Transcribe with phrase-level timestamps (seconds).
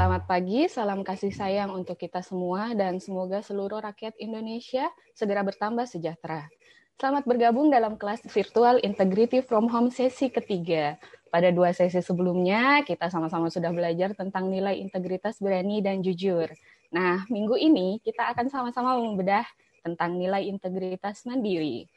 [0.00, 5.84] Selamat pagi, salam kasih sayang untuk kita semua dan semoga seluruh rakyat Indonesia segera bertambah
[5.84, 6.48] sejahtera.
[6.96, 10.96] Selamat bergabung dalam kelas virtual Integrity from Home sesi ketiga.
[11.28, 16.48] Pada dua sesi sebelumnya, kita sama-sama sudah belajar tentang nilai integritas berani dan jujur.
[16.96, 19.44] Nah, minggu ini kita akan sama-sama membedah
[19.84, 21.92] tentang nilai integritas mandiri.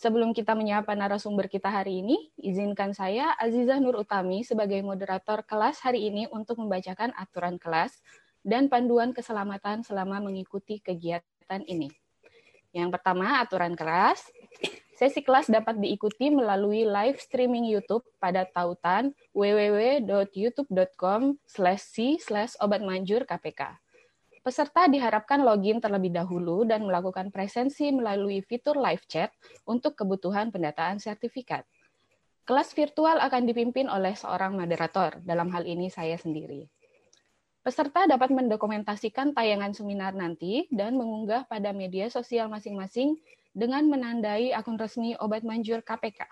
[0.00, 5.84] Sebelum kita menyapa narasumber kita hari ini, izinkan saya Aziza Nur Utami sebagai moderator kelas
[5.84, 8.00] hari ini untuk membacakan aturan kelas
[8.40, 11.92] dan panduan keselamatan selama mengikuti kegiatan ini.
[12.72, 14.24] Yang pertama, aturan kelas.
[14.96, 22.16] Sesi kelas dapat diikuti melalui live streaming YouTube pada tautan www.youtube.com c
[22.56, 23.89] obatmanjur KPK.
[24.40, 29.28] Peserta diharapkan login terlebih dahulu dan melakukan presensi melalui fitur live chat
[29.68, 31.68] untuk kebutuhan pendataan sertifikat.
[32.48, 36.64] Kelas virtual akan dipimpin oleh seorang moderator, dalam hal ini saya sendiri.
[37.60, 43.20] Peserta dapat mendokumentasikan tayangan seminar nanti dan mengunggah pada media sosial masing-masing
[43.52, 46.24] dengan menandai akun resmi Obat Manjur KPK.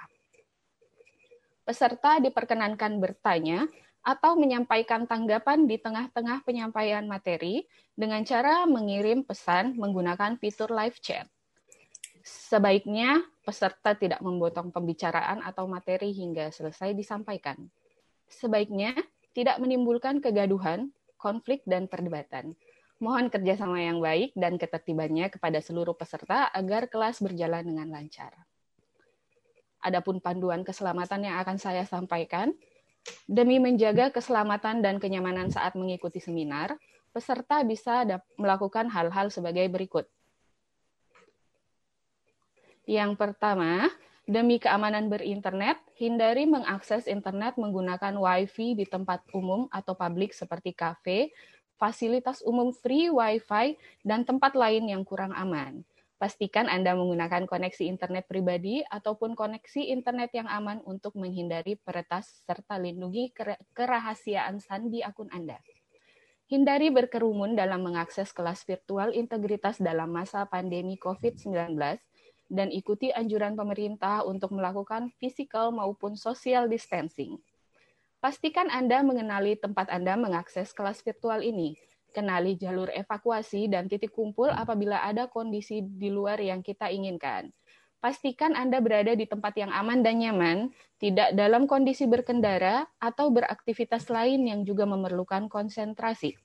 [1.69, 3.69] Peserta diperkenankan bertanya
[4.09, 11.29] atau menyampaikan tanggapan di tengah-tengah penyampaian materi dengan cara mengirim pesan menggunakan fitur live chat.
[12.25, 17.69] Sebaiknya peserta tidak memotong pembicaraan atau materi hingga selesai disampaikan.
[18.33, 18.97] Sebaiknya
[19.37, 20.89] tidak menimbulkan kegaduhan,
[21.21, 22.57] konflik, dan perdebatan.
[23.05, 28.33] Mohon kerjasama yang baik dan ketertibannya kepada seluruh peserta agar kelas berjalan dengan lancar.
[29.85, 32.57] Adapun panduan keselamatan yang akan saya sampaikan,
[33.29, 36.81] Demi menjaga keselamatan dan kenyamanan saat mengikuti seminar,
[37.13, 38.05] peserta bisa
[38.41, 40.09] melakukan hal-hal sebagai berikut.
[42.89, 43.93] Yang pertama,
[44.25, 51.29] demi keamanan berinternet, hindari mengakses internet menggunakan Wi-Fi di tempat umum atau publik seperti kafe,
[51.77, 53.77] fasilitas umum free Wi-Fi,
[54.09, 55.85] dan tempat lain yang kurang aman.
[56.19, 62.75] Pastikan Anda menggunakan koneksi internet pribadi ataupun koneksi internet yang aman untuk menghindari peretas serta
[62.75, 63.31] lindungi
[63.71, 65.63] kerahasiaan sandi akun Anda.
[66.51, 71.79] Hindari berkerumun dalam mengakses kelas virtual integritas dalam masa pandemi COVID-19
[72.51, 77.39] dan ikuti anjuran pemerintah untuk melakukan physical maupun social distancing.
[78.19, 81.79] Pastikan Anda mengenali tempat Anda mengakses kelas virtual ini
[82.11, 87.53] Kenali jalur evakuasi dan titik kumpul apabila ada kondisi di luar yang kita inginkan.
[87.99, 90.71] Pastikan Anda berada di tempat yang aman dan nyaman,
[91.03, 96.39] tidak dalam kondisi berkendara atau beraktivitas lain yang juga memerlukan konsentrasi.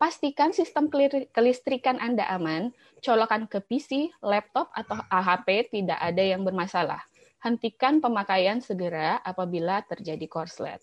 [0.00, 0.88] Pastikan sistem
[1.28, 2.72] kelistrikan Anda aman,
[3.04, 7.04] colokan ke PC, laptop, atau AHP tidak ada yang bermasalah.
[7.44, 10.80] Hentikan pemakaian segera apabila terjadi korslet.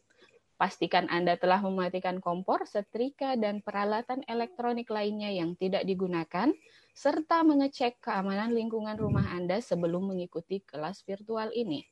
[0.58, 6.50] Pastikan Anda telah mematikan kompor, setrika, dan peralatan elektronik lainnya yang tidak digunakan,
[6.98, 11.86] serta mengecek keamanan lingkungan rumah Anda sebelum mengikuti kelas virtual ini.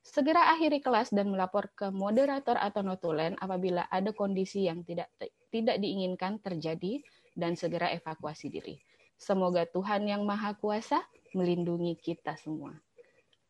[0.00, 5.12] Segera akhiri kelas dan melapor ke moderator atau notulen apabila ada kondisi yang tidak
[5.52, 7.04] tidak diinginkan terjadi
[7.36, 8.80] dan segera evakuasi diri.
[9.20, 12.76] Semoga Tuhan yang Maha Kuasa melindungi kita semua.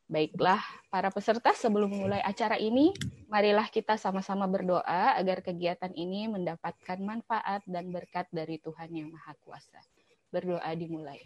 [0.04, 0.60] Baiklah,
[0.92, 2.92] para peserta, sebelum mulai acara ini,
[3.32, 9.32] marilah kita sama-sama berdoa agar kegiatan ini mendapatkan manfaat dan berkat dari Tuhan Yang Maha
[9.41, 9.81] Kuasa.
[10.28, 11.25] Berdoa dimulai.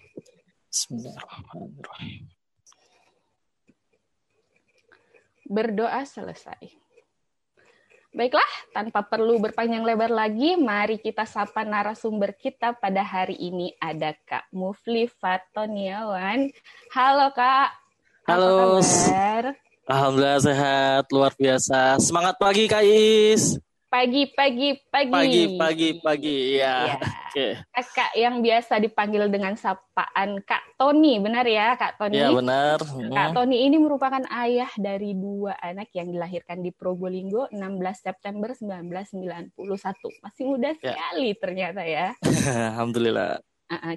[0.70, 2.30] Bismillahirrahmanirrahim.
[5.48, 6.70] Berdoa selesai.
[8.14, 13.74] Baiklah, tanpa perlu berpanjang lebar lagi, mari kita sapa narasumber kita pada hari ini.
[13.82, 16.46] Ada Kak Mufli Fatoniawan.
[16.94, 17.87] Halo Kak.
[18.28, 18.76] Halo.
[19.88, 21.96] Alhamdulillah sehat, luar biasa.
[21.96, 23.56] Semangat pagi Kak Is.
[23.88, 25.08] Pagi, pagi, pagi.
[25.08, 26.38] Pagi, pagi, pagi.
[26.60, 26.92] Ya.
[26.92, 26.96] ya.
[27.32, 27.56] Okay.
[27.72, 32.20] Kakak yang biasa dipanggil dengan sapaan Kak Tony, benar ya Kak Tony?
[32.20, 32.76] Ya benar.
[32.84, 39.56] Kak Tony ini merupakan ayah dari dua anak yang dilahirkan di Probolinggo 16 September 1991.
[40.20, 40.92] Masih muda ya.
[40.92, 42.12] sekali ternyata ya.
[42.76, 43.40] Alhamdulillah.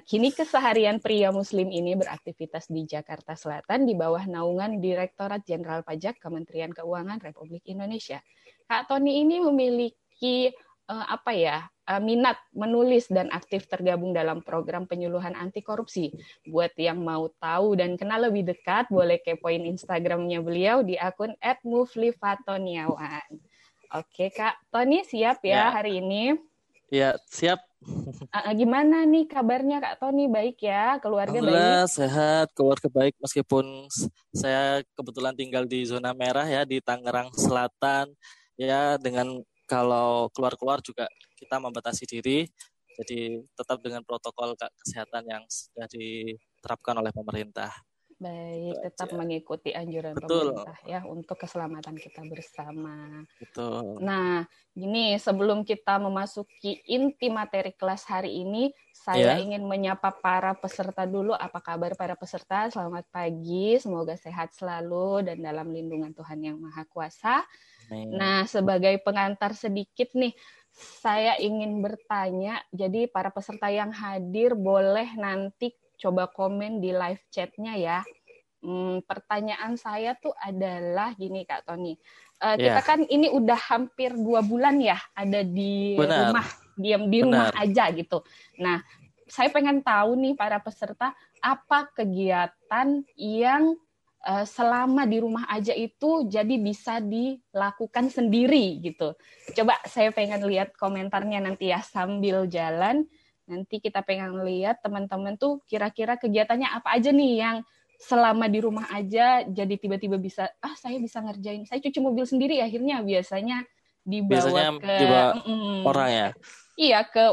[0.04, 6.20] Kini keseharian pria Muslim ini beraktivitas di Jakarta Selatan di bawah naungan Direktorat Jenderal Pajak
[6.20, 8.20] Kementerian Keuangan Republik Indonesia.
[8.68, 10.52] Kak Tony ini memiliki
[10.92, 16.12] uh, apa ya uh, minat menulis dan aktif tergabung dalam program penyuluhan anti korupsi.
[16.44, 21.32] Buat yang mau tahu dan kenal lebih dekat, boleh kepoin Instagramnya beliau di akun
[21.64, 23.40] @muflifatoniawan.
[23.92, 25.80] Oke Kak Tony siap ya, ya.
[25.80, 26.36] hari ini?
[26.92, 30.30] Ya siap Uh, gimana nih kabarnya Kak Tony?
[30.30, 31.90] Baik ya, keluarga baik?
[31.90, 33.90] sehat, keluarga baik meskipun
[34.30, 38.06] saya kebetulan tinggal di zona merah ya di Tangerang Selatan
[38.54, 42.46] ya dengan kalau keluar-keluar juga kita membatasi diri
[43.02, 47.72] jadi tetap dengan protokol kesehatan yang sudah diterapkan oleh pemerintah.
[48.22, 49.18] Baik, tetap aja.
[49.18, 50.54] mengikuti anjuran Betul.
[50.54, 53.26] pemerintah ya untuk keselamatan kita bersama.
[53.34, 53.98] Betul.
[53.98, 59.42] Nah, gini sebelum kita memasuki inti materi kelas hari ini, saya yeah.
[59.42, 61.34] ingin menyapa para peserta dulu.
[61.34, 62.70] Apa kabar para peserta?
[62.70, 67.42] Selamat pagi, semoga sehat selalu dan dalam lindungan Tuhan yang Maha Kuasa.
[67.90, 68.14] Amin.
[68.14, 70.30] Nah, sebagai pengantar sedikit nih,
[70.70, 72.62] saya ingin bertanya.
[72.70, 77.98] Jadi para peserta yang hadir boleh nanti coba komen di live chatnya ya.
[78.62, 81.94] Hmm, pertanyaan saya tuh adalah gini Kak Tony.
[82.42, 82.74] Uh, yeah.
[82.74, 86.30] Kita kan ini udah hampir dua bulan ya ada di Benar.
[86.30, 87.26] rumah, diam di Benar.
[87.26, 88.22] rumah aja gitu.
[88.62, 88.82] Nah,
[89.26, 93.74] saya pengen tahu nih para peserta apa kegiatan yang
[94.26, 99.14] uh, selama di rumah aja itu jadi bisa dilakukan sendiri gitu.
[99.58, 103.06] Coba saya pengen lihat komentarnya nanti ya sambil jalan
[103.52, 107.56] Nanti kita pengen lihat teman-teman tuh kira-kira kegiatannya apa aja nih yang
[108.00, 111.68] selama di rumah aja jadi tiba-tiba bisa ah saya bisa ngerjain.
[111.68, 113.68] Saya cuci mobil sendiri akhirnya biasanya
[114.02, 116.28] dibawa biasanya ke dibawa mm, orang ya.
[116.80, 117.24] Iya ke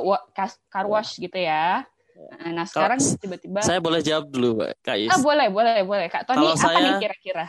[0.67, 1.87] car wash gitu ya.
[2.51, 5.07] Nah, sekarang tiba-tiba Saya boleh jawab dulu, Kak Is.
[5.07, 6.11] Ah, boleh, boleh, boleh.
[6.11, 7.45] Kak Tony, kalau apa saya, nih kira-kira?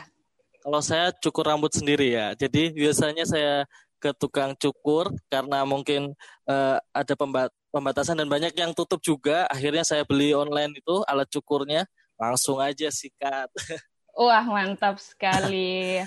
[0.63, 2.31] Kalau saya cukur rambut sendiri ya.
[2.39, 3.67] Jadi biasanya saya
[4.01, 6.15] ke tukang cukur karena mungkin
[6.49, 9.47] uh, ada pembat pembatasan dan banyak yang tutup juga.
[9.47, 11.87] Akhirnya saya beli online itu alat cukurnya,
[12.19, 13.49] langsung aja sikat.
[14.19, 16.03] Wah, mantap sekali.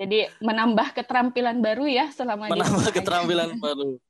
[0.00, 4.00] Jadi menambah keterampilan baru ya selama menambah keterampilan baru.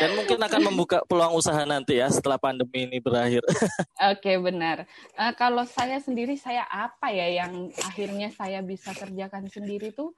[0.00, 3.42] Dan mungkin akan membuka peluang usaha nanti ya setelah pandemi ini berakhir.
[4.12, 4.88] Oke benar.
[5.18, 10.14] Uh, kalau saya sendiri saya apa ya yang akhirnya saya bisa kerjakan sendiri tuh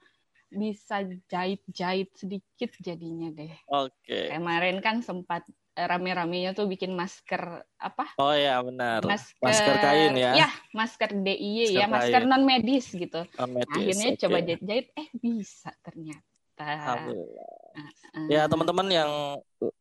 [0.54, 3.52] bisa jahit-jahit sedikit jadinya deh.
[3.68, 3.92] Oke.
[4.06, 4.26] Okay.
[4.32, 5.42] Kemarin kan sempat
[5.74, 8.14] eh, rame-ramenya tuh bikin masker apa?
[8.16, 9.02] Oh ya benar.
[9.02, 10.32] Masker, masker kain ya.
[10.46, 13.26] Ya, masker DIY ya, masker non medis gitu.
[13.36, 14.20] Non -medis, Akhirnya okay.
[14.22, 16.62] coba jahit-jahit eh bisa ternyata.
[16.62, 17.48] Alhamdulillah.
[17.50, 17.62] Uh,
[18.30, 19.10] Ya teman-teman yang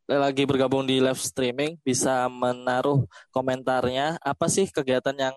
[0.10, 5.36] lagi bergabung di live streaming bisa menaruh komentarnya apa sih kegiatan yang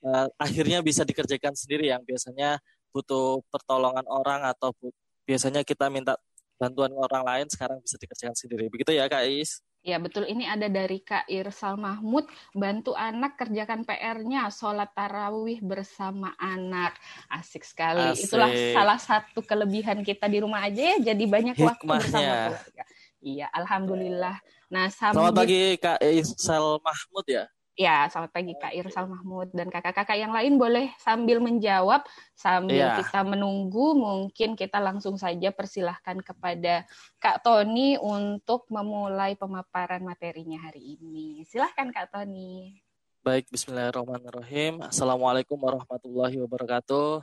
[0.00, 2.56] uh, akhirnya bisa dikerjakan sendiri yang biasanya
[2.98, 4.74] butuh pertolongan orang atau
[5.22, 6.18] biasanya kita minta
[6.58, 8.66] bantuan orang lain sekarang bisa dikerjakan sendiri.
[8.66, 9.62] Begitu ya Kak Is?
[9.86, 16.34] Ya betul, ini ada dari Kak Irsal Mahmud, bantu anak kerjakan PR-nya, sholat tarawih bersama
[16.34, 16.98] anak.
[17.30, 18.02] Asik sekali.
[18.02, 18.26] Asik.
[18.26, 21.70] Itulah salah satu kelebihan kita di rumah aja ya, jadi banyak Hikmahnya.
[21.72, 22.84] waktu bersama keluarga.
[23.22, 24.36] Iya, Alhamdulillah.
[24.68, 27.46] Nah, Selamat pagi Kak Irsal Mahmud ya.
[27.78, 32.02] Ya, selamat pagi Kak Irsal Mahmud dan kakak-kakak yang lain boleh sambil menjawab
[32.34, 32.98] sambil ya.
[32.98, 36.82] kita menunggu mungkin kita langsung saja persilahkan kepada
[37.22, 41.46] Kak Tony untuk memulai pemaparan materinya hari ini.
[41.46, 42.82] Silahkan Kak Tony.
[43.22, 44.82] Baik, Bismillahirrahmanirrahim.
[44.82, 47.22] Assalamualaikum warahmatullahi wabarakatuh.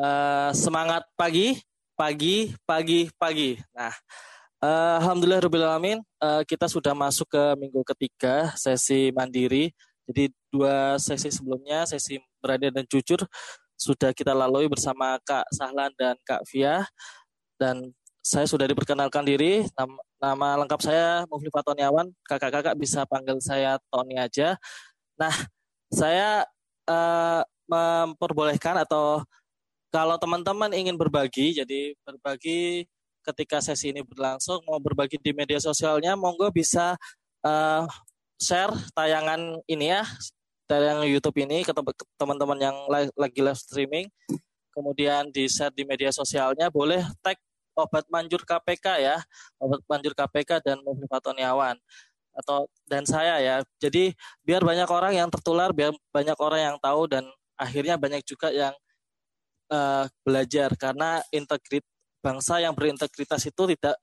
[0.00, 1.60] Uh, semangat pagi,
[1.92, 3.60] pagi, pagi, pagi.
[3.76, 3.92] Nah,
[4.64, 9.68] Alhamdulillah Alamin, uh, kita sudah masuk ke minggu ketiga sesi mandiri.
[10.08, 13.28] Jadi dua sesi sebelumnya, sesi berani dan jujur,
[13.76, 16.80] sudah kita lalui bersama Kak Sahlan dan Kak Via.
[17.60, 17.92] Dan
[18.24, 24.16] saya sudah diperkenalkan diri, nama, nama lengkap saya Mufli Fatoniawan, kakak-kakak bisa panggil saya Tony
[24.16, 24.56] aja.
[25.20, 25.34] Nah,
[25.92, 26.48] saya
[26.88, 29.20] uh, memperbolehkan atau
[29.92, 32.88] kalau teman-teman ingin berbagi, jadi berbagi
[33.24, 36.94] ketika sesi ini berlangsung mau berbagi di media sosialnya monggo bisa
[37.40, 37.88] uh,
[38.36, 40.04] share tayangan ini ya
[40.68, 41.72] tayangan YouTube ini ke
[42.16, 42.76] teman-teman yang
[43.16, 44.08] lagi live streaming.
[44.72, 47.38] Kemudian di share di media sosialnya boleh tag
[47.74, 49.18] obat manjur KPK ya
[49.58, 51.74] obat manjur KPK dan Mufli Fatoniawan
[52.34, 53.56] atau dan saya ya.
[53.78, 54.10] Jadi
[54.42, 58.74] biar banyak orang yang tertular biar banyak orang yang tahu dan akhirnya banyak juga yang
[59.70, 60.74] uh, belajar.
[60.74, 61.86] Karena integrit
[62.24, 64.00] bangsa yang berintegritas itu tidak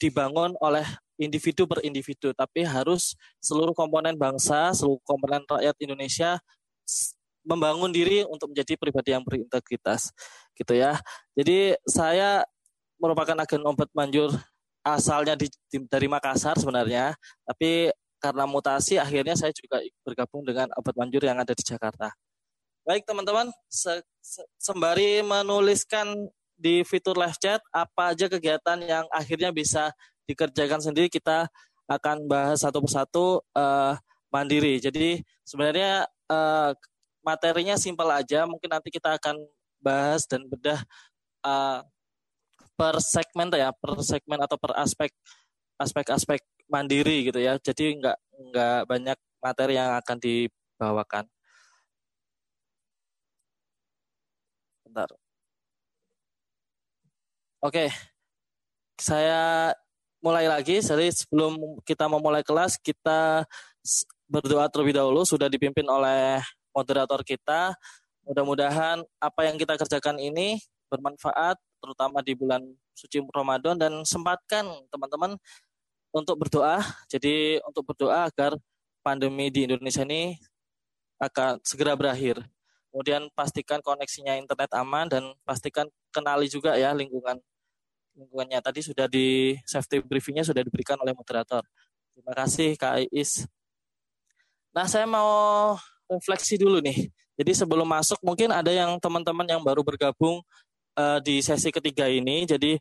[0.00, 0.88] dibangun oleh
[1.20, 3.12] individu per individu, tapi harus
[3.44, 6.40] seluruh komponen bangsa, seluruh komponen rakyat Indonesia
[7.44, 10.08] membangun diri untuk menjadi pribadi yang berintegritas,
[10.56, 10.96] gitu ya.
[11.36, 12.40] Jadi saya
[12.96, 14.32] merupakan agen obat manjur
[14.80, 17.12] asalnya di, di, dari Makassar sebenarnya,
[17.44, 22.12] tapi karena mutasi akhirnya saya juga bergabung dengan obat manjur yang ada di Jakarta.
[22.84, 26.28] Baik teman-teman, se, se, sembari menuliskan
[26.60, 29.88] di fitur live chat apa aja kegiatan yang akhirnya bisa
[30.28, 31.48] dikerjakan sendiri kita
[31.88, 33.96] akan bahas satu persatu uh,
[34.30, 34.78] mandiri.
[34.78, 36.70] Jadi sebenarnya uh,
[37.24, 39.40] materinya simpel aja, mungkin nanti kita akan
[39.82, 40.78] bahas dan bedah
[41.42, 41.82] uh,
[42.78, 45.10] per segmen ya, per segmen atau per aspek
[45.80, 46.40] aspek-aspek
[46.70, 47.58] mandiri gitu ya.
[47.58, 48.18] Jadi nggak
[48.52, 51.24] nggak banyak materi yang akan dibawakan.
[54.84, 55.19] Bentar.
[57.60, 57.92] Oke,
[58.96, 59.76] saya
[60.24, 60.80] mulai lagi.
[60.80, 63.44] Jadi sebelum kita memulai kelas, kita
[64.32, 65.28] berdoa terlebih dahulu.
[65.28, 66.40] Sudah dipimpin oleh
[66.72, 67.76] moderator kita.
[68.24, 70.56] Mudah-mudahan apa yang kita kerjakan ini
[70.88, 72.64] bermanfaat, terutama di bulan
[72.96, 75.36] suci Ramadan dan sempatkan teman-teman
[76.16, 76.80] untuk berdoa.
[77.12, 78.56] Jadi untuk berdoa agar
[79.04, 80.32] pandemi di Indonesia ini
[81.20, 82.40] akan segera berakhir.
[82.88, 87.36] Kemudian pastikan koneksinya internet aman dan pastikan kenali juga ya lingkungan
[88.16, 88.60] lingkungannya.
[88.62, 91.62] Tadi sudah di safety briefingnya sudah diberikan oleh moderator.
[92.14, 93.46] Terima kasih Kak Iis.
[94.70, 95.74] Nah saya mau
[96.10, 97.10] refleksi dulu nih.
[97.40, 100.44] Jadi sebelum masuk mungkin ada yang teman-teman yang baru bergabung
[100.98, 102.44] uh, di sesi ketiga ini.
[102.44, 102.76] Jadi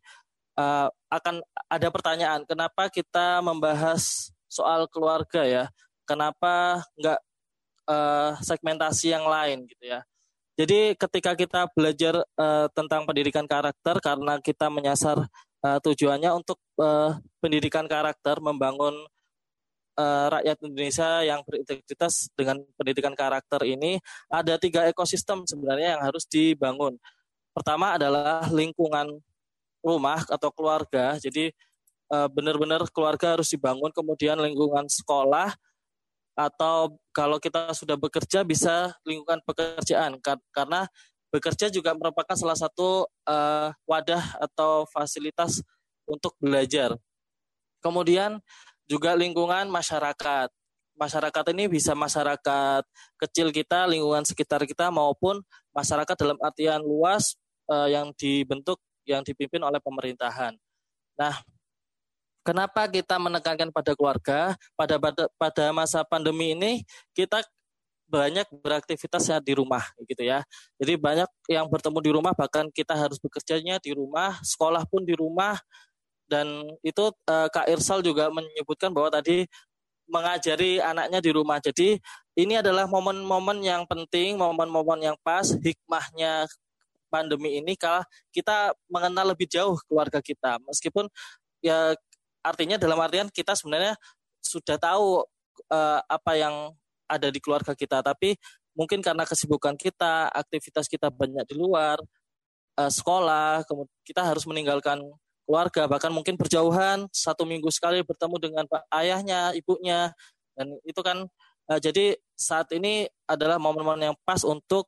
[0.60, 1.40] uh, akan
[1.72, 5.66] ada pertanyaan, kenapa kita membahas soal keluarga ya?
[6.04, 7.20] Kenapa nggak
[7.88, 10.02] uh, segmentasi yang lain gitu ya?
[10.60, 15.24] Jadi ketika kita belajar uh, tentang pendidikan karakter karena kita menyasar
[15.64, 18.92] uh, tujuannya untuk uh, pendidikan karakter membangun
[19.96, 26.28] uh, rakyat Indonesia yang berintegritas dengan pendidikan karakter ini ada tiga ekosistem sebenarnya yang harus
[26.28, 27.00] dibangun.
[27.56, 29.16] Pertama adalah lingkungan
[29.80, 31.16] rumah atau keluarga.
[31.16, 31.56] Jadi
[32.10, 35.54] benar-benar keluarga harus dibangun, kemudian lingkungan sekolah,
[36.40, 40.16] atau kalau kita sudah bekerja bisa lingkungan pekerjaan
[40.56, 40.88] karena
[41.36, 45.60] bekerja juga merupakan salah satu uh, wadah atau fasilitas
[46.08, 46.96] untuk belajar.
[47.84, 48.40] Kemudian
[48.88, 50.48] juga lingkungan masyarakat.
[51.00, 52.84] Masyarakat ini bisa masyarakat
[53.16, 55.40] kecil kita, lingkungan sekitar kita maupun
[55.72, 57.40] masyarakat dalam artian luas
[57.72, 60.56] uh, yang dibentuk yang dipimpin oleh pemerintahan.
[61.16, 61.36] Nah,
[62.50, 64.58] Kenapa kita menekankan pada keluarga?
[64.74, 66.82] Pada pada, pada masa pandemi ini
[67.14, 67.46] kita
[68.10, 70.42] banyak beraktivitas di rumah gitu ya.
[70.82, 75.14] Jadi banyak yang bertemu di rumah bahkan kita harus bekerjanya di rumah, sekolah pun di
[75.14, 75.62] rumah
[76.26, 79.46] dan itu eh, Kak Irsal juga menyebutkan bahwa tadi
[80.10, 81.62] mengajari anaknya di rumah.
[81.62, 82.02] Jadi
[82.34, 86.50] ini adalah momen-momen yang penting, momen-momen yang pas, hikmahnya
[87.14, 88.02] pandemi ini kalau
[88.34, 90.58] kita mengenal lebih jauh keluarga kita.
[90.66, 91.06] Meskipun
[91.62, 91.94] ya
[92.44, 93.96] artinya dalam artian kita sebenarnya
[94.40, 95.24] sudah tahu
[95.72, 96.56] uh, apa yang
[97.10, 98.38] ada di keluarga kita, tapi
[98.78, 102.00] mungkin karena kesibukan kita, aktivitas kita banyak di luar,
[102.80, 103.66] uh, sekolah,
[104.06, 105.02] kita harus meninggalkan
[105.44, 110.14] keluarga, bahkan mungkin berjauhan satu minggu sekali bertemu dengan pak ayahnya, ibunya,
[110.54, 111.26] dan itu kan
[111.74, 114.88] uh, jadi saat ini adalah momen-momen yang pas untuk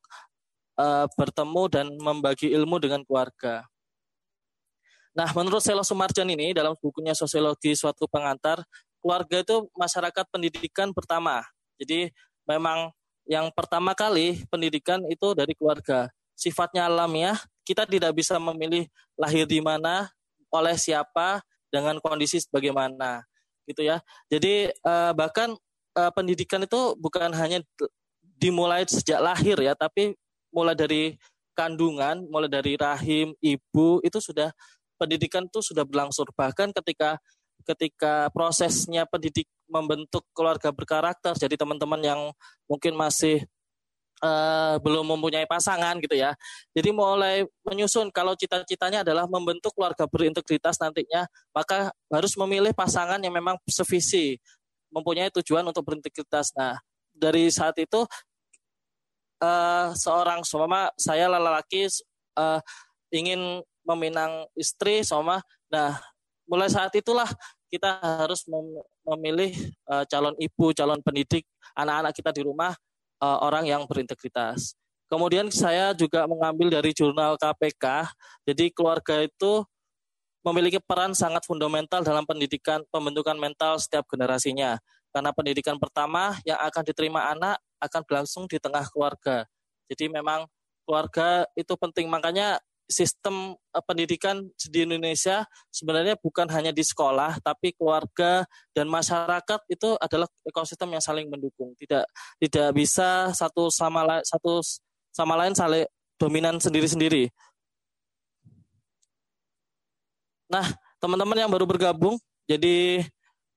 [0.78, 3.66] uh, bertemu dan membagi ilmu dengan keluarga.
[5.12, 8.64] Nah, menurut Selo Sumarjan ini dalam bukunya Sosiologi Suatu Pengantar,
[9.04, 11.44] keluarga itu masyarakat pendidikan pertama.
[11.76, 12.08] Jadi
[12.48, 12.96] memang
[13.28, 16.08] yang pertama kali pendidikan itu dari keluarga.
[16.38, 17.38] Sifatnya alamiah,
[17.68, 18.88] kita tidak bisa memilih
[19.20, 20.10] lahir di mana,
[20.48, 23.24] oleh siapa, dengan kondisi bagaimana,
[23.68, 24.00] gitu ya.
[24.32, 25.54] Jadi eh, bahkan
[25.96, 27.60] eh, pendidikan itu bukan hanya
[28.40, 30.16] dimulai sejak lahir ya, tapi
[30.50, 31.16] mulai dari
[31.54, 34.50] kandungan, mulai dari rahim ibu itu sudah
[35.02, 37.18] pendidikan itu sudah berlangsung bahkan ketika
[37.66, 42.22] ketika prosesnya pendidik membentuk keluarga berkarakter jadi teman-teman yang
[42.70, 43.42] mungkin masih
[44.22, 46.38] uh, belum mempunyai pasangan gitu ya.
[46.72, 53.34] Jadi mulai menyusun kalau cita-citanya adalah membentuk keluarga berintegritas nantinya maka harus memilih pasangan yang
[53.34, 54.38] memang sevisi
[54.94, 56.54] mempunyai tujuan untuk berintegritas.
[56.56, 56.78] Nah
[57.12, 58.06] dari saat itu
[59.42, 61.90] uh, seorang suami saya lelaki
[62.38, 62.62] uh,
[63.12, 63.60] ingin
[63.94, 66.00] meminang istri sama nah
[66.48, 67.28] mulai saat itulah
[67.72, 68.44] kita harus
[69.08, 69.56] memilih
[69.88, 72.76] uh, calon ibu calon pendidik anak-anak kita di rumah
[73.24, 74.76] uh, orang yang berintegritas.
[75.08, 78.12] Kemudian saya juga mengambil dari jurnal KPK
[78.48, 79.64] jadi keluarga itu
[80.44, 84.80] memiliki peran sangat fundamental dalam pendidikan pembentukan mental setiap generasinya.
[85.12, 89.44] Karena pendidikan pertama yang akan diterima anak akan berlangsung di tengah keluarga.
[89.92, 90.48] Jadi memang
[90.88, 92.08] keluarga itu penting.
[92.08, 92.58] Makanya
[92.92, 98.44] sistem uh, pendidikan di Indonesia sebenarnya bukan hanya di sekolah tapi keluarga
[98.76, 101.72] dan masyarakat itu adalah ekosistem yang saling mendukung.
[101.80, 102.04] Tidak
[102.44, 104.60] tidak bisa satu sama satu
[105.16, 105.88] sama lain saling
[106.20, 107.32] dominan sendiri-sendiri.
[110.52, 110.68] Nah
[111.00, 113.08] teman-teman yang baru bergabung jadi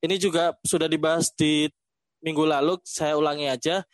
[0.05, 1.67] ini juga sudah dibahas di
[2.25, 3.85] minggu lalu saya ulangi aja.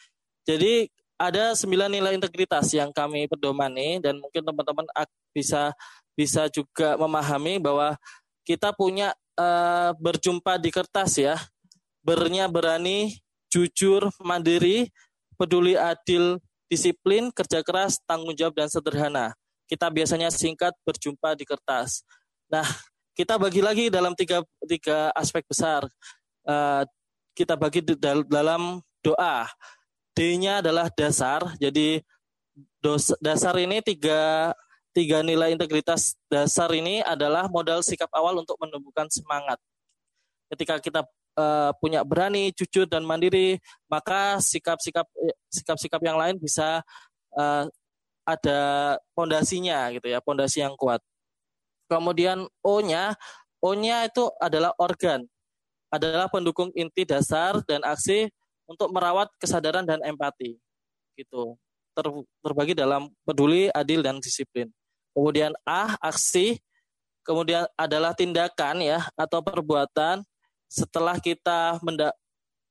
[0.46, 0.86] Jadi
[1.20, 4.88] ada sembilan nilai integritas yang kami pedomani dan mungkin teman-teman
[5.36, 5.76] bisa
[6.16, 7.92] bisa juga memahami bahwa
[8.48, 11.36] kita punya uh, berjumpa di kertas ya.
[12.00, 13.20] Bernya berani,
[13.52, 14.88] jujur, mandiri,
[15.36, 16.40] peduli adil,
[16.72, 19.36] disiplin, kerja keras, tanggung jawab dan sederhana.
[19.68, 22.00] Kita biasanya singkat berjumpa di kertas.
[22.48, 22.64] Nah,
[23.12, 25.84] kita bagi lagi dalam tiga, tiga aspek besar.
[26.48, 26.88] Uh,
[27.36, 27.84] kita bagi
[28.24, 29.44] dalam doa.
[30.20, 31.56] D-nya adalah dasar.
[31.56, 32.04] Jadi
[32.84, 34.52] dos, dasar ini tiga
[34.92, 39.56] tiga nilai integritas dasar ini adalah modal sikap awal untuk menumbuhkan semangat.
[40.52, 41.08] Ketika kita
[41.40, 43.56] uh, punya berani, jujur dan mandiri,
[43.88, 45.08] maka sikap-sikap
[45.48, 46.84] sikap-sikap yang lain bisa
[47.32, 47.64] uh,
[48.28, 48.60] ada
[49.16, 51.00] pondasinya gitu ya, pondasi yang kuat.
[51.88, 53.16] Kemudian O-nya,
[53.64, 55.24] O-nya itu adalah organ,
[55.88, 58.28] adalah pendukung inti dasar dan aksi
[58.70, 60.54] untuk merawat kesadaran dan empati.
[61.18, 61.58] Gitu.
[61.90, 62.06] Ter,
[62.46, 64.70] terbagi dalam peduli, adil dan disiplin.
[65.10, 66.62] Kemudian A, aksi,
[67.26, 70.22] kemudian adalah tindakan ya atau perbuatan
[70.70, 72.14] setelah kita menda,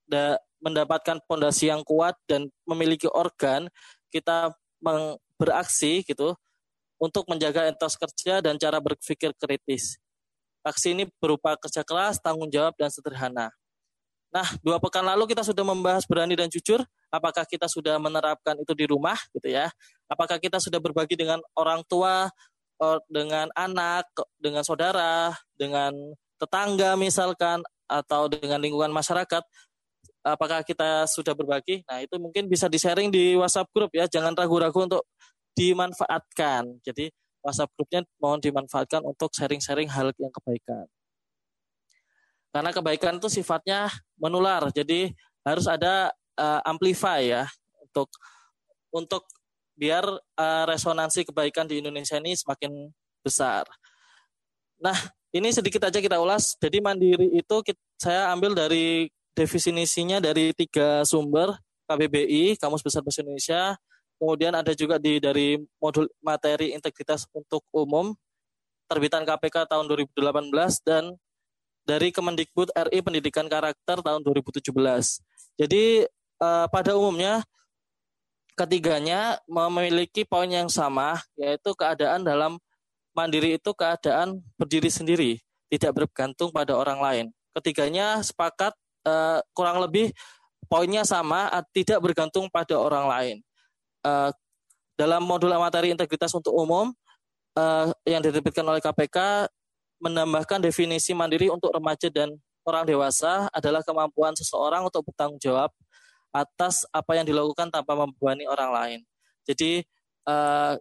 [0.07, 3.67] da, mendapatkan pondasi yang kuat dan memiliki organ,
[4.07, 6.35] kita meng, beraksi gitu
[6.99, 9.99] untuk menjaga etos kerja dan cara berpikir kritis.
[10.63, 13.47] Aksi ini berupa kerja keras, tanggung jawab, dan sederhana.
[14.29, 16.85] Nah, dua pekan lalu kita sudah membahas berani dan jujur.
[17.09, 19.73] Apakah kita sudah menerapkan itu di rumah, gitu ya?
[20.05, 22.29] Apakah kita sudah berbagi dengan orang tua,
[23.09, 24.05] dengan anak,
[24.37, 25.91] dengan saudara, dengan
[26.37, 29.41] tetangga misalkan, atau dengan lingkungan masyarakat?
[30.21, 31.81] Apakah kita sudah berbagi?
[31.89, 34.05] Nah, itu mungkin bisa di-sharing di WhatsApp grup ya.
[34.05, 35.09] Jangan ragu-ragu untuk
[35.57, 36.85] dimanfaatkan.
[36.85, 37.09] Jadi
[37.41, 40.85] WhatsApp grupnya mohon dimanfaatkan untuk sharing-sharing hal yang kebaikan.
[42.49, 45.13] Karena kebaikan itu sifatnya menular, jadi
[45.45, 47.45] harus ada uh, amplify ya
[47.85, 48.09] untuk
[48.89, 49.23] untuk
[49.77, 50.03] biar
[50.35, 52.89] uh, resonansi kebaikan di Indonesia ini semakin
[53.21, 53.69] besar.
[54.81, 54.97] Nah,
[55.29, 56.57] ini sedikit aja kita ulas.
[56.57, 61.53] Jadi mandiri itu kita, saya ambil dari definisinya dari tiga sumber
[61.85, 63.77] KBBI, Kamus Besar Bahasa Indonesia,
[64.19, 68.11] Kemudian ada juga di dari modul materi integritas untuk umum
[68.91, 70.51] terbitan KPK tahun 2018
[70.83, 71.15] dan
[71.89, 74.69] dari Kemendikbud RI Pendidikan Karakter tahun 2017.
[75.57, 76.05] Jadi
[76.37, 77.41] eh, pada umumnya
[78.53, 82.61] ketiganya memiliki poin yang sama yaitu keadaan dalam
[83.17, 85.31] mandiri itu keadaan berdiri sendiri,
[85.73, 87.25] tidak bergantung pada orang lain.
[87.57, 88.77] Ketiganya sepakat
[89.09, 90.13] eh, kurang lebih
[90.69, 93.37] poinnya sama, tidak bergantung pada orang lain
[94.03, 94.29] uh,
[94.95, 96.91] dalam modul materi integritas untuk umum
[97.55, 99.47] uh, yang diterbitkan oleh KPK
[99.99, 102.33] menambahkan definisi mandiri untuk remaja dan
[102.63, 105.71] orang dewasa adalah kemampuan seseorang untuk bertanggung jawab
[106.31, 108.99] atas apa yang dilakukan tanpa membebani orang lain.
[109.49, 109.83] Jadi
[110.29, 110.77] uh,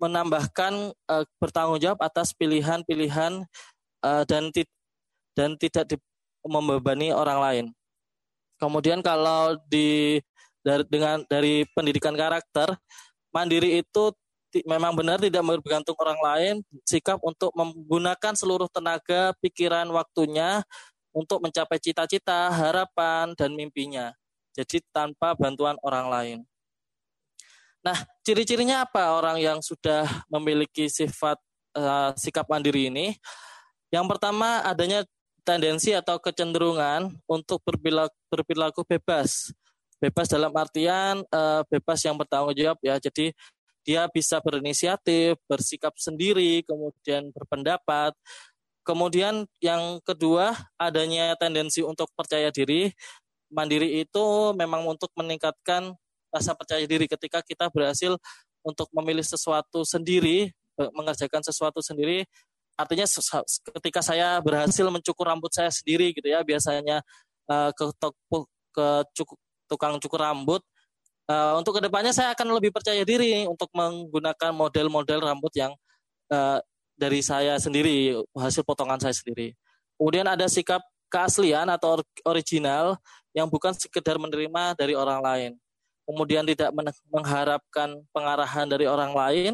[0.00, 3.44] menambahkan uh, bertanggung jawab atas pilihan-pilihan
[4.02, 4.48] uh, dan
[5.36, 5.96] dan tidak
[6.42, 7.64] membebani orang lain.
[8.60, 10.20] Kemudian kalau di
[10.92, 12.76] dengan dari pendidikan karakter
[13.32, 14.12] mandiri itu
[14.66, 20.66] memang benar tidak bergantung orang lain sikap untuk menggunakan seluruh tenaga pikiran waktunya
[21.10, 24.14] untuk mencapai cita-cita harapan dan mimpinya.
[24.54, 26.38] Jadi tanpa bantuan orang lain.
[27.80, 31.38] Nah ciri-cirinya apa orang yang sudah memiliki sifat
[31.78, 33.16] uh, sikap mandiri ini?
[33.90, 35.02] Yang pertama adanya
[35.42, 39.50] tendensi atau kecenderungan untuk berperilaku, berperilaku bebas.
[40.00, 42.96] Bebas dalam artian uh, bebas yang bertanggung jawab ya.
[42.96, 43.34] Jadi
[43.86, 48.12] dia bisa berinisiatif bersikap sendiri kemudian berpendapat
[48.84, 52.92] kemudian yang kedua adanya tendensi untuk percaya diri
[53.50, 55.92] mandiri itu memang untuk meningkatkan
[56.30, 58.14] rasa percaya diri ketika kita berhasil
[58.62, 60.52] untuk memilih sesuatu sendiri
[60.96, 62.24] mengerjakan sesuatu sendiri
[62.78, 63.04] artinya
[63.76, 67.04] ketika saya berhasil mencukur rambut saya sendiri gitu ya biasanya
[67.50, 67.84] uh, ke
[68.70, 69.38] ke cukup
[69.70, 70.62] tukang cukur rambut.
[71.30, 75.70] Uh, untuk ke depannya saya akan lebih percaya diri untuk menggunakan model-model rambut yang
[76.26, 76.58] uh,
[76.98, 79.54] dari saya sendiri, hasil potongan saya sendiri.
[79.94, 82.98] Kemudian ada sikap keaslian atau original
[83.30, 85.52] yang bukan sekedar menerima dari orang lain.
[86.02, 86.74] Kemudian tidak
[87.06, 89.52] mengharapkan pengarahan dari orang lain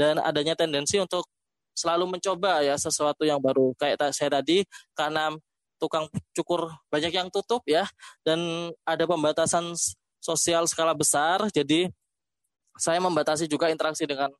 [0.00, 1.28] dan adanya tendensi untuk
[1.76, 3.76] selalu mencoba ya sesuatu yang baru.
[3.76, 4.64] Kayak saya tadi
[4.96, 5.36] karena
[5.76, 7.84] tukang cukur banyak yang tutup ya
[8.24, 9.76] dan ada pembatasan
[10.20, 11.88] sosial skala besar jadi
[12.78, 14.30] saya membatasi juga interaksi dengan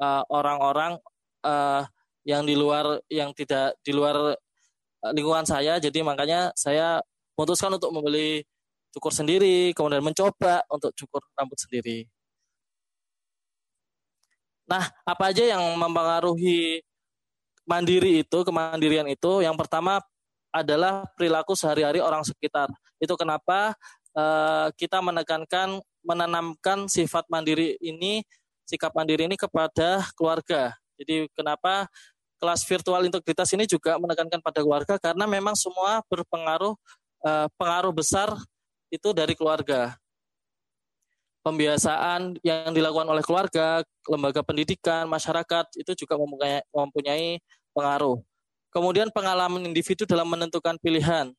[0.00, 0.98] uh, orang-orang
[1.44, 1.84] uh,
[2.26, 6.98] yang di luar yang tidak di luar uh, lingkungan saya jadi makanya saya
[7.36, 8.42] memutuskan untuk membeli
[8.90, 12.08] cukur sendiri kemudian mencoba untuk cukur rambut sendiri
[14.66, 16.82] Nah, apa aja yang mempengaruhi
[17.70, 19.38] mandiri itu, kemandirian itu?
[19.46, 20.02] Yang pertama
[20.50, 22.66] adalah perilaku sehari-hari orang sekitar.
[22.98, 23.78] Itu kenapa
[24.16, 28.24] uh, kita menekankan menanamkan sifat mandiri ini,
[28.64, 30.72] sikap mandiri ini kepada keluarga.
[30.96, 31.86] Jadi kenapa
[32.40, 36.74] kelas virtual integritas ini juga menekankan pada keluarga karena memang semua berpengaruh
[37.24, 38.32] uh, pengaruh besar
[38.88, 39.96] itu dari keluarga
[41.46, 43.78] pembiasaan yang dilakukan oleh keluarga,
[44.10, 46.18] lembaga pendidikan, masyarakat itu juga
[46.74, 47.38] mempunyai
[47.70, 48.18] pengaruh.
[48.74, 51.30] Kemudian pengalaman individu dalam menentukan pilihan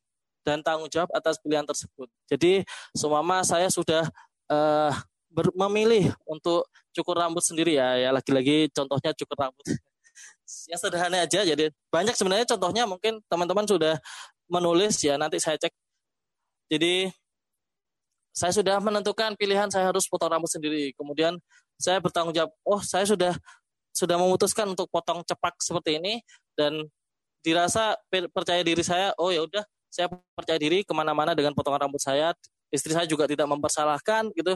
[0.47, 2.07] dan tanggung jawab atas pilihan tersebut.
[2.31, 2.63] Jadi
[2.95, 4.07] semama saya sudah
[4.47, 4.95] uh,
[5.59, 6.63] memilih untuk
[6.95, 9.65] cukur rambut sendiri ya, ya lagi-lagi contohnya cukur rambut.
[10.71, 11.43] yang sederhana aja.
[11.43, 13.99] Jadi banyak sebenarnya contohnya mungkin teman-teman sudah
[14.47, 15.75] menulis ya nanti saya cek.
[16.71, 17.11] Jadi
[18.31, 20.95] saya sudah menentukan pilihan saya harus potong rambut sendiri.
[20.95, 21.35] Kemudian
[21.75, 23.35] saya bertanggung jawab, oh saya sudah
[23.91, 26.21] sudah memutuskan untuk potong cepak seperti ini
[26.53, 26.85] dan
[27.41, 27.97] dirasa
[28.29, 32.35] percaya diri saya, oh ya udah saya percaya diri ke mana-mana dengan potongan rambut saya.
[32.67, 34.53] Istri saya juga tidak mempersalahkan gitu.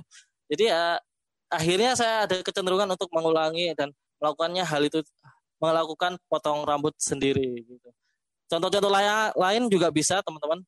[0.52, 1.00] Jadi ya
[1.48, 5.00] akhirnya saya ada kecenderungan untuk mengulangi dan melakukannya hal itu
[5.62, 7.90] melakukan potong rambut sendiri gitu.
[8.52, 8.92] Contoh-contoh
[9.38, 10.60] lain juga bisa teman-teman.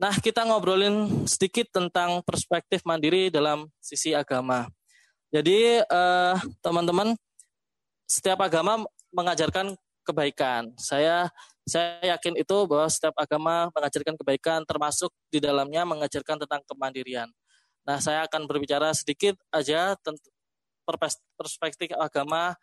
[0.00, 4.64] Nah, kita ngobrolin sedikit tentang perspektif mandiri dalam sisi agama.
[5.28, 7.12] Jadi, eh, teman-teman,
[8.08, 8.80] setiap agama
[9.12, 10.72] mengajarkan kebaikan.
[10.80, 11.28] Saya
[11.70, 17.30] saya yakin itu bahwa setiap agama mengajarkan kebaikan, termasuk di dalamnya mengajarkan tentang kemandirian.
[17.86, 20.34] Nah, saya akan berbicara sedikit aja tentang
[21.38, 22.58] perspektif agama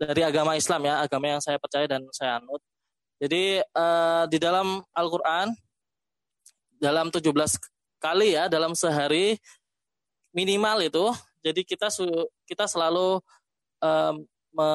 [0.00, 2.64] dari agama Islam ya, agama yang saya percaya dan saya anut.
[3.20, 5.52] Jadi eh, di dalam Al-Quran
[6.80, 7.28] dalam 17
[8.00, 9.36] kali ya dalam sehari
[10.32, 11.06] minimal itu.
[11.44, 11.92] Jadi kita
[12.48, 13.20] kita selalu
[13.80, 14.14] um,
[14.52, 14.70] me,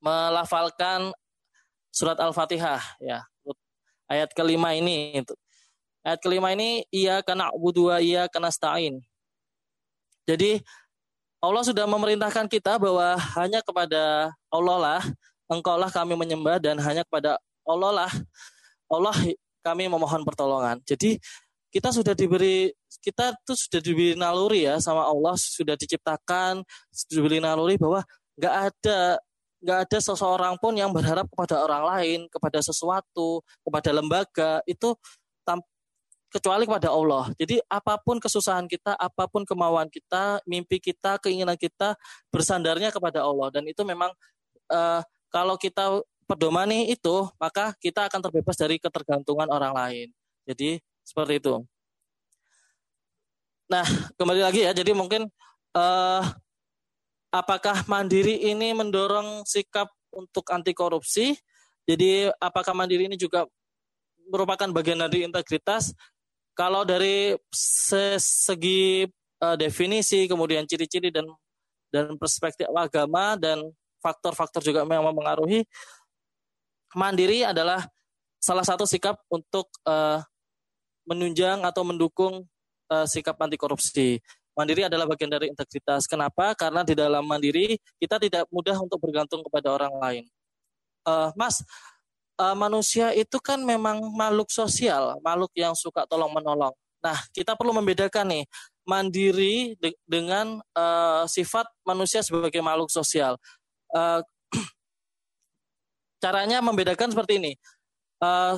[0.00, 1.12] melafalkan
[1.92, 3.20] surat Al-Fatihah ya.
[4.08, 5.22] Ayat kelima ini
[6.02, 8.98] Ayat kelima ini ia karena budua ia karena stain.
[10.26, 10.58] Jadi
[11.38, 15.02] Allah sudah memerintahkan kita bahwa hanya kepada Allah lah
[15.46, 18.12] engkaulah kami menyembah dan hanya kepada Allah lah
[18.90, 19.14] Allah
[19.62, 20.82] kami memohon pertolongan.
[20.82, 21.22] Jadi
[21.70, 27.38] kita sudah diberi kita tuh sudah diberi naluri ya sama Allah sudah diciptakan sudah diberi
[27.38, 28.02] naluri bahwa
[28.36, 29.22] nggak ada
[29.62, 34.98] nggak ada seseorang pun yang berharap kepada orang lain kepada sesuatu kepada lembaga itu
[36.32, 37.28] kecuali kepada Allah.
[37.36, 41.92] Jadi apa pun kesusahan kita, apa pun kemauan kita, mimpi kita, keinginan kita
[42.32, 44.08] bersandarnya kepada Allah dan itu memang
[44.72, 50.08] uh, kalau kita pedomani itu, maka kita akan terbebas dari ketergantungan orang lain.
[50.48, 51.60] Jadi seperti itu.
[53.68, 53.84] Nah,
[54.16, 54.72] kembali lagi ya.
[54.72, 55.28] Jadi mungkin
[55.76, 56.22] uh,
[57.32, 61.34] apakah mandiri ini mendorong sikap untuk anti korupsi?
[61.88, 63.48] Jadi apakah mandiri ini juga
[64.28, 65.96] merupakan bagian dari integritas?
[66.52, 69.08] Kalau dari segi
[69.40, 71.24] uh, definisi, kemudian ciri-ciri dan
[71.88, 73.64] dan perspektif agama dan
[74.04, 75.64] faktor-faktor juga memang mempengaruhi
[76.96, 77.84] mandiri adalah
[78.42, 80.20] salah satu sikap untuk uh,
[81.08, 82.44] menunjang atau mendukung
[82.92, 84.20] uh, sikap anti korupsi.
[84.52, 86.04] Mandiri adalah bagian dari integritas.
[86.04, 86.52] Kenapa?
[86.52, 90.24] Karena di dalam mandiri kita tidak mudah untuk bergantung kepada orang lain.
[91.08, 91.64] Uh, mas,
[92.36, 96.76] uh, manusia itu kan memang makhluk sosial, makhluk yang suka tolong menolong.
[97.02, 98.44] Nah, kita perlu membedakan nih
[98.86, 103.40] mandiri de dengan uh, sifat manusia sebagai makhluk sosial.
[103.90, 104.22] Uh,
[106.22, 107.52] caranya membedakan seperti ini.
[108.22, 108.54] Uh,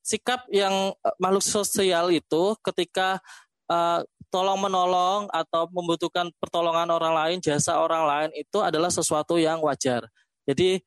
[0.00, 3.20] sikap yang makhluk sosial itu ketika
[3.68, 4.00] uh,
[4.32, 10.08] tolong menolong atau membutuhkan pertolongan orang lain, jasa orang lain itu adalah sesuatu yang wajar.
[10.48, 10.80] Jadi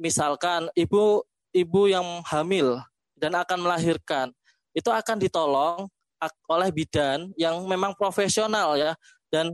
[0.00, 1.20] misalkan ibu
[1.52, 2.80] ibu yang hamil
[3.16, 4.32] dan akan melahirkan
[4.72, 5.88] itu akan ditolong
[6.48, 8.96] oleh bidan yang memang profesional ya
[9.28, 9.52] dan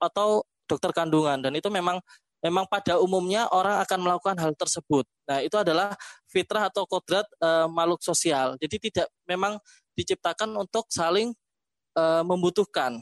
[0.00, 2.00] atau dokter kandungan dan itu memang
[2.44, 5.08] memang pada umumnya orang akan melakukan hal tersebut.
[5.26, 5.96] Nah, itu adalah
[6.30, 8.54] fitrah atau kodrat e, makhluk sosial.
[8.60, 9.58] Jadi tidak memang
[9.96, 11.32] diciptakan untuk saling
[11.96, 13.00] e, membutuhkan.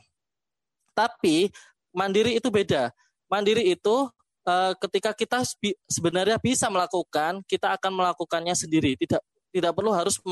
[0.94, 1.50] Tapi
[1.90, 2.94] mandiri itu beda.
[3.26, 4.06] Mandiri itu
[4.46, 4.54] e,
[4.86, 5.42] ketika kita
[5.90, 8.94] sebenarnya bisa melakukan, kita akan melakukannya sendiri.
[8.94, 10.22] Tidak tidak perlu harus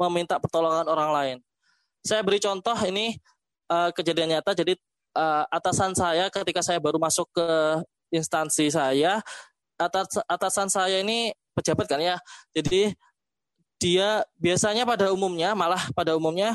[0.00, 1.36] meminta pertolongan orang lain.
[2.00, 3.20] Saya beri contoh ini
[3.68, 4.56] e, kejadian nyata.
[4.56, 4.74] Jadi
[5.12, 7.48] e, atasan saya ketika saya baru masuk ke
[8.10, 9.22] instansi saya
[9.80, 12.16] atas atasan saya ini pejabat kan ya.
[12.52, 12.92] Jadi
[13.80, 16.52] dia biasanya pada umumnya malah pada umumnya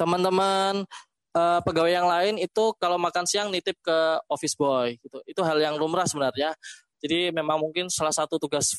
[0.00, 0.88] teman-teman
[1.36, 3.98] uh, pegawai yang lain itu kalau makan siang nitip ke
[4.32, 5.20] office boy gitu.
[5.28, 6.56] Itu hal yang lumrah sebenarnya.
[7.00, 8.72] Jadi memang mungkin salah satu tugas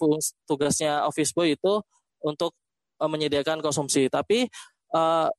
[0.50, 1.74] tugasnya office boy itu
[2.26, 2.58] untuk
[2.98, 4.10] uh, menyediakan konsumsi.
[4.10, 4.50] Tapi
[4.98, 5.30] uh,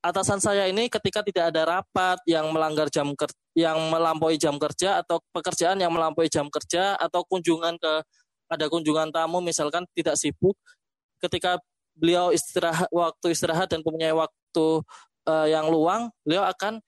[0.00, 5.02] atasan saya ini ketika tidak ada rapat yang melanggar jam kerja yang melampaui jam kerja
[5.04, 7.92] atau pekerjaan yang melampaui jam kerja atau kunjungan ke
[8.48, 10.56] ada kunjungan tamu misalkan tidak sibuk
[11.20, 11.60] ketika
[11.96, 14.66] beliau istirahat waktu istirahat dan punya waktu
[15.28, 16.80] uh, yang luang beliau akan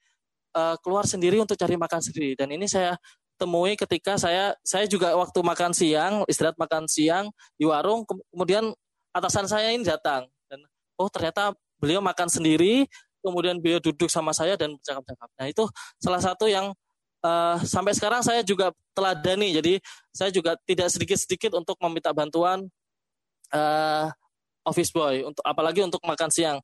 [0.57, 2.97] uh, keluar sendiri untuk cari makan sendiri dan ini saya
[3.37, 8.71] temui ketika saya saya juga waktu makan siang istirahat makan siang di warung kemudian
[9.13, 10.63] atasan saya ini datang dan
[10.97, 12.87] oh ternyata beliau makan sendiri,
[13.19, 15.29] kemudian beliau duduk sama saya dan bercakap-cakap.
[15.35, 15.67] Nah itu
[15.99, 16.71] salah satu yang
[17.27, 19.51] uh, sampai sekarang saya juga teladani.
[19.59, 19.83] Jadi
[20.15, 22.71] saya juga tidak sedikit-sedikit untuk meminta bantuan
[23.51, 24.07] uh,
[24.67, 26.59] office boy untuk apalagi untuk makan siang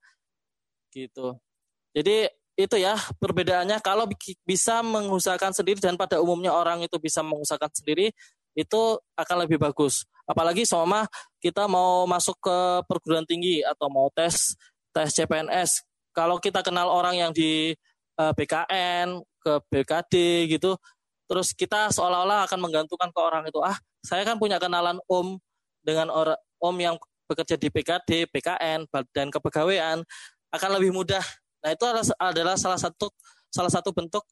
[0.94, 1.36] gitu.
[1.92, 4.10] Jadi itu ya perbedaannya kalau
[4.42, 8.10] bisa mengusahakan sendiri dan pada umumnya orang itu bisa mengusahakan sendiri
[8.58, 8.82] itu
[9.14, 10.02] akan lebih bagus.
[10.26, 11.06] Apalagi sama
[11.38, 12.58] kita mau masuk ke
[12.90, 14.58] perguruan tinggi atau mau tes
[14.90, 15.86] tes CPNS.
[16.10, 17.78] Kalau kita kenal orang yang di
[18.18, 20.14] eh, BKN, ke BKD
[20.58, 20.74] gitu,
[21.30, 23.62] terus kita seolah-olah akan menggantungkan ke orang itu.
[23.62, 25.38] Ah, saya kan punya kenalan om
[25.86, 26.96] dengan orang om yang
[27.28, 30.00] bekerja di BKD, BKN, dan kepegawaian
[30.48, 31.22] akan lebih mudah.
[31.60, 31.84] Nah itu
[32.16, 33.12] adalah salah satu
[33.52, 34.24] salah satu bentuk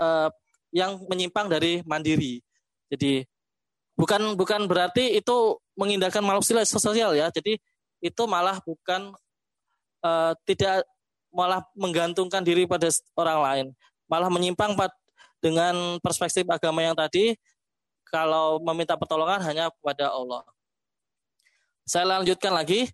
[0.00, 0.32] uh,
[0.72, 2.40] yang menyimpang dari mandiri.
[2.88, 3.24] Jadi
[3.92, 7.28] bukan bukan berarti itu mengindahkan makhluk sosial ya.
[7.28, 7.60] Jadi
[8.00, 9.12] itu malah bukan
[10.02, 10.86] uh, tidak
[11.28, 13.66] malah menggantungkan diri pada orang lain,
[14.08, 14.72] malah menyimpang
[15.38, 17.36] dengan perspektif agama yang tadi
[18.08, 20.42] kalau meminta pertolongan hanya kepada Allah.
[21.88, 22.84] Saya lanjutkan lagi.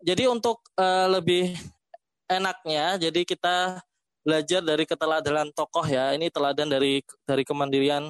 [0.00, 1.52] Jadi untuk uh, lebih
[2.32, 3.84] enaknya, jadi kita
[4.24, 6.16] belajar dari keteladanan tokoh ya.
[6.16, 8.08] Ini teladan dari dari kemandirian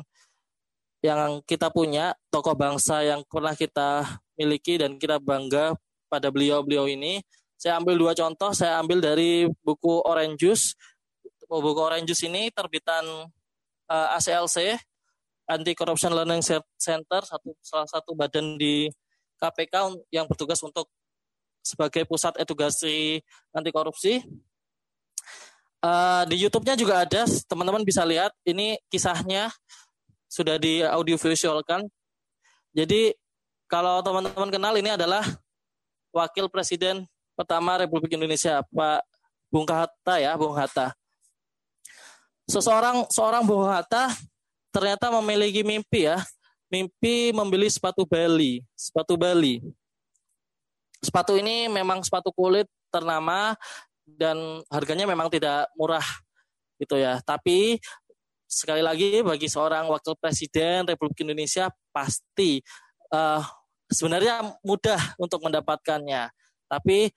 [1.02, 4.06] yang kita punya, tokoh bangsa yang pernah kita
[4.38, 5.74] miliki dan kita bangga
[6.06, 7.18] pada beliau-beliau ini.
[7.58, 10.66] Saya ambil dua contoh, saya ambil dari buku Orange Juice.
[11.50, 13.02] Buku Orange Juice ini terbitan
[13.90, 14.78] uh, eh, ACLC,
[15.50, 16.46] Anti Corruption Learning
[16.78, 18.86] Center, satu salah satu badan di
[19.38, 19.74] KPK
[20.10, 20.90] yang bertugas untuk
[21.62, 23.22] sebagai pusat edukasi
[23.54, 24.24] anti korupsi.
[25.78, 28.34] Uh, di YouTube-nya juga ada, teman-teman bisa lihat.
[28.42, 29.54] Ini kisahnya
[30.26, 31.86] sudah di audiovisualkan.
[32.74, 33.14] Jadi
[33.70, 35.22] kalau teman-teman kenal ini adalah
[36.10, 37.06] wakil presiden
[37.38, 39.06] pertama Republik Indonesia, Pak
[39.52, 40.90] Bung Hatta ya, Bung Hatta.
[42.48, 44.10] Seseorang seorang Bung Hatta
[44.74, 46.18] ternyata memiliki mimpi ya,
[46.68, 49.60] mimpi membeli sepatu Bali, sepatu Bali.
[51.00, 53.56] Sepatu ini memang sepatu kulit ternama
[54.04, 56.04] dan harganya memang tidak murah
[56.80, 57.20] gitu ya.
[57.24, 57.80] Tapi
[58.48, 62.64] sekali lagi bagi seorang wakil presiden Republik Indonesia pasti
[63.12, 63.44] uh,
[63.88, 66.32] sebenarnya mudah untuk mendapatkannya.
[66.68, 67.12] Tapi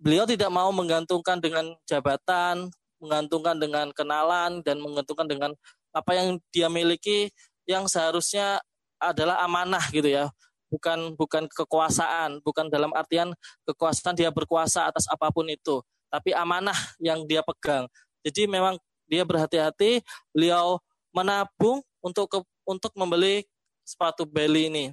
[0.00, 2.68] beliau tidak mau menggantungkan dengan jabatan,
[3.00, 5.50] menggantungkan dengan kenalan dan menggantungkan dengan
[5.92, 7.28] apa yang dia miliki
[7.68, 8.60] yang seharusnya
[8.98, 10.30] adalah amanah gitu ya.
[10.72, 13.36] Bukan bukan kekuasaan, bukan dalam artian
[13.68, 17.84] kekuasaan dia berkuasa atas apa pun itu, tapi amanah yang dia pegang.
[18.24, 20.00] Jadi memang dia berhati-hati,
[20.32, 20.80] beliau
[21.12, 23.44] menabung untuk ke, untuk membeli
[23.84, 24.86] sepatu Beli ini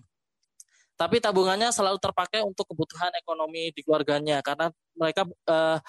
[0.99, 4.67] tapi tabungannya selalu terpakai untuk kebutuhan ekonomi di keluarganya karena
[4.99, 5.79] mereka uh,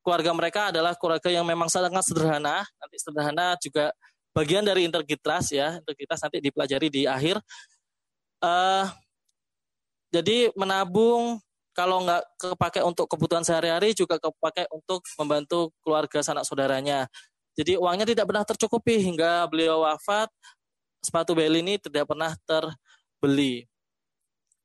[0.00, 3.92] keluarga mereka adalah keluarga yang memang sangat sederhana nanti sederhana juga
[4.36, 7.40] bagian dari integritas ya integritas nanti dipelajari di akhir
[8.44, 8.84] uh,
[10.12, 11.40] jadi menabung
[11.72, 17.08] kalau nggak kepake untuk kebutuhan sehari-hari juga kepake untuk membantu keluarga sanak saudaranya
[17.56, 20.28] jadi uangnya tidak pernah tercukupi hingga beliau wafat
[21.00, 23.64] sepatu beli ini tidak pernah terbeli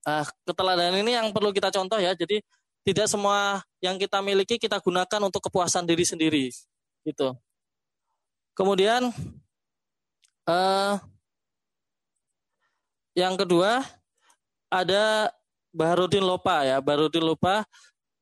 [0.05, 2.13] uh, keteladanan ini yang perlu kita contoh ya.
[2.17, 2.41] Jadi
[2.81, 6.45] tidak semua yang kita miliki kita gunakan untuk kepuasan diri sendiri,
[7.05, 7.37] gitu.
[8.57, 9.13] Kemudian
[10.47, 10.95] uh,
[13.17, 13.83] yang kedua
[14.71, 15.29] ada
[15.75, 16.79] Baharudin Lopa ya.
[16.79, 17.67] Baharudin Lopa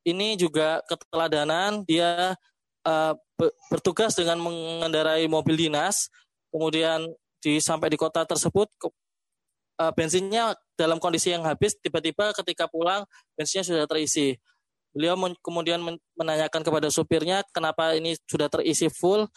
[0.06, 2.34] ini juga keteladanan dia
[2.86, 3.14] uh,
[3.68, 6.08] bertugas dengan mengendarai mobil dinas,
[6.48, 7.06] kemudian
[7.40, 8.68] di sampai di kota tersebut
[9.80, 13.04] uh, bensinnya dalam kondisi yang habis, tiba-tiba ketika pulang
[13.36, 14.36] bensinnya sudah terisi.
[14.90, 19.30] Beliau men kemudian men menanyakan kepada supirnya kenapa ini sudah terisi full.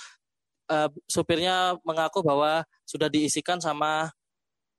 [0.64, 4.08] Uh, supirnya mengaku bahwa sudah diisikan sama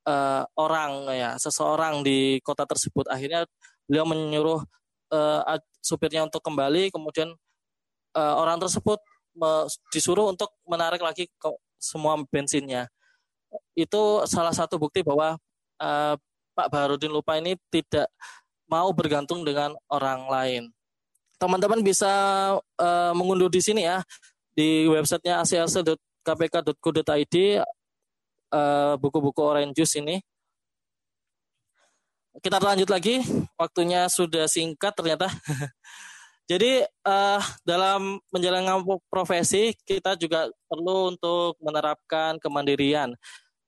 [0.08, 3.04] uh, orang ya, seseorang di kota tersebut.
[3.12, 3.44] Akhirnya
[3.84, 4.64] beliau menyuruh
[5.12, 7.36] uh, supirnya untuk kembali, kemudian
[8.16, 8.96] uh, orang tersebut
[9.90, 12.86] disuruh untuk menarik lagi ke semua bensinnya.
[13.74, 15.36] Itu salah satu bukti bahwa
[15.82, 16.14] uh,
[16.54, 18.06] Pak Baharudin Lupa ini tidak
[18.70, 20.62] mau bergantung dengan orang lain.
[21.36, 22.08] Teman-teman bisa
[22.56, 24.00] uh, mengunduh di sini ya
[24.54, 27.36] di websitenya aclc.kpk.go.id
[28.54, 30.22] uh, buku-buku Orange Juice ini.
[32.38, 33.22] Kita lanjut lagi,
[33.54, 35.30] waktunya sudah singkat ternyata.
[36.50, 43.14] Jadi uh, dalam menjalankan profesi kita juga perlu untuk menerapkan kemandirian,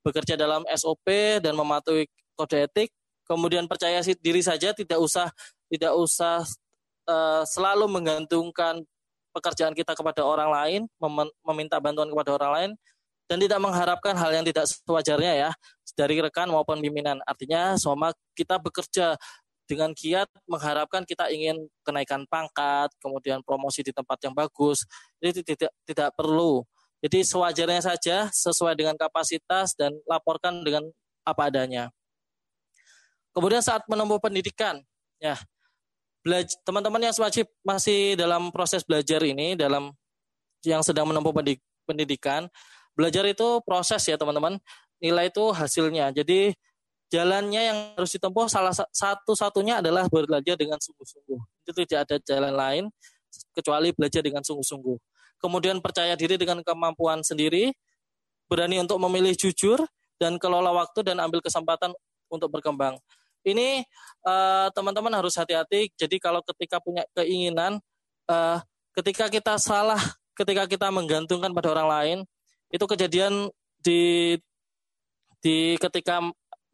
[0.05, 2.05] bekerja dalam SOP dan mematuhi
[2.37, 2.93] kode etik,
[3.25, 5.33] kemudian percaya diri saja, tidak usah
[5.73, 6.45] tidak usah
[7.09, 8.85] uh, selalu menggantungkan
[9.37, 12.71] pekerjaan kita kepada orang lain, mem meminta bantuan kepada orang lain,
[13.29, 15.49] dan tidak mengharapkan hal yang tidak sewajarnya ya
[15.93, 17.21] dari rekan maupun pimpinan.
[17.29, 19.13] Artinya sama kita bekerja
[19.67, 24.87] dengan kiat mengharapkan kita ingin kenaikan pangkat, kemudian promosi di tempat yang bagus.
[25.19, 26.63] Jadi tidak tidak perlu.
[27.03, 30.87] Jadi sewajarnya saja sesuai dengan kapasitas dan laporkan dengan
[31.21, 31.93] apa adanya.
[33.35, 34.81] Kemudian saat menempuh pendidikan,
[35.21, 35.37] ya
[36.65, 39.93] teman-teman yang wajib masih dalam proses belajar ini, dalam
[40.65, 41.31] yang sedang menempuh
[41.87, 42.49] pendidikan,
[42.97, 44.59] belajar itu proses ya teman-teman,
[44.99, 46.11] nilai itu hasilnya.
[46.11, 46.51] Jadi
[47.07, 51.39] jalannya yang harus ditempuh salah satu-satunya adalah belajar dengan sungguh-sungguh.
[51.63, 52.83] Itu tidak ada jalan lain
[53.55, 54.97] kecuali belajar dengan sungguh-sungguh.
[55.37, 57.71] Kemudian percaya diri dengan kemampuan sendiri,
[58.49, 59.77] berani untuk memilih jujur
[60.17, 61.93] dan kelola waktu dan ambil kesempatan
[62.27, 62.97] untuk berkembang.
[63.47, 63.87] Ini
[64.27, 65.87] uh, teman-teman harus hati-hati.
[65.95, 67.79] Jadi kalau ketika punya keinginan,
[68.27, 68.59] uh,
[68.91, 69.99] ketika kita salah,
[70.35, 72.17] ketika kita menggantungkan pada orang lain,
[72.67, 73.47] itu kejadian
[73.79, 74.35] di
[75.39, 76.19] di ketika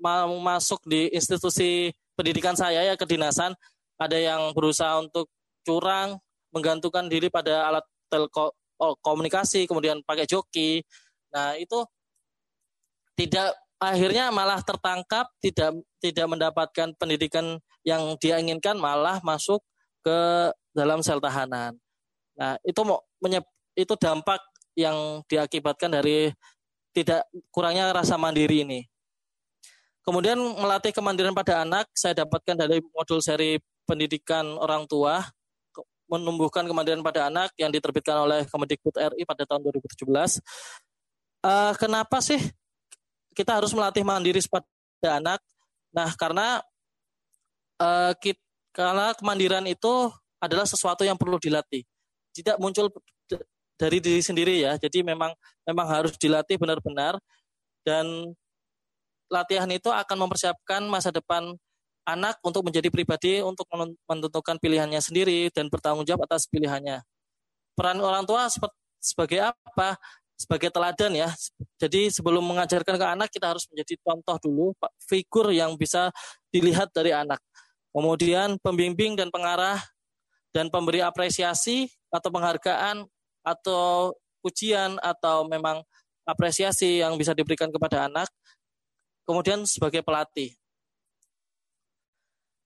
[0.01, 3.53] mau masuk di institusi pendidikan saya ya kedinasan
[4.01, 5.29] ada yang berusaha untuk
[5.61, 6.17] curang
[6.49, 10.81] menggantungkan diri pada alat telekomunikasi kemudian pakai joki
[11.33, 11.85] nah itu
[13.13, 17.55] tidak akhirnya malah tertangkap tidak tidak mendapatkan pendidikan
[17.87, 19.63] yang dia inginkan malah masuk
[20.03, 20.19] ke
[20.75, 21.79] dalam sel tahanan
[22.35, 22.83] nah itu
[23.79, 24.43] itu dampak
[24.75, 26.35] yang diakibatkan dari
[26.91, 28.83] tidak kurangnya rasa mandiri ini
[30.03, 33.55] Kemudian melatih kemandirian pada anak, saya dapatkan dari modul seri
[33.87, 35.23] pendidikan orang tua,
[36.11, 40.03] menumbuhkan kemandirian pada anak yang diterbitkan oleh Kemendikbud RI pada tahun 2017.
[40.03, 40.27] Uh,
[41.47, 42.37] eh, kenapa sih
[43.31, 45.39] kita harus melatih mandiri pada anak?
[45.93, 46.59] Nah, karena
[47.77, 50.09] uh, eh, kita, karena kemandirian itu
[50.41, 51.85] adalah sesuatu yang perlu dilatih.
[52.33, 52.89] Tidak muncul
[53.77, 54.75] dari diri sendiri ya.
[54.81, 55.31] Jadi memang
[55.63, 57.21] memang harus dilatih benar-benar
[57.85, 58.33] dan
[59.29, 61.53] latihan itu akan mempersiapkan masa depan
[62.03, 63.65] anak untuk menjadi pribadi untuk
[64.09, 66.99] menentukan pilihannya sendiri dan bertanggung jawab atas pilihannya.
[67.73, 68.51] Peran orang tua
[68.99, 69.95] sebagai apa?
[70.43, 71.31] Sebagai teladan ya.
[71.79, 74.65] Jadi sebelum mengajarkan ke anak kita harus menjadi contoh dulu
[75.07, 76.11] figur yang bisa
[76.51, 77.39] dilihat dari anak.
[77.95, 79.79] Kemudian pembimbing dan pengarah
[80.51, 83.07] dan pemberi apresiasi atau penghargaan
[83.47, 84.11] atau
[84.43, 85.79] pujian atau memang
[86.27, 88.27] apresiasi yang bisa diberikan kepada anak
[89.23, 90.51] kemudian sebagai pelatih.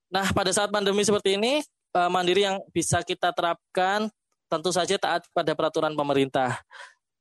[0.08, 1.62] Nah, pada saat pandemi seperti ini,
[1.94, 4.10] eh, mandiri yang bisa kita terapkan
[4.48, 6.64] tentu saja taat pada peraturan pemerintah.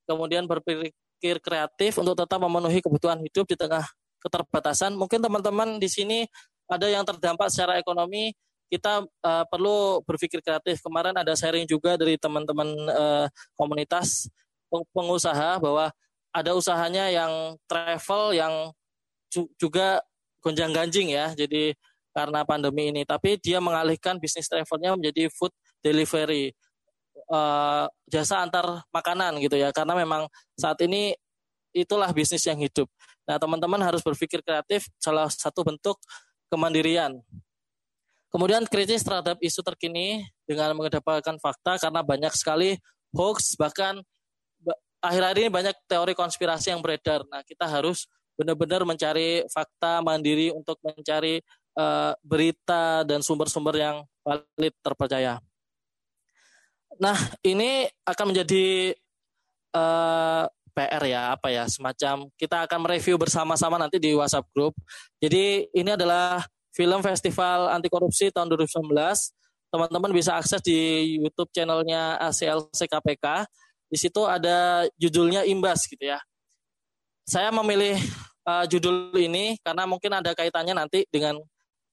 [0.07, 3.85] Kemudian berpikir kreatif untuk tetap memenuhi kebutuhan hidup di tengah
[4.23, 4.95] keterbatasan.
[4.95, 6.19] Mungkin teman-teman di sini
[6.67, 8.35] ada yang terdampak secara ekonomi,
[8.67, 10.83] kita uh, perlu berpikir kreatif.
[10.83, 14.27] Kemarin ada sharing juga dari teman-teman uh, komunitas
[14.91, 15.95] pengusaha bahwa
[16.35, 18.75] ada usahanya yang travel yang
[19.57, 20.03] juga
[20.43, 21.33] gonjang ganjing ya.
[21.33, 21.73] Jadi
[22.17, 25.53] karena pandemi ini, tapi dia mengalihkan bisnis travelnya menjadi food
[25.85, 26.57] delivery,
[27.31, 29.71] uh, jasa antar makanan gitu ya.
[29.71, 30.27] Karena memang
[30.59, 31.15] saat ini
[31.77, 32.89] itulah bisnis yang hidup.
[33.27, 35.99] Nah teman-teman harus berpikir kreatif, salah satu bentuk
[36.49, 37.19] kemandirian.
[38.31, 42.77] Kemudian kritis terhadap isu terkini dengan mengedepankan fakta karena banyak sekali
[43.15, 44.03] hoax bahkan
[45.01, 47.23] akhir-akhir ini banyak teori konspirasi yang beredar.
[47.31, 51.41] Nah, kita harus benar-benar mencari fakta mandiri untuk mencari
[51.79, 55.41] uh, berita dan sumber-sumber yang valid terpercaya.
[56.97, 58.97] Nah, ini akan menjadi
[59.77, 60.45] uh, eh,
[60.77, 64.77] PR ya, apa ya, semacam kita akan mereview bersama-sama nanti di WhatsApp group.
[65.21, 66.45] Jadi ini adalah
[66.77, 68.93] film festival anti korupsi tahun 2019.
[69.73, 73.49] Teman-teman bisa akses di YouTube channelnya ACLC KPK.
[73.89, 76.21] Di situ ada judulnya Imbas gitu ya
[77.27, 77.99] saya memilih
[78.47, 81.43] uh, judul ini karena mungkin ada kaitannya nanti dengan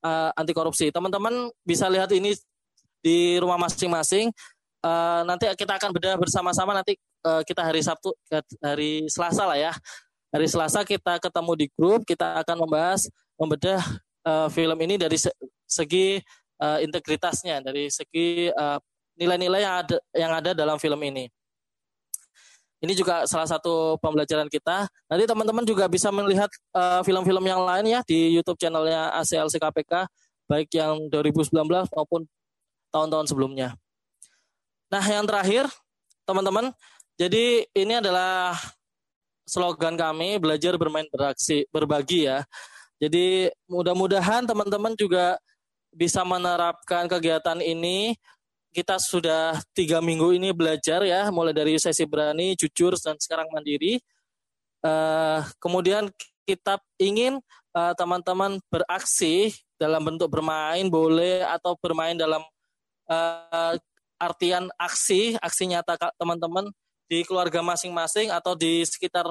[0.05, 0.93] uh, anti korupsi.
[0.93, 2.37] Teman-teman bisa lihat ini
[3.01, 4.29] di rumah masing-masing.
[4.83, 8.11] Uh, nanti kita akan bedah bersama-sama nanti uh, kita hari Sabtu
[8.59, 9.73] hari Selasa lah ya.
[10.33, 13.07] Hari Selasa kita ketemu di grup, kita akan membahas
[13.37, 13.81] membedah
[14.25, 15.17] uh, film ini dari
[15.69, 16.19] segi
[16.57, 18.81] uh, integritasnya, dari segi uh,
[19.13, 21.29] nilai-nilai yang ada yang ada dalam film ini.
[22.83, 24.91] Ini juga salah satu pembelajaran kita.
[25.07, 26.51] Nanti teman-teman juga bisa melihat
[27.07, 30.03] film-film uh, yang lain ya di YouTube channelnya ACLC KPK,
[30.51, 31.55] baik yang 2019
[31.95, 32.27] maupun
[32.91, 33.79] tahun-tahun sebelumnya.
[34.93, 35.65] Nah, yang terakhir,
[36.21, 36.69] teman-teman,
[37.17, 38.53] jadi ini adalah
[39.41, 42.45] slogan kami belajar bermain beraksi berbagi ya.
[43.01, 45.41] Jadi mudah-mudahan teman-teman juga
[45.89, 48.13] bisa menerapkan kegiatan ini.
[48.69, 53.97] Kita sudah tiga minggu ini belajar ya, mulai dari sesi berani, jujur, dan sekarang mandiri.
[54.85, 56.13] Uh, kemudian
[56.45, 57.41] kita ingin
[57.73, 62.45] uh, teman-teman beraksi dalam bentuk bermain boleh atau bermain dalam
[63.09, 63.73] uh,
[64.23, 66.71] artian aksi, aksi nyata teman-teman
[67.11, 69.27] di keluarga masing-masing atau di sekitar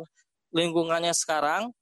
[0.52, 1.72] lingkungannya sekarang,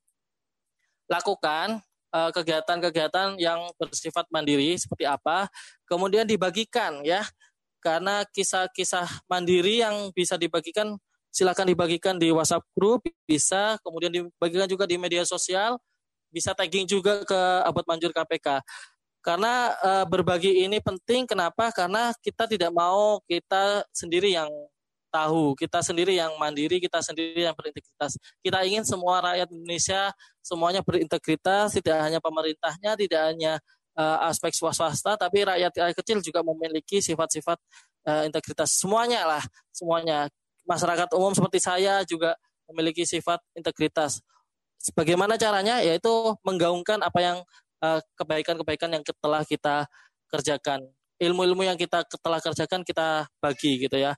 [1.10, 1.82] lakukan
[2.14, 5.50] eh, kegiatan-kegiatan yang bersifat mandiri seperti apa,
[5.90, 7.26] kemudian dibagikan ya,
[7.82, 10.94] karena kisah-kisah mandiri yang bisa dibagikan
[11.30, 15.78] silakan dibagikan di WhatsApp grup bisa, kemudian dibagikan juga di media sosial,
[16.30, 18.62] bisa tagging juga ke Abad Manjur KPK.
[19.20, 21.68] Karena e, berbagi ini penting kenapa?
[21.76, 24.48] Karena kita tidak mau kita sendiri yang
[25.12, 28.16] tahu, kita sendiri yang mandiri, kita sendiri yang berintegritas.
[28.40, 33.52] Kita ingin semua rakyat Indonesia semuanya berintegritas, tidak hanya pemerintahnya, tidak hanya
[33.92, 37.58] e, aspek swasta, tapi rakyat, rakyat kecil juga memiliki sifat-sifat
[38.08, 38.78] e, integritas.
[38.80, 39.42] Semuanya lah,
[39.74, 40.32] semuanya.
[40.64, 42.38] Masyarakat umum seperti saya juga
[42.70, 44.22] memiliki sifat integritas.
[44.96, 45.82] Bagaimana caranya?
[45.84, 46.08] Yaitu
[46.46, 47.38] menggaungkan apa yang
[48.16, 49.88] kebaikan-kebaikan yang telah kita
[50.28, 50.84] kerjakan.
[51.20, 54.16] Ilmu-ilmu yang kita telah kerjakan kita bagi gitu ya.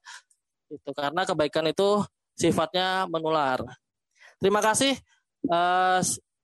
[0.71, 2.03] Itu karena kebaikan itu
[2.39, 3.63] sifatnya menular.
[4.39, 4.99] Terima kasih
[5.51, 6.01] uh,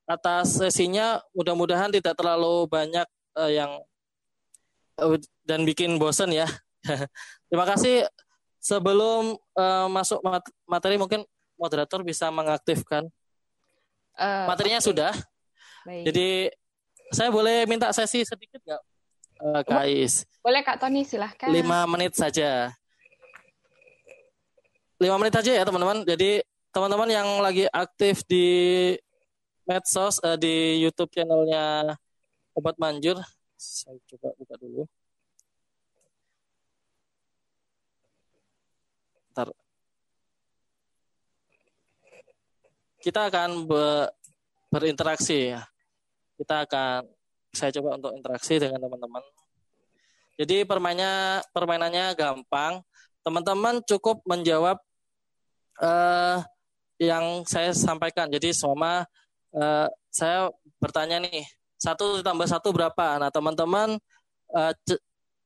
[0.07, 1.19] atas sesinya.
[1.35, 3.71] Mudah-mudahan tidak terlalu banyak uh, yang
[4.99, 6.47] uh, dan bikin bosan ya.
[7.51, 8.07] Terima kasih.
[8.59, 10.19] Sebelum uh, masuk
[10.67, 11.23] materi mungkin
[11.55, 13.07] moderator bisa mengaktifkan.
[14.19, 14.87] Uh, Materinya okay.
[14.91, 15.13] sudah.
[15.87, 16.03] Baik.
[16.11, 16.29] Jadi
[17.09, 18.81] saya boleh minta sesi sedikit nggak,
[19.41, 20.29] uh, Kais?
[20.45, 21.49] Boleh Kak Tony, silahkan.
[21.49, 22.69] Lima menit saja.
[25.01, 26.05] Lima menit saja ya teman-teman.
[26.05, 28.93] Jadi teman-teman yang lagi aktif di
[29.65, 31.97] medsos, uh, di YouTube channelnya
[32.53, 33.17] Obat Manjur,
[33.57, 34.83] saya coba buka dulu.
[39.33, 39.49] Ntar.
[42.99, 44.11] Kita akan be
[44.69, 45.65] berinteraksi ya
[46.39, 47.03] kita akan
[47.51, 49.23] saya coba untuk interaksi dengan teman-teman.
[50.39, 52.79] Jadi permainnya permainannya gampang.
[53.27, 54.79] Teman-teman cukup menjawab
[55.83, 56.39] uh,
[56.95, 58.31] yang saya sampaikan.
[58.31, 59.03] Jadi semua
[59.51, 60.47] uh, saya
[60.79, 61.43] bertanya nih
[61.75, 63.19] satu ditambah satu berapa.
[63.19, 63.99] Nah teman-teman
[64.55, 64.73] uh,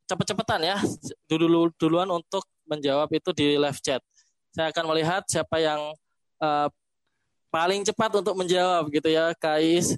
[0.06, 0.78] cepet-cepetan ya
[1.26, 4.02] dulu duluan untuk menjawab itu di live chat.
[4.54, 5.82] Saya akan melihat siapa yang
[6.38, 6.70] uh,
[7.50, 9.98] paling cepat untuk menjawab gitu ya, Kais.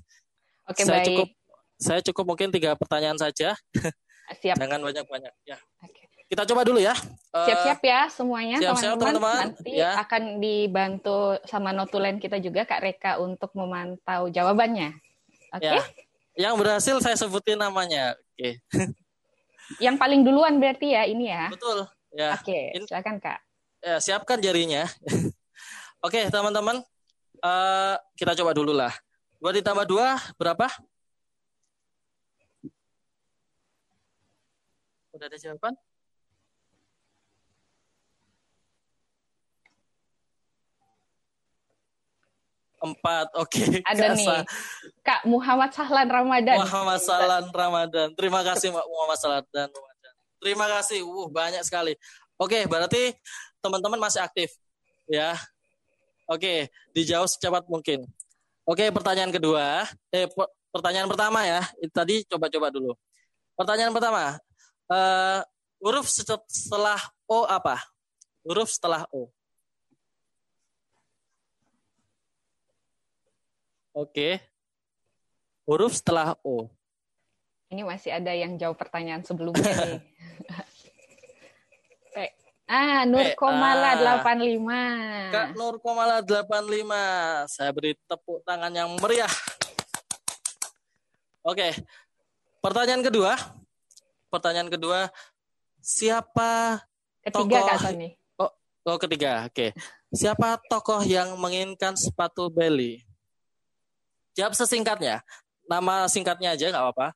[0.66, 1.07] Oke, saya baik.
[1.11, 1.30] cukup
[1.76, 3.53] saya cukup mungkin tiga pertanyaan saja.
[4.41, 4.57] Siap.
[4.57, 5.57] Jangan banyak-banyak ya.
[5.86, 6.05] Oke.
[6.26, 6.97] Kita coba dulu ya.
[7.38, 9.53] Eh, Siap-siap ya semuanya Siap-siap teman-teman.
[9.53, 9.93] Nanti ya.
[10.01, 14.97] akan dibantu sama notulen kita juga Kak Reka untuk memantau jawabannya.
[15.53, 15.70] Oke.
[15.70, 15.78] Okay?
[15.78, 16.49] Ya.
[16.49, 18.18] Yang berhasil saya sebutin namanya.
[18.18, 18.57] Oke.
[18.74, 18.89] Okay.
[19.82, 21.49] Yang paling duluan berarti ya ini ya.
[21.49, 21.86] Betul.
[22.16, 22.38] Ya.
[22.39, 22.86] Oke, okay.
[22.88, 23.39] silakan Kak.
[23.84, 24.88] Ya, siapkan jarinya.
[26.05, 26.82] Oke, teman-teman.
[27.43, 28.93] Uh, kita coba dulu lah.
[29.46, 30.66] Dua ditambah dua berapa?
[35.14, 35.78] Udah ada jawaban?
[42.82, 43.54] Empat, oke.
[43.54, 43.86] Okay.
[43.86, 44.26] Ada nih,
[45.06, 46.66] Kak Muhammad Sahlan Ramadan.
[46.66, 48.18] Muhammad Sahlan Ramadan.
[48.18, 50.14] Terima kasih Mbak Muhammad Sahlan Ramadan.
[50.41, 51.93] Terima kasih, uh banyak sekali.
[52.41, 53.14] Oke, okay, berarti
[53.62, 54.58] teman-teman masih aktif,
[55.06, 55.38] ya.
[56.26, 56.58] Oke, okay,
[56.98, 58.10] dijawab secepat mungkin.
[58.66, 59.86] Oke, pertanyaan kedua.
[60.09, 60.26] Eh,
[60.74, 61.61] pertanyaan pertama ya.
[61.93, 62.97] Tadi coba-coba dulu.
[63.53, 64.41] Pertanyaan pertama.
[64.89, 65.39] Uh,
[65.78, 66.97] huruf setelah
[67.30, 67.78] O apa?
[68.41, 69.30] Huruf setelah O.
[73.93, 74.41] Oke.
[75.70, 76.66] Huruf setelah O.
[77.70, 80.01] Ini masih ada yang jawab pertanyaan sebelumnya nih.
[82.66, 84.26] Ah, Nur Komala ah.
[84.26, 85.30] 85.
[85.30, 87.45] Kak Nur Komala 85.
[87.45, 89.30] Saya beri tepuk tangan yang meriah.
[91.45, 91.78] Oke.
[92.66, 93.38] Pertanyaan kedua.
[94.34, 95.07] Pertanyaan kedua,
[95.80, 96.82] siapa
[97.24, 98.09] Ketiga tokoh, Kak Tony.
[98.36, 98.51] Oh,
[98.89, 99.32] oh ketiga.
[99.45, 99.53] Oke.
[99.53, 99.70] Okay.
[100.11, 103.05] Siapa tokoh yang menginginkan sepatu Belly?
[104.36, 105.24] Jawab sesingkatnya.
[105.66, 107.07] Nama singkatnya aja nggak apa-apa.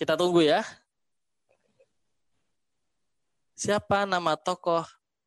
[0.00, 0.64] Kita tunggu ya.
[3.52, 4.80] Siapa nama tokoh?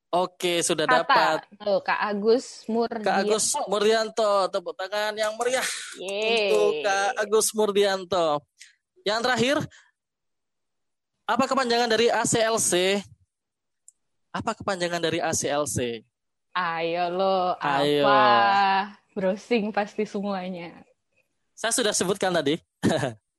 [0.09, 0.97] Oke, sudah Kata.
[1.05, 1.38] dapat.
[1.61, 3.05] Tuh, Kak Agus Murdianto.
[3.05, 5.65] Kak Agus Murdianto, tepuk tangan yang meriah
[6.01, 6.49] Yeay.
[6.49, 8.41] untuk Kak Agus Murdianto.
[9.05, 9.57] Yang terakhir,
[11.30, 13.01] apa kepanjangan dari ACLC?
[14.34, 16.01] Apa kepanjangan dari ACLC?
[16.57, 18.05] Ayo lo, Ayo.
[18.09, 18.21] apa?
[19.13, 20.74] Browsing pasti semuanya.
[21.53, 22.57] Saya sudah sebutkan tadi.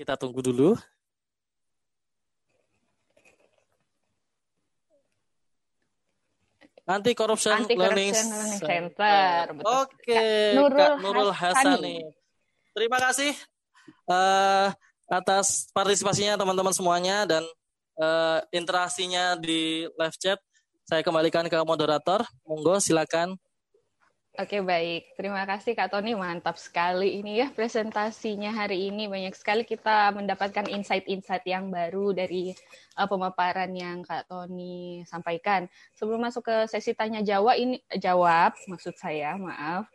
[0.00, 0.72] Kita tunggu dulu.
[6.88, 9.52] Anti Corruption, Anti Learning, Learning Center.
[9.60, 10.56] Oke, okay.
[10.56, 12.00] Nurul, Kak Nurul Hasani.
[12.72, 13.36] Terima kasih
[14.08, 14.72] uh,
[15.04, 17.44] atas partisipasinya teman-teman semuanya dan
[18.00, 20.40] uh, interaksinya di live chat.
[20.88, 22.24] Saya kembalikan ke moderator.
[22.48, 23.36] Monggo silakan.
[24.38, 29.66] Oke baik, terima kasih Kak Tony, mantap sekali ini ya presentasinya hari ini banyak sekali
[29.66, 32.54] kita mendapatkan insight-insight yang baru dari
[32.94, 35.66] uh, pemaparan yang Kak Tony sampaikan.
[35.98, 39.90] Sebelum masuk ke sesi tanya jawab ini jawab maksud saya maaf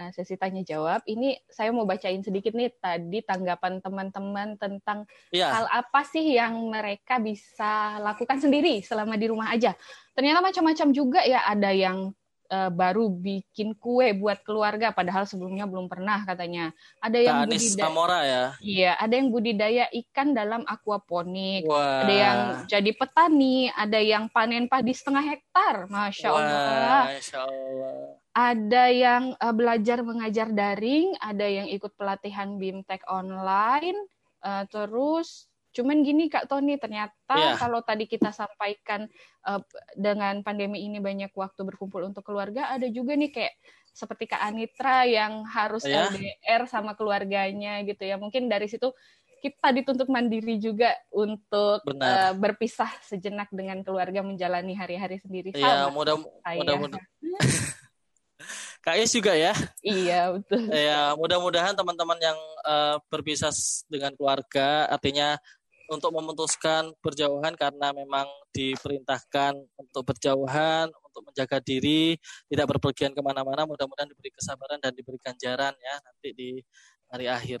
[0.00, 5.52] uh, sesi tanya jawab ini saya mau bacain sedikit nih tadi tanggapan teman-teman tentang yeah.
[5.54, 9.76] hal apa sih yang mereka bisa lakukan sendiri selama di rumah aja.
[10.16, 12.16] Ternyata macam-macam juga ya ada yang
[12.50, 16.74] uh, baru bikin kue buat keluarga padahal sebelumnya belum pernah katanya.
[17.00, 18.44] Ada yang budidaya ya.
[18.60, 21.64] Iya, ada yang budidaya ikan dalam aquaponik.
[21.68, 22.04] Wah.
[22.04, 22.38] Ada yang
[22.68, 25.88] jadi petani, ada yang panen padi setengah hektar.
[25.88, 27.02] Masya Wah, Allah.
[27.14, 27.96] Masya Allah.
[28.34, 33.94] Ada yang uh, belajar mengajar daring, ada yang ikut pelatihan BIMTEK online,
[34.42, 37.58] uh, terus Cuman gini Kak Tony, ternyata yeah.
[37.58, 39.10] kalau tadi kita sampaikan
[39.42, 39.58] uh,
[39.98, 43.54] dengan pandemi ini banyak waktu berkumpul untuk keluarga, ada juga nih kayak
[43.90, 46.06] seperti Kak Anitra yang harus yeah.
[46.10, 48.14] LDR sama keluarganya gitu ya.
[48.14, 48.94] Mungkin dari situ
[49.44, 55.52] kita dituntut mandiri juga untuk uh, berpisah sejenak dengan keluarga menjalani hari-hari sendiri.
[55.52, 57.02] Iya, mudah mudah
[58.84, 59.56] Kak Is juga ya.
[59.80, 60.68] Iya betul.
[60.68, 62.36] Ya mudah-mudahan teman-teman yang
[62.68, 63.52] uh, berpisah
[63.88, 65.40] dengan keluarga, artinya
[65.88, 68.24] untuk memutuskan berjauhan karena memang
[68.54, 72.16] diperintahkan untuk berjauhan, untuk menjaga diri,
[72.48, 73.68] tidak berpergian ke mana-mana.
[73.68, 76.50] Mudah-mudahan diberi kesabaran dan diberi ganjaran ya nanti di
[77.12, 77.60] hari akhir.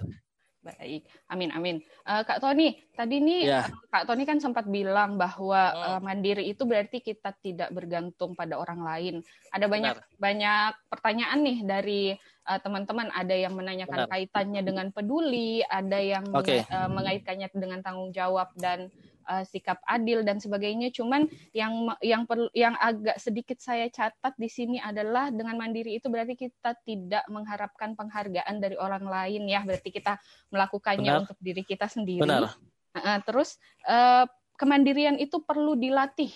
[0.64, 1.76] Baik, amin amin.
[2.08, 3.68] Uh, Kak Tony, tadi nih ya.
[3.92, 5.84] Kak Tony kan sempat bilang bahwa hmm.
[5.84, 9.14] uh, mandiri itu berarti kita tidak bergantung pada orang lain.
[9.52, 10.16] Ada banyak Benar.
[10.16, 12.02] banyak pertanyaan nih dari
[12.48, 14.12] uh, teman-teman ada yang menanyakan Benar.
[14.12, 16.64] kaitannya dengan peduli, ada yang okay.
[16.68, 18.92] uh, mengaitkannya dengan tanggung jawab dan
[19.28, 20.92] uh, sikap adil dan sebagainya.
[20.92, 21.26] Cuman
[21.56, 26.36] yang yang perlu yang agak sedikit saya catat di sini adalah dengan mandiri itu berarti
[26.36, 29.64] kita tidak mengharapkan penghargaan dari orang lain ya.
[29.64, 30.20] Berarti kita
[30.52, 31.22] melakukannya Benar.
[31.24, 32.22] untuk diri kita sendiri.
[32.22, 32.52] Benar.
[32.94, 33.58] Uh, terus
[33.90, 36.30] uh, kemandirian itu perlu dilatih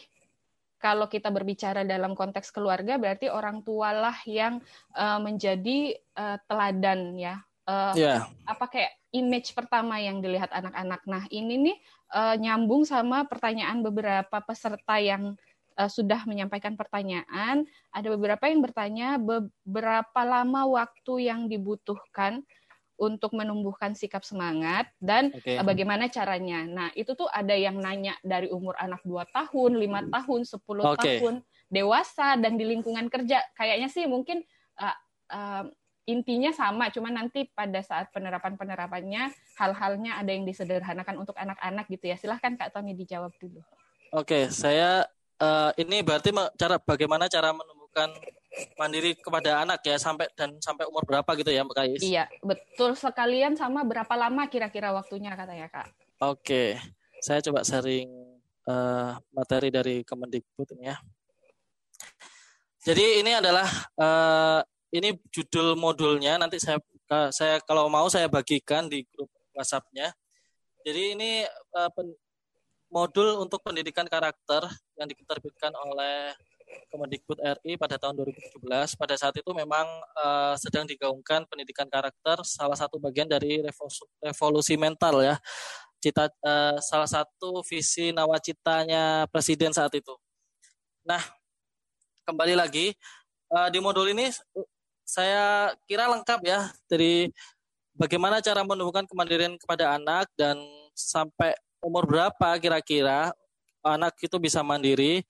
[0.78, 4.62] kalau kita berbicara dalam konteks keluarga berarti orang tualah yang
[4.94, 7.42] uh, menjadi uh, teladan ya.
[7.68, 8.24] Uh, yeah.
[8.48, 11.04] Apa kayak image pertama yang dilihat anak-anak.
[11.04, 11.76] Nah ini nih
[12.14, 15.36] uh, nyambung sama pertanyaan beberapa peserta yang
[15.76, 17.68] uh, sudah menyampaikan pertanyaan.
[17.94, 22.42] Ada beberapa yang bertanya beberapa lama waktu yang dibutuhkan
[22.98, 25.62] untuk menumbuhkan sikap semangat dan okay.
[25.62, 26.66] bagaimana caranya.
[26.66, 31.22] Nah, itu tuh ada yang nanya dari umur anak 2 tahun, lima tahun, 10 okay.
[31.22, 31.34] tahun,
[31.70, 33.38] dewasa dan di lingkungan kerja.
[33.54, 34.42] Kayaknya sih mungkin
[34.82, 34.96] uh,
[35.30, 35.64] uh,
[36.10, 39.30] intinya sama, cuma nanti pada saat penerapan-penerapannya
[39.60, 42.16] hal-halnya ada yang disederhanakan untuk anak-anak gitu ya.
[42.18, 43.62] Silahkan Kak Tony dijawab dulu.
[44.10, 45.04] Oke, okay, saya
[45.38, 48.10] uh, ini berarti cara bagaimana cara menumbuhkan
[48.78, 52.02] mandiri kepada anak ya sampai dan sampai umur berapa gitu ya Mbak Kais?
[52.02, 55.86] Iya, betul sekalian sama berapa lama kira-kira waktunya katanya Kak.
[56.22, 56.78] Oke.
[57.18, 58.10] Saya coba sharing
[58.70, 60.96] uh, materi dari Kemendikbud ini ya.
[62.78, 63.66] Jadi ini adalah
[63.98, 64.62] uh,
[64.94, 66.78] ini judul modulnya nanti saya
[67.34, 70.14] saya kalau mau saya bagikan di grup WhatsApp-nya.
[70.86, 71.42] Jadi ini
[71.74, 72.14] uh, pen,
[72.88, 74.64] modul untuk pendidikan karakter
[74.96, 76.32] yang diterbitkan oleh
[76.88, 78.96] Kemendikbud RI pada tahun 2017.
[78.96, 79.84] Pada saat itu memang
[80.18, 85.36] uh, sedang digaungkan pendidikan karakter, salah satu bagian dari revolusi, revolusi mental ya.
[85.98, 90.14] Cita uh, salah satu visi nawacitanya presiden saat itu.
[91.04, 91.20] Nah,
[92.28, 92.92] kembali lagi
[93.52, 94.28] uh, di modul ini
[95.08, 97.32] saya kira lengkap ya dari
[97.96, 100.60] bagaimana cara menumbuhkan kemandirian kepada anak dan
[100.92, 103.32] sampai umur berapa kira-kira
[103.82, 105.24] anak itu bisa mandiri.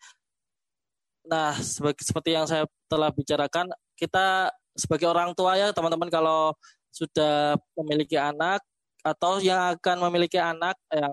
[1.28, 6.56] Nah, seperti yang saya telah bicarakan, kita sebagai orang tua ya teman-teman kalau
[6.88, 8.64] sudah memiliki anak
[9.04, 11.12] atau yang akan memiliki anak yang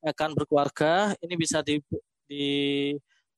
[0.00, 1.76] akan berkeluarga, ini bisa di,
[2.24, 2.46] di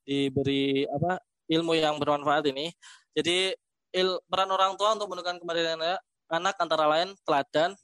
[0.06, 1.18] diberi apa
[1.50, 2.70] ilmu yang bermanfaat ini.
[3.14, 3.54] Jadi
[3.94, 5.98] il, peran orang tua untuk menentukan kemandirian
[6.30, 7.74] anak antara lain teladan,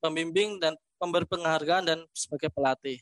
[0.00, 2.98] pembimbing dan pemberi penghargaan dan sebagai pelatih.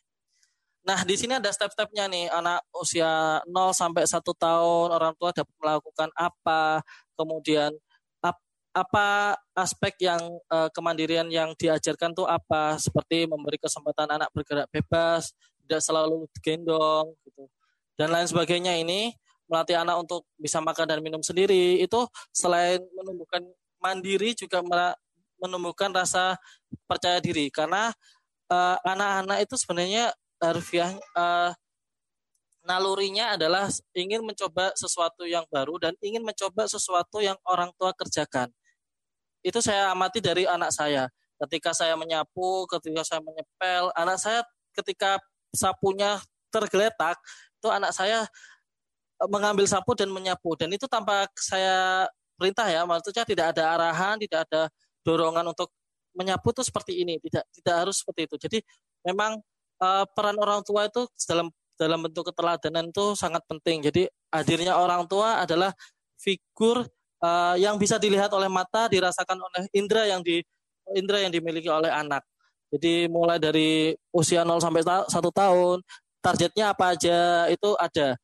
[0.87, 2.31] Nah, di sini ada step-stepnya nih.
[2.31, 6.79] Anak usia 0 sampai 1 tahun orang tua dapat melakukan apa,
[7.19, 7.75] kemudian
[8.23, 8.39] ap,
[8.71, 15.35] apa aspek yang uh, kemandirian yang diajarkan tuh apa, seperti memberi kesempatan anak bergerak bebas,
[15.67, 17.51] tidak selalu digendong gitu.
[17.99, 19.11] Dan lain sebagainya ini
[19.51, 23.43] melatih anak untuk bisa makan dan minum sendiri itu selain menumbuhkan
[23.83, 24.63] mandiri juga
[25.39, 26.35] menumbuhkan rasa
[26.91, 27.95] percaya diri karena
[28.51, 30.11] uh, anak-anak itu sebenarnya
[30.41, 31.51] harfiah uh,
[32.67, 38.51] nalurinya adalah ingin mencoba sesuatu yang baru dan ingin mencoba sesuatu yang orang tua kerjakan.
[39.41, 41.07] Itu saya amati dari anak saya.
[41.39, 44.43] Ketika saya menyapu, ketika saya menyepel, anak saya
[44.75, 45.23] ketika
[45.55, 46.19] sapunya
[46.51, 47.17] tergeletak,
[47.63, 48.27] itu anak saya
[49.25, 52.05] mengambil sapu dan menyapu dan itu tanpa saya
[52.37, 54.69] perintah ya maksudnya tidak ada arahan tidak ada
[55.01, 55.73] dorongan untuk
[56.13, 58.59] menyapu itu seperti ini tidak tidak harus seperti itu jadi
[59.09, 59.41] memang
[59.81, 63.85] uh, peran orang tua itu dalam dalam bentuk keteladanan itu sangat penting.
[63.85, 65.73] Jadi hadirnya orang tua adalah
[66.17, 66.89] figur
[67.21, 70.41] uh, yang bisa dilihat oleh mata dirasakan oleh indera yang di
[70.97, 72.25] indera yang dimiliki oleh anak.
[72.73, 75.79] Jadi mulai dari usia 0 sampai 1 tahun
[76.19, 78.19] targetnya apa aja itu ada.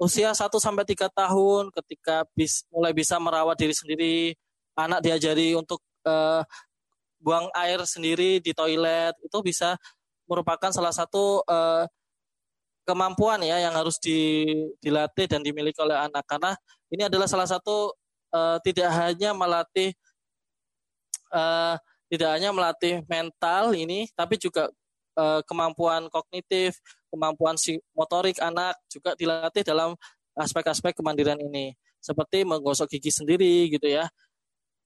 [0.00, 4.16] Usia 1 sampai 3 tahun ketika bis, mulai bisa merawat diri sendiri,
[4.72, 6.40] anak diajari untuk uh,
[7.20, 9.76] buang air sendiri di toilet itu bisa
[10.26, 11.84] merupakan salah satu uh,
[12.82, 14.46] kemampuan ya yang harus di,
[14.82, 16.26] dilatih dan dimiliki oleh anak.
[16.26, 16.52] Karena
[16.90, 17.94] ini adalah salah satu
[18.34, 19.94] uh, tidak hanya melatih
[21.30, 21.78] uh,
[22.12, 24.68] tidak hanya melatih mental ini tapi juga
[25.16, 26.76] uh, kemampuan kognitif
[27.08, 27.56] kemampuan
[27.96, 29.96] motorik anak juga dilatih dalam
[30.36, 31.76] aspek-aspek kemandirian ini.
[32.02, 34.08] Seperti menggosok gigi sendiri gitu ya.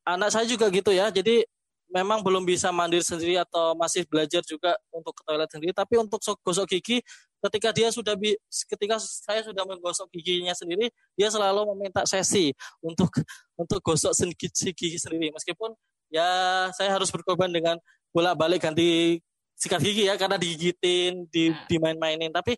[0.05, 1.09] Anak saya juga gitu ya.
[1.09, 1.47] Jadi
[1.91, 6.19] memang belum bisa mandiri sendiri atau masih belajar juga untuk ke toilet sendiri tapi untuk
[6.43, 7.01] gosok gigi
[7.47, 8.35] ketika dia sudah bi
[8.67, 12.51] ketika saya sudah menggosok giginya sendiri dia selalu meminta sesi
[12.83, 13.11] untuk
[13.55, 15.73] untuk gosok sedikit gigi sendiri meskipun
[16.11, 16.27] ya
[16.75, 17.77] saya harus berkorban dengan
[18.11, 19.21] bolak-balik ganti
[19.57, 21.65] sikat gigi ya karena digigitin, di nah.
[21.67, 22.31] dimain-mainin.
[22.31, 22.55] Tapi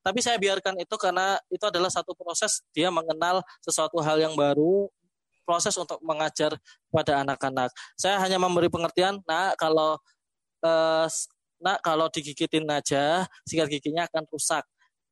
[0.00, 4.90] tapi saya biarkan itu karena itu adalah satu proses dia mengenal sesuatu hal yang baru,
[5.50, 6.54] proses untuk mengajar
[6.94, 7.74] pada anak-anak.
[7.98, 9.98] Saya hanya memberi pengertian, nah kalau
[10.62, 11.06] eh,
[11.58, 14.62] nah kalau digigitin aja sikat giginya akan rusak.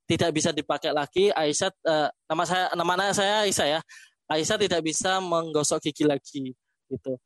[0.07, 1.34] Tidak bisa dipakai lagi.
[1.34, 3.80] Aisyah eh, nama saya nama saya Aisyah ya.
[4.30, 6.55] Aisyah tidak bisa menggosok gigi lagi
[6.86, 7.18] gitu.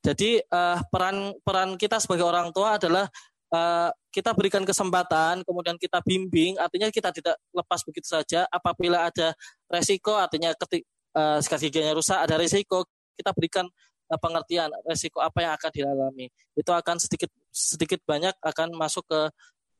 [0.00, 3.04] Jadi uh, peran peran kita sebagai orang tua adalah
[3.52, 8.48] uh, kita berikan kesempatan, kemudian kita bimbing, artinya kita tidak lepas begitu saja.
[8.48, 9.36] Apabila ada
[9.68, 12.84] resiko, artinya ketik uh, sikat giginya rusak, ada resiko,
[13.16, 13.64] kita berikan
[14.12, 16.26] uh, pengertian resiko apa yang akan dialami.
[16.52, 19.20] Itu akan sedikit sedikit banyak akan masuk ke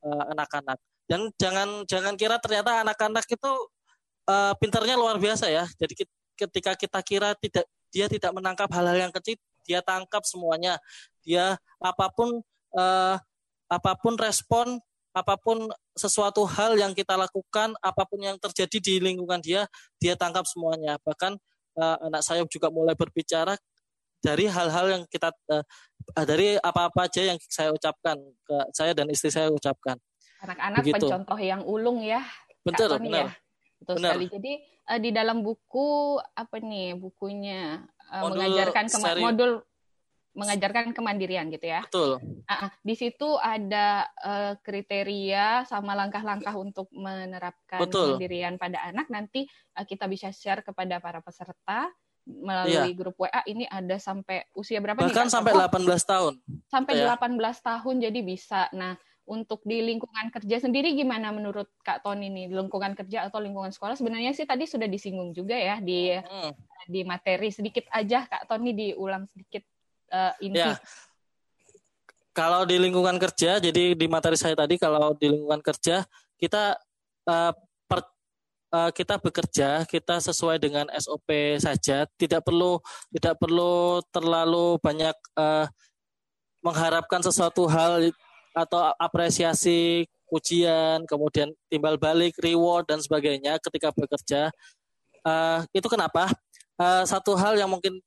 [0.07, 0.77] anak-anak.
[0.81, 3.51] Uh, Dan jangan jangan kira ternyata anak-anak itu
[4.27, 5.63] uh, pinternya luar biasa ya.
[5.79, 6.05] Jadi
[6.37, 10.77] ketika kita kira tidak dia tidak menangkap hal-hal yang kecil, dia tangkap semuanya.
[11.23, 12.43] Dia apa pun
[12.75, 13.15] uh,
[13.67, 14.79] apa pun respon,
[15.17, 15.65] apa pun
[15.97, 19.65] sesuatu hal yang kita lakukan, apa pun yang terjadi di lingkungan dia,
[19.97, 21.01] dia tangkap semuanya.
[21.01, 21.33] Bahkan
[21.81, 23.57] uh, anak saya juga mulai berbicara
[24.21, 25.65] dari hal-hal yang kita uh,
[26.21, 29.97] dari apa-apa aja yang saya ucapkan ke saya dan istri saya ucapkan.
[30.45, 32.21] Anak-anak pencontoh yang ulung ya.
[32.61, 33.33] Betul, benar.
[33.33, 33.33] Ya?
[33.81, 34.11] Betul benar.
[34.13, 34.25] sekali.
[34.29, 34.53] Jadi
[34.85, 37.81] uh, di dalam buku apa nih bukunya
[38.13, 39.65] uh, mengajarkan ke modul
[40.37, 41.81] mengajarkan kemandirian gitu ya.
[41.81, 42.21] Betul.
[42.45, 48.15] Uh, di situ ada uh, kriteria sama langkah-langkah untuk menerapkan Betul.
[48.15, 49.09] kemandirian pada anak.
[49.09, 51.89] Nanti uh, kita bisa share kepada para peserta
[52.29, 52.93] melalui iya.
[52.93, 53.41] grup WA.
[53.49, 55.15] Ini ada sampai usia berapa Bahkan nih?
[55.17, 56.33] Bahkan sampai 18 tahun.
[56.69, 57.17] Sampai ya.
[57.17, 58.69] 18 tahun jadi bisa.
[58.77, 58.93] Nah,
[59.27, 63.99] untuk di lingkungan kerja sendiri gimana menurut Kak Tony ini lingkungan kerja atau lingkungan sekolah
[63.99, 66.51] sebenarnya sih tadi sudah disinggung juga ya di hmm.
[66.87, 69.67] di materi sedikit aja Kak Tony diulang sedikit
[70.11, 70.61] uh, inti.
[70.61, 70.77] Ya.
[72.35, 76.05] Kalau di lingkungan kerja, jadi di materi saya tadi kalau di lingkungan kerja
[76.37, 76.77] kita
[77.25, 77.51] uh,
[77.89, 77.99] per,
[78.71, 82.77] uh, kita bekerja kita sesuai dengan SOP saja tidak perlu
[83.09, 85.65] tidak perlu terlalu banyak uh,
[86.61, 88.13] mengharapkan sesuatu hal
[88.53, 94.51] atau apresiasi ujian kemudian timbal balik reward dan sebagainya ketika bekerja
[95.23, 96.27] uh, itu kenapa
[96.81, 98.01] uh, satu hal yang mungkin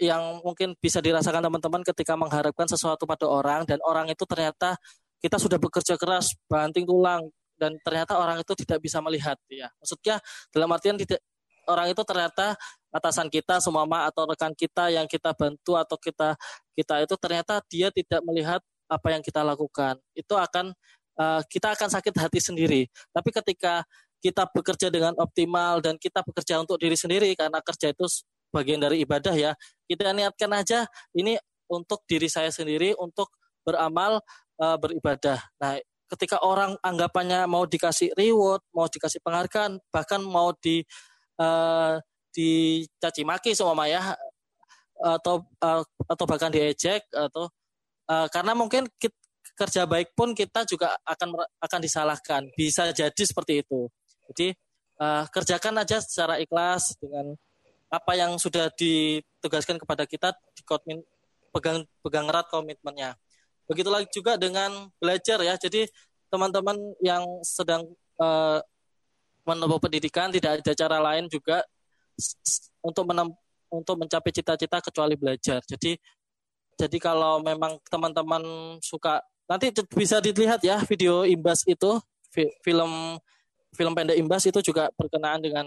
[0.00, 4.76] yang mungkin bisa dirasakan teman-teman ketika mengharapkan sesuatu pada orang dan orang itu ternyata
[5.22, 9.70] kita sudah bekerja keras banting tulang dan ternyata orang itu tidak bisa melihat ya.
[9.78, 10.18] Maksudnya
[10.50, 11.22] dalam artian tidak
[11.70, 12.58] orang itu ternyata
[12.90, 16.34] atasan kita semama atau rekan kita yang kita bantu atau kita
[16.74, 19.94] kita itu ternyata dia tidak melihat apa yang kita lakukan.
[20.12, 20.74] Itu akan
[21.22, 22.82] uh, kita akan sakit hati sendiri.
[23.14, 23.86] Tapi ketika
[24.22, 28.06] kita bekerja dengan optimal dan kita bekerja untuk diri sendiri karena kerja itu
[28.54, 29.56] bagian dari ibadah ya
[29.92, 31.36] kita niatkan aja ini
[31.68, 33.32] untuk diri saya sendiri untuk
[33.64, 34.20] beramal
[34.60, 35.40] uh, beribadah.
[35.60, 35.78] Nah
[36.12, 40.84] ketika orang anggapannya mau dikasih reward, mau dikasih penghargaan, bahkan mau di
[41.40, 41.96] uh,
[42.32, 44.16] dicaci maki sama ya
[45.02, 47.48] atau uh, atau bahkan diejek atau
[48.08, 49.16] uh, karena mungkin kita,
[49.56, 52.42] kerja baik pun kita juga akan akan disalahkan.
[52.56, 53.88] Bisa jadi seperti itu.
[54.32, 54.54] Jadi
[55.00, 57.36] uh, kerjakan aja secara ikhlas dengan
[57.92, 60.64] apa yang sudah ditugaskan kepada kita di
[61.52, 63.12] pegang pegang erat komitmennya
[63.72, 65.54] Begitulah juga dengan belajar ya.
[65.56, 65.86] Jadi
[66.28, 67.86] teman-teman yang sedang
[68.18, 68.58] uh,
[69.48, 71.64] menempuh pendidikan tidak ada cara lain juga
[72.84, 73.32] untuk menem
[73.72, 75.64] untuk mencapai cita-cita kecuali belajar.
[75.64, 75.96] Jadi
[76.76, 78.42] jadi kalau memang teman-teman
[78.84, 82.00] suka nanti bisa dilihat ya video imbas itu
[82.64, 83.16] film
[83.72, 85.64] film pendek imbas itu juga berkenaan dengan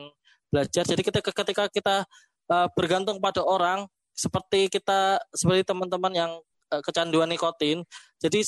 [0.56, 0.88] belajar.
[0.88, 1.96] Jadi ketika ketika kita
[2.48, 3.84] uh, bergantung pada orang
[4.16, 6.32] seperti kita seperti teman-teman yang
[6.74, 7.86] Eh, kecanduan nikotin.
[8.18, 8.42] Jadi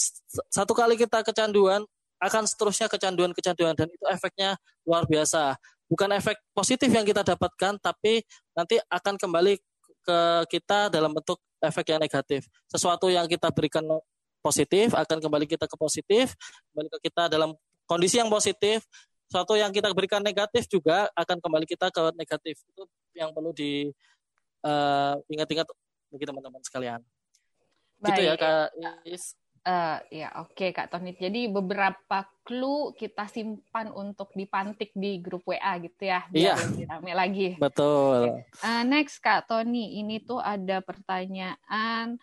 [0.50, 1.86] satu kali kita kecanduan
[2.18, 4.58] akan seterusnya kecanduan-kecanduan dan itu efeknya
[4.90, 5.54] luar biasa.
[5.86, 8.26] Bukan efek positif yang kita dapatkan tapi
[8.58, 9.62] nanti akan kembali
[10.02, 12.50] ke kita dalam bentuk efek yang negatif.
[12.66, 13.86] Sesuatu yang kita berikan
[14.42, 16.34] positif akan kembali kita ke positif,
[16.74, 17.54] kembali ke kita dalam
[17.86, 18.82] kondisi yang positif.
[19.28, 22.64] Sesuatu yang kita berikan negatif juga akan kembali kita ke negatif.
[22.72, 25.76] Itu yang perlu diingat-ingat uh,
[26.16, 27.04] bagi teman-teman sekalian.
[28.00, 28.16] Baik.
[28.16, 28.72] Gitu ya Kak
[29.04, 29.36] Is.
[29.68, 31.20] Uh, ya oke okay, Kak Tonit.
[31.20, 36.24] Jadi beberapa clue kita simpan untuk dipantik di grup WA gitu ya.
[36.32, 36.58] Biar iya.
[36.64, 37.60] lebih rame lagi.
[37.60, 38.48] Betul.
[38.64, 42.16] Uh, next Kak Tony, ini tuh ada pertanyaan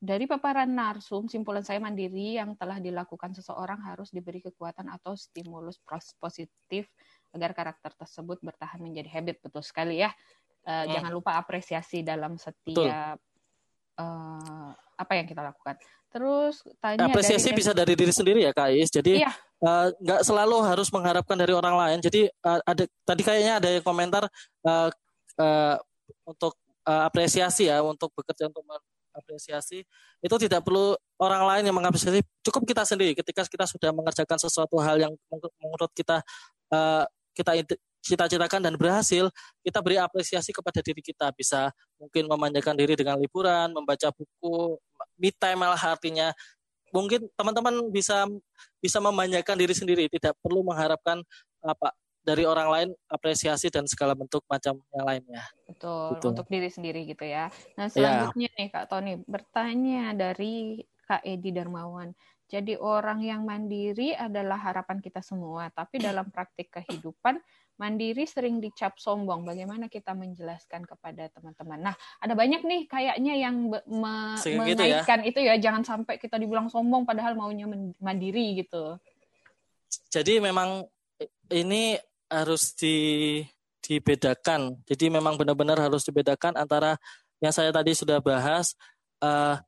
[0.00, 1.28] dari paparan narsum.
[1.28, 5.76] Simpulan saya mandiri yang telah dilakukan seseorang harus diberi kekuatan atau stimulus
[6.16, 6.88] positif
[7.36, 9.44] agar karakter tersebut bertahan menjadi habit.
[9.44, 10.10] Betul sekali ya.
[10.64, 10.92] Uh, hmm.
[10.96, 13.28] Jangan lupa apresiasi dalam setiap Betul
[14.00, 15.76] uh, apa yang kita lakukan.
[16.10, 18.90] Terus tanya apresiasi dari, bisa dari diri sendiri ya Kak Is.
[18.90, 19.32] Jadi iya.
[19.62, 19.88] uh,
[20.24, 21.98] selalu harus mengharapkan dari orang lain.
[22.02, 24.26] Jadi uh, ada tadi kayaknya ada yang komentar
[24.66, 24.88] uh,
[25.38, 25.76] uh,
[26.26, 28.66] untuk uh, apresiasi ya untuk bekerja untuk
[29.14, 29.84] apresiasi.
[30.22, 32.22] Itu tidak perlu orang lain yang mengapresiasi.
[32.42, 35.12] Cukup kita sendiri ketika kita sudah mengerjakan sesuatu hal yang
[35.60, 36.24] menurut kita
[36.72, 37.04] uh,
[37.34, 37.52] kita
[38.00, 39.28] cita-citakan dan berhasil,
[39.60, 41.30] kita beri apresiasi kepada diri kita.
[41.36, 41.68] Bisa
[42.00, 44.80] mungkin memanjakan diri dengan liburan, membaca buku,
[45.20, 46.32] me time malah artinya.
[46.90, 48.26] Mungkin teman-teman bisa
[48.82, 51.22] bisa memanjakan diri sendiri, tidak perlu mengharapkan
[51.62, 55.42] apa dari orang lain apresiasi dan segala bentuk macam yang lainnya.
[55.64, 56.26] Betul, gitu.
[56.36, 57.48] untuk diri sendiri gitu ya.
[57.80, 57.92] Nah, ya.
[57.92, 58.56] selanjutnya ya.
[58.60, 62.12] nih Kak Tony, bertanya dari Kak Edi Darmawan.
[62.50, 67.38] Jadi orang yang mandiri adalah harapan kita semua, tapi dalam praktik kehidupan
[67.78, 69.46] mandiri sering dicap sombong.
[69.46, 71.78] Bagaimana kita menjelaskan kepada teman-teman?
[71.78, 74.58] Nah, ada banyak nih kayaknya yang me gitu ya?
[74.58, 75.26] mengaitkan ya?
[75.30, 77.70] itu ya, jangan sampai kita dibilang sombong padahal maunya
[78.02, 78.98] mandiri gitu.
[80.10, 80.90] Jadi memang
[81.54, 81.94] ini
[82.30, 82.96] harus di
[83.82, 84.78] dibedakan.
[84.86, 86.94] Jadi memang benar-benar harus dibedakan antara
[87.42, 88.76] yang saya tadi sudah bahas
[89.24, 89.58] uh,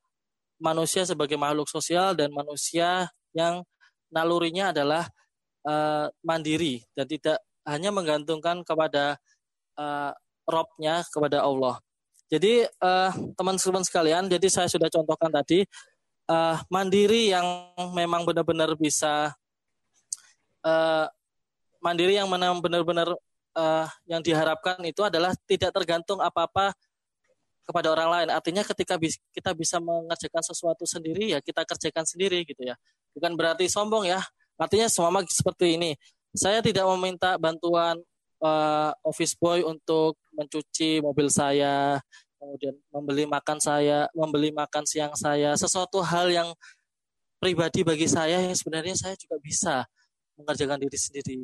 [0.62, 3.64] manusia sebagai makhluk sosial dan manusia yang
[4.12, 5.08] nalurinya adalah
[5.66, 9.18] uh, mandiri dan tidak hanya menggantungkan kepada
[9.80, 10.12] uh,
[10.46, 11.80] robnya kepada Allah.
[12.28, 15.64] Jadi uh, teman-teman sekalian, jadi saya sudah contohkan tadi
[16.28, 17.44] uh, mandiri yang
[17.92, 19.32] memang benar-benar bisa
[20.64, 21.06] uh,
[21.82, 22.30] mandiri yang
[22.62, 23.12] benar-benar
[23.58, 26.72] uh, yang diharapkan itu adalah tidak tergantung apa-apa
[27.62, 28.28] kepada orang lain.
[28.30, 28.98] Artinya ketika
[29.34, 32.78] kita bisa mengerjakan sesuatu sendiri ya kita kerjakan sendiri gitu ya.
[33.12, 34.22] Bukan berarti sombong ya.
[34.56, 35.90] Artinya semua seperti ini
[36.32, 38.00] saya tidak meminta bantuan
[38.40, 42.00] uh, office boy untuk mencuci mobil saya,
[42.40, 46.48] kemudian membeli makan saya, membeli makan siang saya, sesuatu hal yang
[47.36, 49.74] pribadi bagi saya yang sebenarnya saya juga bisa
[50.38, 51.38] mengerjakan diri sendiri.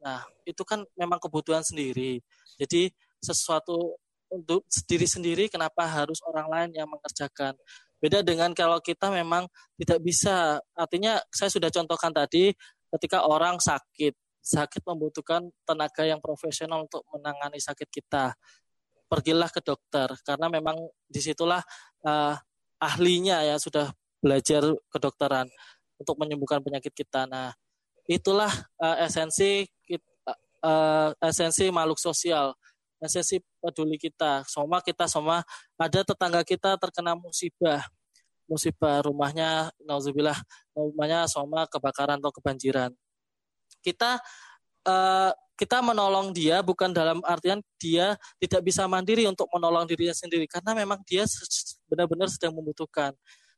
[0.00, 2.24] Nah, itu kan memang kebutuhan sendiri.
[2.56, 2.88] Jadi
[3.20, 4.00] sesuatu
[4.32, 7.58] untuk diri sendiri kenapa harus orang lain yang mengerjakan.
[8.00, 9.44] Beda dengan kalau kita memang
[9.76, 10.56] tidak bisa.
[10.72, 12.54] Artinya saya sudah contohkan tadi
[12.96, 14.16] ketika orang sakit.
[14.40, 18.32] Sakit membutuhkan tenaga yang profesional untuk menangani sakit kita.
[19.04, 21.60] Pergilah ke dokter karena memang di situlah
[22.06, 22.34] uh,
[22.80, 23.92] ahlinya ya sudah
[24.22, 25.50] belajar kedokteran
[26.00, 27.28] untuk menyembuhkan penyakit kita.
[27.28, 27.52] Nah,
[28.10, 28.50] itulah
[28.82, 29.70] uh, esensi
[30.66, 32.58] uh, esensi makhluk sosial,
[32.98, 34.42] esensi peduli kita.
[34.50, 35.46] Semua kita semua
[35.78, 37.86] ada tetangga kita terkena musibah,
[38.50, 40.36] musibah rumahnya, nauzubillah,
[40.74, 42.90] rumahnya semua kebakaran atau kebanjiran.
[43.80, 44.18] Kita
[44.90, 50.48] uh, kita menolong dia bukan dalam artian dia tidak bisa mandiri untuk menolong dirinya sendiri
[50.48, 51.28] karena memang dia
[51.86, 53.12] benar-benar sedang membutuhkan.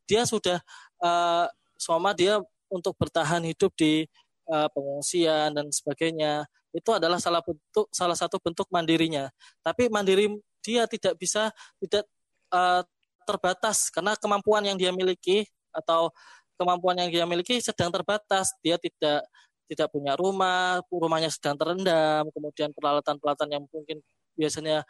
[0.05, 0.59] Dia sudah
[0.99, 1.47] uh,
[1.79, 4.09] semua dia untuk bertahan hidup di
[4.53, 6.45] uh, pengungsian dan sebagainya
[6.77, 9.33] itu adalah salah bentuk salah satu bentuk mandirinya.
[9.65, 10.29] Tapi mandiri
[10.61, 11.49] dia tidak bisa
[11.81, 12.05] tidak
[12.53, 12.85] uh,
[13.25, 16.13] terbatas karena kemampuan yang dia miliki atau
[16.61, 18.53] kemampuan yang dia miliki sedang terbatas.
[18.61, 19.25] Dia tidak
[19.73, 24.05] tidak punya rumah, rumahnya sedang terendam, kemudian peralatan-peralatan yang mungkin
[24.37, 24.85] biasanya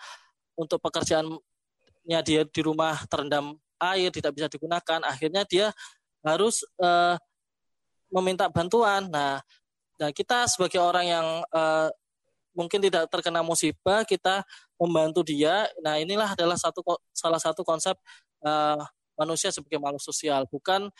[0.58, 5.00] untuk pekerjaannya dia di rumah terendam air tidak bisa digunakan.
[5.06, 5.70] Akhirnya dia
[6.22, 7.18] harus uh,
[8.12, 9.08] meminta bantuan.
[9.08, 9.40] Nah,
[9.96, 11.88] nah kita sebagai orang yang uh,
[12.52, 14.44] mungkin tidak terkena musibah, kita
[14.76, 15.66] membantu dia.
[15.80, 17.96] Nah, inilah adalah satu salah satu konsep
[18.44, 18.78] uh,
[19.16, 20.92] manusia sebagai makhluk sosial, bukan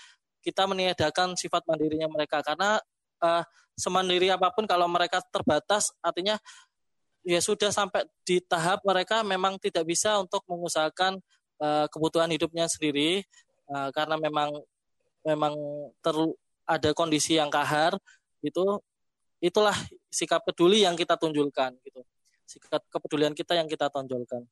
[0.42, 2.82] kita meniadakan sifat mandirinya mereka karena
[3.22, 3.44] uh,
[3.78, 6.36] semandiri apa pun kalau mereka terbatas artinya
[7.22, 11.22] ya sudah sampai di tahap mereka memang tidak bisa untuk mengusahakan
[11.62, 13.22] uh, kebutuhan hidupnya sendiri
[13.70, 14.50] uh, karena memang
[15.22, 15.54] memang
[16.02, 16.14] ter,
[16.66, 17.96] ada kondisi yang kahar
[18.42, 18.78] itu
[19.42, 19.74] itulah
[20.06, 22.00] sikap peduli yang kita tunjukkan gitu.
[22.46, 24.46] Sikap kepedulian kita yang kita tonjolkan.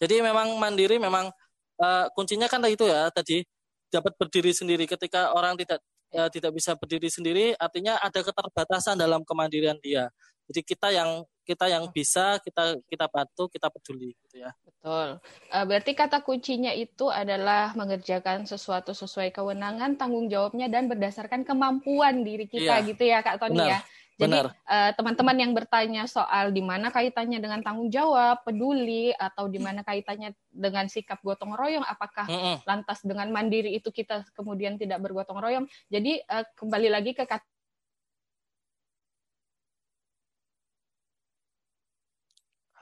[0.00, 1.30] Jadi memang mandiri memang
[1.78, 3.44] uh, kuncinya kan itu ya tadi
[3.92, 5.78] dapat berdiri sendiri ketika orang tidak
[6.14, 10.08] uh, tidak bisa berdiri sendiri artinya ada keterbatasan dalam kemandirian dia
[10.48, 11.10] jadi kita yang
[11.44, 16.72] kita yang bisa kita kita bantu kita peduli gitu ya betul uh, berarti kata kuncinya
[16.72, 22.88] itu adalah mengerjakan sesuatu sesuai kewenangan tanggung jawabnya dan berdasarkan kemampuan diri kita iya.
[22.88, 23.68] gitu ya kak Tony Benar.
[23.68, 23.80] ya
[24.14, 29.58] jadi uh, teman-teman yang bertanya soal di mana kaitannya dengan tanggung jawab peduli atau di
[29.58, 32.56] mana kaitannya dengan sikap gotong royong apakah mm -hmm.
[32.62, 37.42] lantas dengan mandiri itu kita kemudian tidak bergotong royong jadi uh, kembali lagi ke kata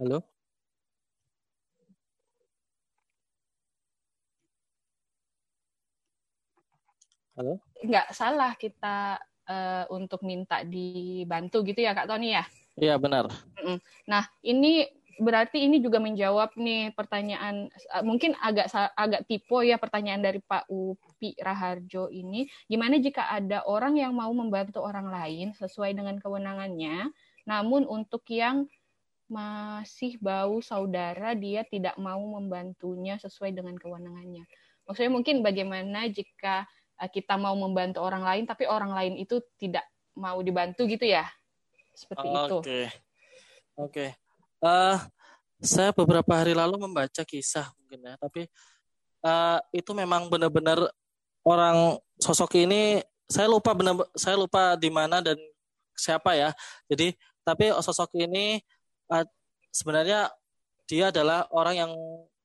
[0.02, 0.18] Halo?
[7.38, 7.62] Halo?
[7.86, 12.44] Nggak salah kita uh, untuk minta dibantu gitu ya Kak Tony ya?
[12.78, 13.28] Iya benar.
[14.08, 14.88] Nah ini
[15.20, 20.66] berarti ini juga menjawab nih pertanyaan uh, mungkin agak agak tipe ya pertanyaan dari Pak
[20.72, 27.12] Upi Raharjo ini gimana jika ada orang yang mau membantu orang lain sesuai dengan kewenangannya
[27.44, 28.64] namun untuk yang
[29.32, 34.44] masih bau saudara dia tidak mau membantunya sesuai dengan kewenangannya.
[34.84, 36.68] Maksudnya mungkin bagaimana jika eh,
[37.10, 41.26] kita mau membantu orang lain tapi orang lain itu tidak mau dibantu gitu ya.
[41.92, 42.56] Seperti oh, itu.
[42.58, 42.64] Oke.
[42.64, 42.84] Okay.
[42.84, 42.88] Oke.
[43.76, 44.08] Okay.
[44.62, 44.98] Uh, eh,
[45.62, 48.46] saya beberapa hari lalu membaca kisah mungkin ya, tapi
[49.26, 50.90] uh, itu memang benar-benar
[51.42, 55.38] orang sosok ini saya lupa benar saya lupa di mana dan
[55.94, 56.50] siapa ya.
[56.86, 58.62] Jadi tapi sosok ini
[59.10, 59.26] uh,
[59.74, 60.30] sebenarnya
[60.86, 61.92] dia adalah orang yang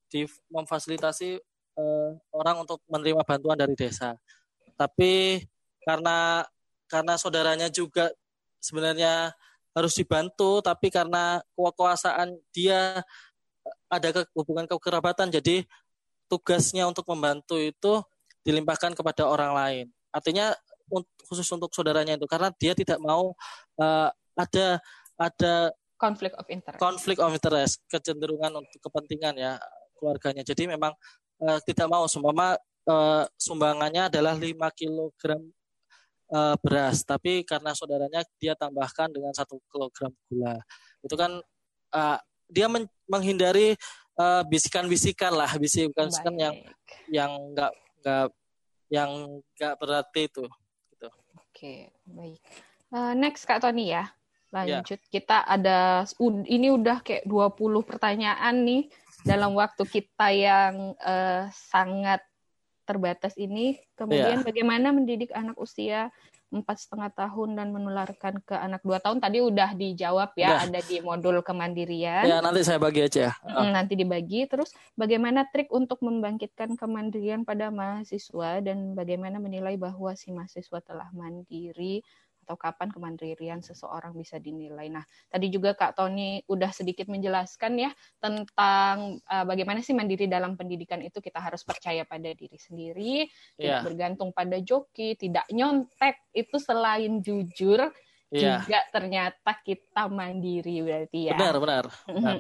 [0.08, 1.38] di, memfasilitasi
[1.78, 4.16] uh, orang untuk menerima bantuan dari desa.
[4.78, 5.44] Tapi
[5.84, 6.46] karena
[6.88, 8.14] karena saudaranya juga
[8.64, 9.36] sebenarnya
[9.76, 13.02] harus dibantu, tapi karena kekuasaan dia
[13.92, 15.68] ada ke, hubungan kekerabatan, jadi
[16.32, 18.02] tugasnya untuk membantu itu
[18.42, 19.86] dilimpahkan kepada orang lain.
[20.10, 20.56] Artinya
[21.28, 23.36] khusus untuk saudaranya itu karena dia tidak mau
[23.78, 24.10] uh,
[24.40, 24.80] ada
[25.20, 25.54] ada
[26.00, 26.80] konflik of interest.
[26.80, 29.60] Konflik of interest, kecenderungan untuk kepentingan ya
[30.00, 30.46] keluarganya.
[30.46, 30.96] Jadi memang
[31.44, 32.56] uh, tidak mau seumpama
[32.88, 35.22] uh, sumbangannya adalah 5 kg
[36.32, 40.58] uh, beras, tapi karena saudaranya dia tambahkan dengan satu kilogram gula.
[41.04, 41.44] Itu kan
[41.94, 42.18] uh,
[42.48, 43.76] dia men menghindari
[44.50, 46.56] bisikan-bisikan uh, lah, bisikan-bisikan yang
[47.06, 47.70] yang enggak
[48.02, 48.28] enggak
[48.90, 50.44] yang enggak berarti itu
[50.96, 51.08] gitu.
[51.38, 52.42] Oke, baik.
[52.90, 54.10] Uh, next Kak Tony ya.
[54.48, 55.12] Lanjut, yeah.
[55.12, 56.08] kita ada
[56.48, 58.88] ini udah kayak 20 pertanyaan nih
[59.28, 62.24] dalam waktu kita yang uh, sangat
[62.88, 63.76] terbatas ini.
[64.00, 64.48] Kemudian yeah.
[64.48, 66.08] bagaimana mendidik anak usia
[66.48, 70.58] empat setengah tahun dan menularkan ke anak dua tahun tadi udah dijawab ya, ya.
[70.64, 72.24] ada di modul kemandirian.
[72.24, 73.36] Ya nanti saya bagi aja.
[73.44, 73.68] Oh.
[73.68, 74.48] Nanti dibagi.
[74.48, 81.12] Terus bagaimana trik untuk membangkitkan kemandirian pada mahasiswa dan bagaimana menilai bahwa si mahasiswa telah
[81.12, 82.00] mandiri
[82.48, 84.88] atau kapan kemandirian seseorang bisa dinilai.
[84.88, 87.92] Nah, tadi juga Kak Tony udah sedikit menjelaskan ya
[88.24, 93.28] tentang uh, bagaimana sih mandiri dalam pendidikan itu kita harus percaya pada diri sendiri,
[93.60, 93.84] yeah.
[93.84, 96.24] tidak bergantung pada joki, tidak nyontek.
[96.32, 97.92] Itu selain jujur
[98.32, 98.64] yeah.
[98.64, 101.36] juga ternyata kita mandiri berarti ya.
[101.36, 101.86] Benar, benar.
[102.08, 102.36] benar.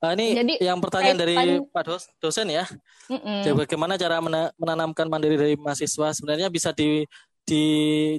[0.00, 2.64] Uh, ini Jadi, yang pertanyaan dari Pak dos, dosen ya.
[3.12, 3.52] Mm -mm.
[3.52, 4.16] Bagaimana cara
[4.56, 6.16] menanamkan mandiri dari mahasiswa?
[6.16, 7.04] Sebenarnya bisa di
[7.50, 7.66] di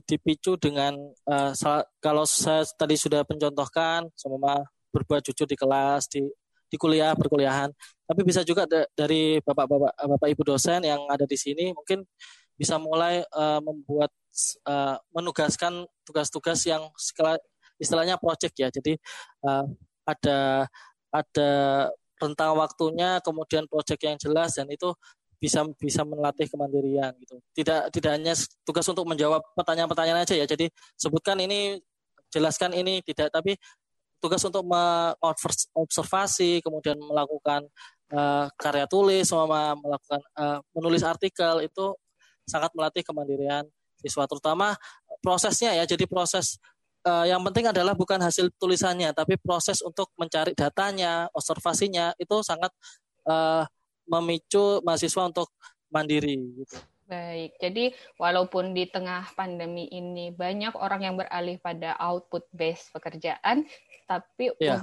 [0.03, 0.91] dipicu dengan
[1.31, 1.55] uh,
[2.03, 4.59] kalau saya tadi sudah mencontohkan sama
[4.91, 6.27] berbuat jujur di kelas di
[6.67, 7.71] di kuliah perkuliahan.
[8.03, 12.03] Tapi bisa juga da dari bapak-bapak bapak ibu dosen yang ada di sini mungkin
[12.59, 14.11] bisa mulai uh, membuat
[14.67, 16.83] uh, menugaskan tugas-tugas yang
[17.79, 18.67] istilahnya project ya.
[18.67, 18.99] Jadi
[19.47, 19.63] uh,
[20.03, 20.67] ada
[21.07, 21.51] ada
[22.19, 24.91] rentang waktunya kemudian project yang jelas dan itu
[25.41, 27.41] bisa bisa melatih kemandirian gitu.
[27.57, 30.45] Tidak tidak hanya tugas untuk menjawab pertanyaan-pertanyaan aja ya.
[30.45, 31.81] Jadi sebutkan ini,
[32.29, 33.57] jelaskan ini tidak, tapi
[34.21, 37.65] tugas untuk mengobservasi, kemudian melakukan
[38.13, 41.97] uh, karya tulis, sama melakukan uh, menulis artikel itu
[42.45, 43.65] sangat melatih kemandirian
[43.97, 44.77] siswa, terutama
[45.25, 45.89] prosesnya ya.
[45.89, 46.61] Jadi proses
[47.01, 52.69] uh, yang penting adalah bukan hasil tulisannya, tapi proses untuk mencari datanya, observasinya itu sangat
[53.25, 53.65] uh,
[54.11, 55.47] memicu mahasiswa untuk
[55.87, 56.75] mandiri gitu.
[57.11, 63.67] Baik, jadi walaupun di tengah pandemi ini banyak orang yang beralih pada output based pekerjaan,
[64.07, 64.79] tapi ya.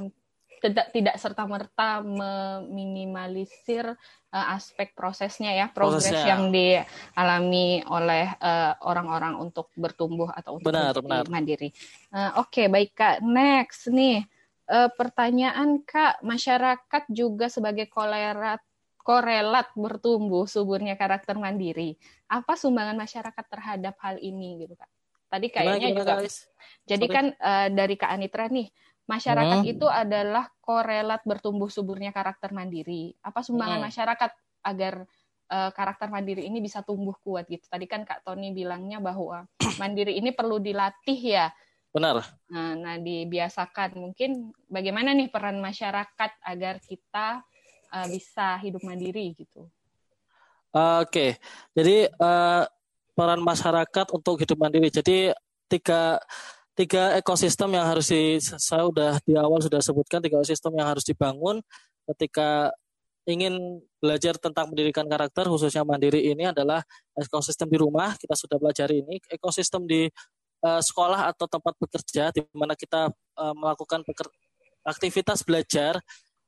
[0.61, 3.97] tidak tidak serta merta meminimalisir
[4.29, 6.37] uh, aspek prosesnya ya, progres prosesnya.
[6.37, 11.24] yang dialami oleh uh, orang-orang untuk bertumbuh atau untuk benar, benar.
[11.33, 11.72] mandiri.
[12.12, 13.24] Uh, Oke, okay, baik kak.
[13.24, 14.20] Next nih
[14.68, 18.61] uh, pertanyaan kak, masyarakat juga sebagai kolerat
[19.09, 21.97] korelat bertumbuh suburnya karakter mandiri.
[22.29, 24.91] Apa sumbangan masyarakat terhadap hal ini gitu Kak?
[25.33, 26.21] Tadi kayaknya juga.
[26.21, 26.45] Guys?
[26.85, 27.17] Jadi Sorry.
[27.17, 28.69] kan uh, dari Kak Anitra nih,
[29.09, 29.73] masyarakat hmm.
[29.73, 33.17] itu adalah korelat bertumbuh suburnya karakter mandiri.
[33.25, 33.89] Apa sumbangan hmm.
[33.89, 34.31] masyarakat
[34.69, 34.95] agar
[35.49, 37.65] uh, karakter mandiri ini bisa tumbuh kuat gitu.
[37.65, 39.49] Tadi kan Kak Tony bilangnya bahwa
[39.81, 41.49] mandiri ini perlu dilatih ya.
[41.97, 42.29] Benar.
[42.53, 43.97] Nah, nah dibiasakan.
[43.97, 47.41] Mungkin bagaimana nih peran masyarakat agar kita
[47.93, 49.68] uh, bisa hidup mandiri gitu.
[50.68, 51.30] Uh, Oke, okay.
[51.72, 52.68] jadi uh,
[53.16, 54.93] peran masyarakat untuk hidup mandiri.
[54.93, 55.32] Jadi
[55.66, 56.20] tiga
[56.78, 61.03] tiga ekosistem yang harus di saya sudah di awal sudah sebutkan tiga ekosistem yang harus
[61.03, 61.59] dibangun
[62.07, 62.70] ketika
[63.26, 66.80] ingin belajar tentang pendidikan karakter khususnya mandiri ini adalah
[67.18, 70.07] ekosistem di rumah kita sudah belajar ini ekosistem di
[70.62, 74.07] uh, sekolah atau tempat bekerja di mana kita uh, melakukan
[74.86, 75.99] aktivitas belajar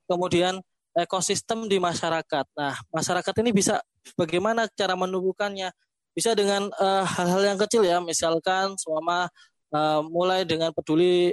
[0.07, 0.63] kemudian
[0.95, 2.45] ekosistem di masyarakat.
[2.55, 3.79] Nah, masyarakat ini bisa
[4.19, 5.71] bagaimana cara menumbuhkannya?
[6.11, 9.31] Bisa dengan eh, hal-hal uh, yang kecil ya, misalkan selama
[9.71, 11.31] uh, mulai dengan peduli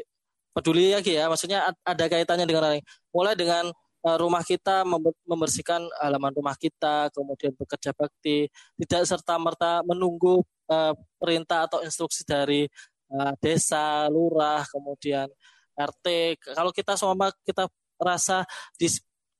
[0.55, 2.83] peduli lagi ya, maksudnya ada kaitannya dengan lain.
[3.11, 3.75] Mulai dengan
[4.07, 4.87] uh, rumah kita
[5.27, 8.47] membersihkan halaman rumah kita, kemudian bekerja bakti,
[8.87, 12.71] tidak serta merta menunggu uh, perintah atau instruksi dari
[13.11, 15.27] uh, desa, lurah, kemudian
[15.75, 16.39] RT.
[16.55, 17.67] Kalau kita selama kita
[17.99, 18.47] rasa
[18.79, 18.87] di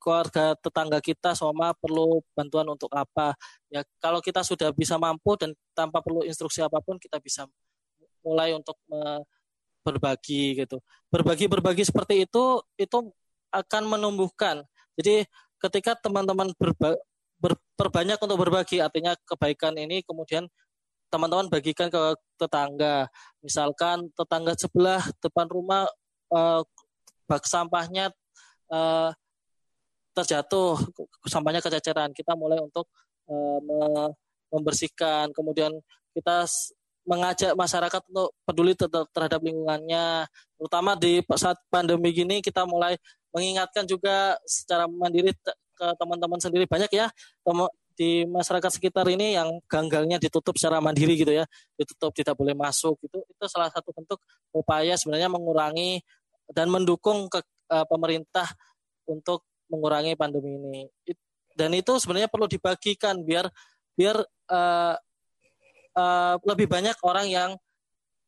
[0.09, 3.37] keluarga tetangga kita sama perlu bantuan untuk apa.
[3.69, 7.45] Ya kalau kita sudah bisa mampu dan tanpa perlu instruksi apa pun kita bisa
[8.25, 8.81] mulai untuk
[9.85, 10.81] berbagi gitu.
[11.13, 12.99] Berbagi berbagi seperti itu itu
[13.53, 14.65] akan menumbuhkan.
[14.97, 15.29] Jadi
[15.61, 16.97] ketika teman-teman berba,
[17.37, 20.49] ber, berbanyak untuk berbagi artinya kebaikan ini kemudian
[21.13, 22.01] teman-teman bagikan ke
[22.41, 23.13] tetangga.
[23.45, 25.85] Misalkan tetangga sebelah depan rumah
[26.33, 26.65] eh,
[27.29, 28.09] bak sampahnya
[28.73, 29.11] eh,
[30.23, 30.75] terjatuh
[31.27, 32.11] sampahnya kececeran.
[32.11, 32.91] Kita mulai untuk
[33.31, 34.11] uh,
[34.51, 35.31] membersihkan.
[35.31, 35.73] Kemudian
[36.17, 36.45] kita
[37.09, 40.29] mengajak masyarakat untuk peduli terhadap lingkungannya.
[40.61, 43.01] Terutama di saat pandemi gini kita mulai
[43.33, 45.33] mengingatkan juga secara mandiri
[45.73, 46.69] ke teman-teman sendiri.
[46.69, 47.09] Banyak ya
[47.99, 51.49] di masyarakat sekitar ini yang ganggalnya ditutup secara mandiri gitu ya.
[51.81, 54.21] Ditutup tidak boleh masuk itu itu salah satu bentuk
[54.53, 56.05] upaya sebenarnya mengurangi
[56.53, 57.41] dan mendukung ke
[57.73, 58.49] uh, pemerintah
[59.09, 60.83] untuk mengurangi pandemi ini.
[61.55, 63.51] Dan itu sebenarnya perlu dibagikan biar
[63.99, 64.17] biar
[64.51, 64.95] uh,
[65.99, 67.51] uh, lebih banyak orang yang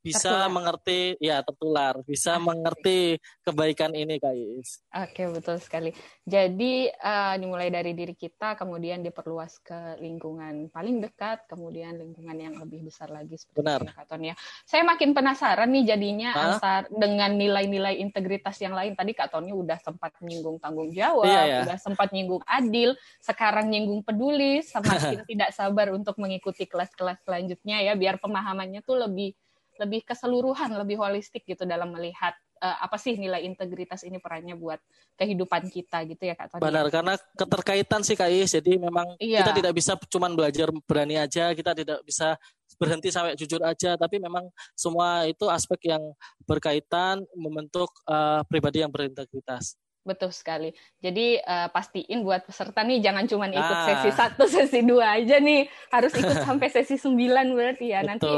[0.01, 0.49] bisa tertular.
[0.49, 4.81] mengerti ya tertular, bisa ah, mengerti kebaikan ini Kak Is.
[4.89, 5.93] Oke, betul sekali.
[6.25, 12.57] Jadi uh, dimulai dari diri kita kemudian diperluas ke lingkungan paling dekat, kemudian lingkungan yang
[12.57, 13.81] lebih besar lagi seperti Benar.
[13.93, 14.37] Kak Tony ya.
[14.65, 16.45] Saya makin penasaran nih jadinya Hah?
[16.57, 18.97] antar dengan nilai-nilai integritas yang lain.
[18.97, 21.61] Tadi Kak Tony udah sempat menyinggung tanggung jawab, iya, iya.
[21.69, 27.93] udah sempat nyinggung adil, sekarang nyinggung peduli, semakin tidak sabar untuk mengikuti kelas-kelas selanjutnya ya
[27.93, 29.37] biar pemahamannya tuh lebih
[29.81, 34.77] lebih keseluruhan, lebih holistik gitu dalam melihat uh, apa sih nilai integritas ini perannya buat
[35.17, 36.63] kehidupan kita gitu ya Kak Tony.
[36.69, 39.41] Benar, karena keterkaitan sih Kak Is, jadi memang iya.
[39.41, 42.37] kita tidak bisa cuma belajar berani aja, kita tidak bisa
[42.77, 46.03] berhenti sampai jujur aja, tapi memang semua itu aspek yang
[46.45, 49.81] berkaitan membentuk uh, pribadi yang berintegritas.
[50.01, 50.73] Betul sekali.
[51.05, 53.85] Jadi uh, pastiin buat peserta nih jangan cuma ikut ah.
[53.85, 55.69] sesi satu, sesi dua aja nih.
[55.93, 58.01] Harus ikut sampai sesi sembilan berarti ya.
[58.01, 58.29] Nanti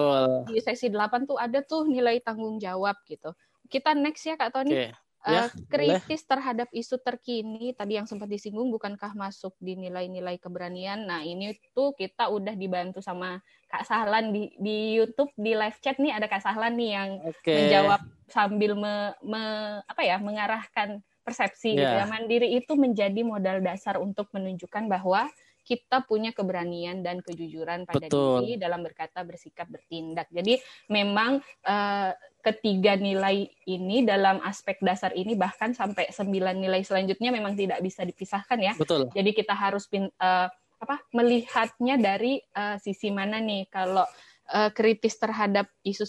[0.50, 3.30] di sesi delapan tuh ada tuh nilai tanggung jawab gitu.
[3.70, 4.74] Kita next ya Kak Tony.
[4.74, 4.90] Okay.
[5.22, 6.30] Uh, ya, kritis boleh.
[6.34, 11.06] terhadap isu terkini tadi yang sempat disinggung bukankah masuk di nilai-nilai keberanian?
[11.06, 13.38] Nah ini tuh kita udah dibantu sama
[13.70, 17.54] Kak Sahlan di di YouTube di live chat nih ada Kak Sahlan nih yang okay.
[17.54, 19.42] menjawab sambil me, me,
[19.86, 21.80] apa ya mengarahkan persepsi yeah.
[21.80, 22.06] gitu ya.
[22.06, 25.30] Mandiri itu menjadi modal dasar untuk menunjukkan bahwa
[25.62, 28.42] kita punya keberanian dan kejujuran pada Betul.
[28.42, 30.26] diri dalam berkata, bersikap, bertindak.
[30.34, 30.58] Jadi
[30.90, 32.10] memang uh,
[32.42, 38.02] ketiga nilai ini dalam aspek dasar ini bahkan sampai sembilan nilai selanjutnya memang tidak bisa
[38.02, 38.74] dipisahkan ya.
[38.74, 39.06] Betul.
[39.14, 40.50] Jadi kita harus pin, uh,
[40.82, 43.70] apa melihatnya dari uh, sisi mana nih.
[43.70, 44.02] Kalau
[44.50, 46.02] uh, kritis terhadap isu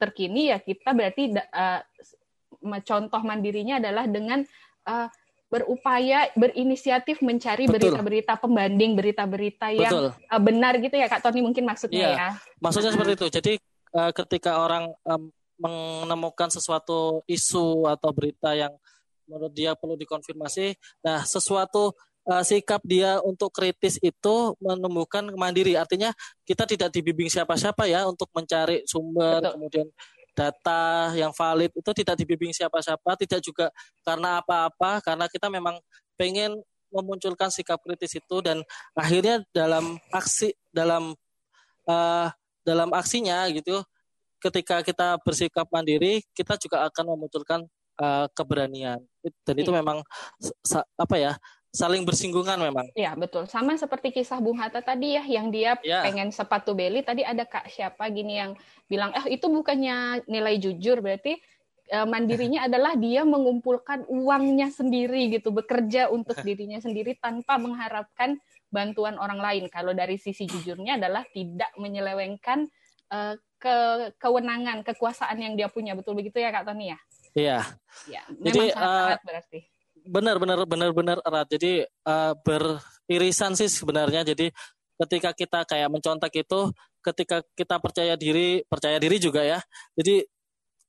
[0.00, 1.80] terkini ya kita berarti uh,
[2.84, 4.42] contoh mandirinya adalah dengan
[4.88, 5.08] uh,
[5.52, 12.10] berupaya berinisiatif mencari berita-berita pembanding berita-berita yang uh, benar gitu ya Kak Tony mungkin maksudnya
[12.10, 12.10] iya.
[12.10, 12.28] ya.
[12.58, 13.26] Maksudnya seperti itu.
[13.30, 13.52] Jadi
[13.94, 18.74] uh, ketika orang um, menemukan sesuatu isu atau berita yang
[19.30, 21.94] menurut dia perlu dikonfirmasi, nah sesuatu
[22.28, 25.78] uh, sikap dia untuk kritis itu menemukan mandiri.
[25.78, 26.10] Artinya
[26.44, 29.52] kita tidak dibimbing siapa-siapa ya untuk mencari sumber, Betul.
[29.56, 29.86] kemudian
[30.34, 33.70] data yang valid itu tidak dibimbing siapa-siapa, tidak juga
[34.02, 35.78] karena apa-apa, karena kita memang
[36.18, 36.58] pengen
[36.94, 38.62] memunculkan sikap kritis itu dan
[38.94, 41.18] akhirnya dalam aksi dalam
[41.90, 42.28] uh,
[42.62, 43.82] dalam aksinya gitu
[44.38, 47.66] ketika kita bersikap mandiri kita juga akan memunculkan
[47.98, 49.02] uh, keberanian
[49.42, 49.78] dan itu iya.
[49.82, 49.98] memang
[50.94, 51.32] apa ya
[51.74, 52.86] saling bersinggungan memang.
[52.94, 53.50] Iya betul.
[53.50, 56.06] Sama seperti kisah Bung Hatta tadi ya, yang dia ya.
[56.06, 57.02] pengen sepatu beli.
[57.02, 58.54] Tadi ada kak siapa gini yang
[58.86, 61.34] bilang, eh itu bukannya nilai jujur, berarti
[61.90, 68.38] eh, mandirinya adalah dia mengumpulkan uangnya sendiri gitu, bekerja untuk dirinya sendiri tanpa mengharapkan
[68.70, 69.66] bantuan orang lain.
[69.66, 72.70] Kalau dari sisi jujurnya adalah tidak menyelewengkan
[73.14, 73.76] uh, ke
[74.18, 75.94] kewenangan, kekuasaan yang dia punya.
[75.94, 76.98] Betul begitu ya Kak Tony ya?
[77.38, 77.58] Iya.
[78.10, 79.60] Ya, memang Jadi, sangat uh, berarti
[80.04, 81.48] benar benar benar benar erat.
[81.48, 84.22] Jadi uh, beririsan sih sebenarnya.
[84.22, 84.52] Jadi
[85.00, 86.70] ketika kita kayak mencontek itu,
[87.02, 89.58] ketika kita percaya diri, percaya diri juga ya.
[89.98, 90.24] Jadi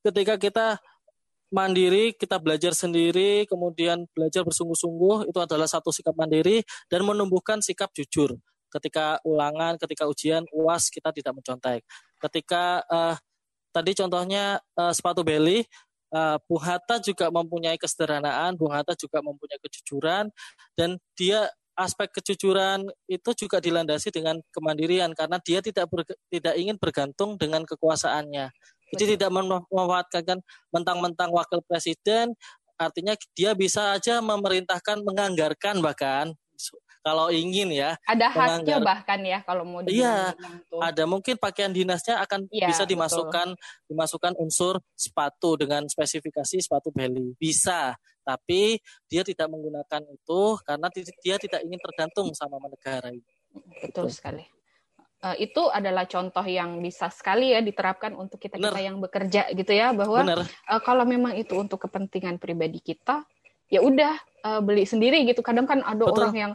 [0.05, 0.67] ketika kita
[1.49, 6.61] mandiri, kita belajar sendiri, kemudian belajar bersungguh-sungguh, itu adalah satu sikap mandiri
[6.91, 8.35] dan menumbuhkan sikap jujur.
[8.67, 11.81] Ketika ulangan, ketika ujian, uas kita tidak mencontek.
[12.19, 13.15] Ketika uh,
[13.71, 15.63] tadi contohnya uh, sepatu belly,
[16.13, 20.29] uh, Bung Hatta juga mempunyai kesederhanaan, Bung Hatta juga mempunyai kejujuran,
[20.77, 26.79] dan dia aspek kejujuran itu juga dilandasi dengan kemandirian karena dia tidak ber, tidak ingin
[26.79, 28.47] bergantung dengan kekuasaannya.
[28.95, 29.13] Jadi Betul.
[29.19, 30.39] tidak memanfaatkan
[30.71, 32.31] mentang-mentang wakil presiden,
[32.79, 36.31] artinya dia bisa aja memerintahkan menganggarkan bahkan
[37.05, 37.93] kalau ingin ya.
[38.09, 40.33] Ada haknya bahkan ya kalau mau Iya,
[40.81, 43.85] ada mungkin pakaian dinasnya akan ya, bisa dimasukkan betul.
[43.93, 47.37] dimasukkan unsur sepatu dengan spesifikasi sepatu belly.
[47.37, 47.93] Bisa,
[48.25, 50.89] tapi dia tidak menggunakan itu karena
[51.21, 53.21] dia tidak ingin tergantung sama negara ini.
[53.85, 54.17] Betul gitu.
[54.17, 54.41] sekali.
[55.21, 59.71] Uh, itu adalah contoh yang bisa sekali ya diterapkan untuk kita kita yang bekerja gitu
[59.73, 63.25] ya bahwa uh, kalau memang itu untuk kepentingan pribadi kita
[63.71, 64.13] ya udah
[64.45, 66.13] uh, beli sendiri gitu kadang kan ada Betul.
[66.21, 66.53] orang yang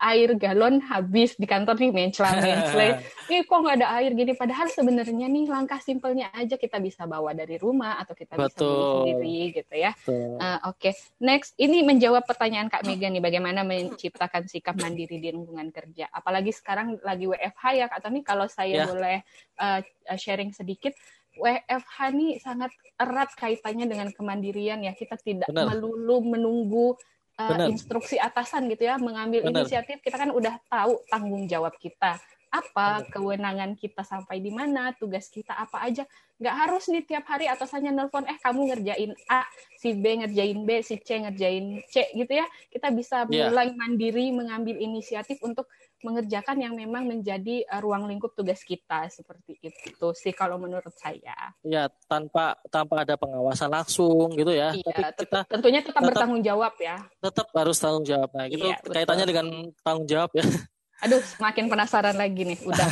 [0.00, 2.98] air galon habis di kantor nih mencela mencela
[3.30, 7.32] ini kok nggak ada air gini padahal sebenarnya nih langkah simpelnya aja kita bisa bawa
[7.32, 8.50] dari rumah atau kita Betul.
[8.50, 10.92] bisa beli sendiri gitu ya uh, oke okay.
[11.22, 16.50] next ini menjawab pertanyaan kak Mega nih bagaimana menciptakan sikap mandiri di lingkungan kerja apalagi
[16.50, 18.86] sekarang lagi WFH ya kak Tony kalau saya yeah.
[18.86, 19.18] boleh
[19.62, 19.80] uh,
[20.18, 20.92] sharing sedikit
[21.34, 25.74] WFH ini sangat erat kaitannya dengan kemandirian ya kita tidak Benar.
[25.74, 26.94] melulu menunggu
[27.40, 29.64] uh, instruksi atasan gitu ya mengambil Benar.
[29.64, 32.18] inisiatif kita kan udah tahu tanggung jawab kita
[32.54, 36.06] apa, kewenangan kita sampai di mana, tugas kita apa aja.
[36.38, 39.42] Nggak harus nih tiap hari atasannya nelpon, eh kamu ngerjain A,
[39.74, 42.46] si B ngerjain B, si C ngerjain C gitu ya.
[42.70, 43.50] Kita bisa yeah.
[43.50, 45.66] mulai mandiri mengambil inisiatif untuk
[46.04, 51.56] mengerjakan yang memang menjadi uh, ruang lingkup tugas kita seperti itu sih kalau menurut saya.
[51.64, 54.76] Ya tanpa tanpa ada pengawasan langsung gitu ya.
[54.76, 57.00] Iya, Tapi kita tentunya tetap, tetap bertanggung jawab ya.
[57.24, 58.30] Tetap harus tanggung jawab.
[58.36, 59.46] Nah, gitu iya, kaitannya dengan
[59.80, 60.44] tanggung jawab ya.
[61.08, 62.58] Aduh, semakin penasaran lagi nih.
[62.62, 62.90] Udah.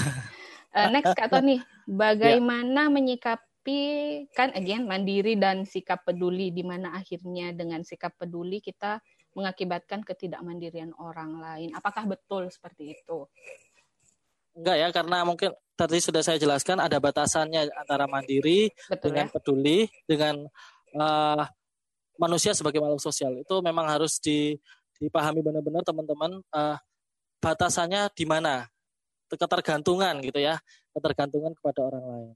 [0.75, 2.93] uh, next Kak Tony, bagaimana ya.
[2.93, 3.81] menyikapi
[4.35, 8.99] kan again mandiri dan sikap peduli di mana akhirnya dengan sikap peduli kita
[9.33, 11.73] mengakibatkan ketidakmandirian orang lain.
[11.73, 13.25] Apakah betul seperti itu?
[14.53, 19.33] Enggak ya, karena mungkin tadi sudah saya jelaskan ada batasannya antara mandiri betul, dengan ya?
[19.33, 20.35] peduli dengan
[20.93, 21.45] uh,
[22.21, 23.33] manusia sebagai makhluk sosial.
[23.41, 24.53] Itu memang harus di,
[25.01, 26.77] dipahami benar-benar teman-teman uh,
[27.41, 28.69] batasannya di mana.
[29.33, 30.61] Ketergantungan gitu ya,
[30.93, 32.31] ketergantungan kepada orang lain.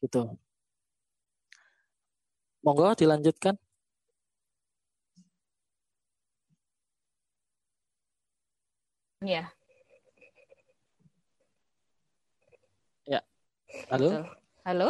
[0.00, 0.24] Gitu.
[2.64, 3.60] Monggo dilanjutkan.
[9.20, 9.52] Ya.
[13.04, 13.20] Ya.
[13.92, 14.24] Halo?
[14.64, 14.88] Halo?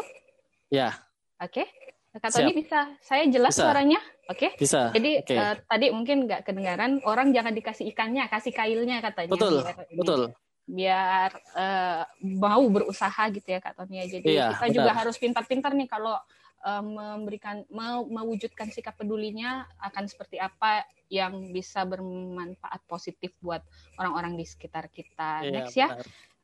[0.70, 0.94] Ya.
[1.42, 1.66] Oke.
[1.66, 1.66] Okay.
[2.14, 3.66] Kak Tony bisa saya jelas bisa.
[3.66, 3.98] suaranya?
[4.30, 4.54] Oke.
[4.54, 4.62] Okay?
[4.62, 4.94] Bisa.
[4.94, 5.34] Jadi okay.
[5.34, 9.34] uh, eh, tadi mungkin nggak kedengaran orang jangan dikasih ikannya, kasih kailnya katanya.
[9.34, 9.66] Betul.
[9.66, 10.20] Biar, betul.
[10.62, 14.06] Biar uh, mau berusaha gitu ya Kak Tony.
[14.06, 14.76] Jadi iya, kita benar.
[14.78, 16.14] juga harus pintar-pintar nih kalau
[16.64, 23.64] uh, memberikan mau mewujudkan sikap pedulinya akan seperti apa yang bisa bermanfaat positif buat
[23.98, 25.44] orang-orang di sekitar kita.
[25.44, 25.88] Iya, Next ya.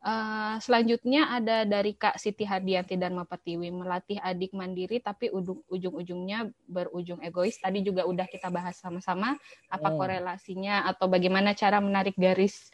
[0.06, 7.18] Uh, selanjutnya ada dari Kak Siti Hardianti dan Mapatiwi melatih adik mandiri tapi ujung-ujungnya berujung
[7.26, 7.58] egois.
[7.58, 9.34] Tadi juga udah kita bahas sama-sama
[9.66, 9.96] apa hmm.
[9.98, 12.70] korelasinya atau bagaimana cara menarik garis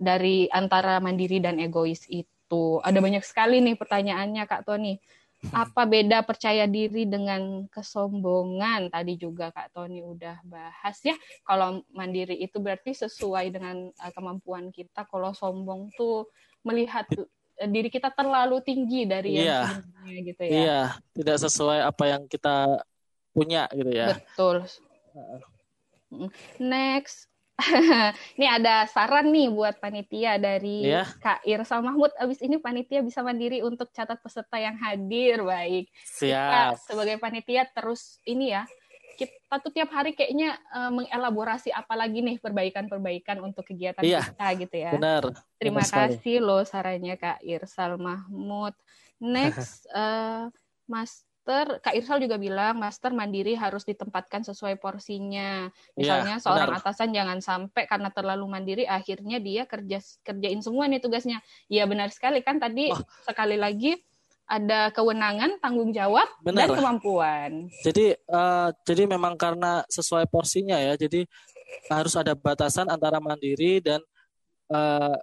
[0.00, 2.80] dari antara mandiri dan egois itu.
[2.80, 4.96] Ada banyak sekali nih pertanyaannya Kak Tony
[5.50, 8.94] apa beda percaya diri dengan kesombongan?
[8.94, 11.18] Tadi juga Kak Tony udah bahas ya.
[11.42, 15.02] Kalau mandiri itu berarti sesuai dengan uh, kemampuan kita.
[15.10, 16.30] Kalau sombong tuh
[16.62, 19.60] melihat uh, diri kita terlalu tinggi dari yang iya.
[19.66, 20.52] sebenarnya gitu ya.
[20.54, 20.80] Iya
[21.18, 22.56] tidak sesuai apa yang kita
[23.34, 24.14] punya gitu ya.
[24.14, 24.62] Betul.
[26.62, 27.31] Next
[28.38, 31.08] ini ada saran nih buat panitia dari yeah.
[31.20, 32.10] Kak Irsa Mahmud.
[32.18, 35.42] Abis ini panitia bisa mandiri untuk catat peserta yang hadir.
[35.42, 35.90] Baik.
[36.04, 36.32] Siap.
[36.32, 38.66] Kita sebagai panitia terus ini ya.
[39.12, 44.24] Kita tuh tiap hari kayaknya uh, mengelaborasi apalagi nih perbaikan-perbaikan untuk kegiatan yeah.
[44.24, 44.92] kita gitu ya.
[44.96, 45.22] Benar.
[45.60, 48.72] Terima benar kasih loh sarannya Kak Irsal Mahmud.
[49.22, 50.48] Next, uh,
[50.90, 55.66] Mas master, Kak Irsal juga bilang master mandiri harus ditempatkan sesuai porsinya.
[55.98, 56.86] Misalnya ya, seorang benar.
[56.86, 61.42] atasan jangan sampai karena terlalu mandiri akhirnya dia kerja kerjain semua nih tugasnya.
[61.66, 63.02] Iya benar sekali kan tadi oh.
[63.26, 63.98] sekali lagi
[64.46, 66.70] ada kewenangan, tanggung jawab benar.
[66.70, 67.50] dan kemampuan.
[67.82, 70.94] Jadi uh, jadi memang karena sesuai porsinya ya.
[70.94, 71.26] Jadi
[71.90, 73.98] harus ada batasan antara mandiri dan
[74.70, 75.18] uh,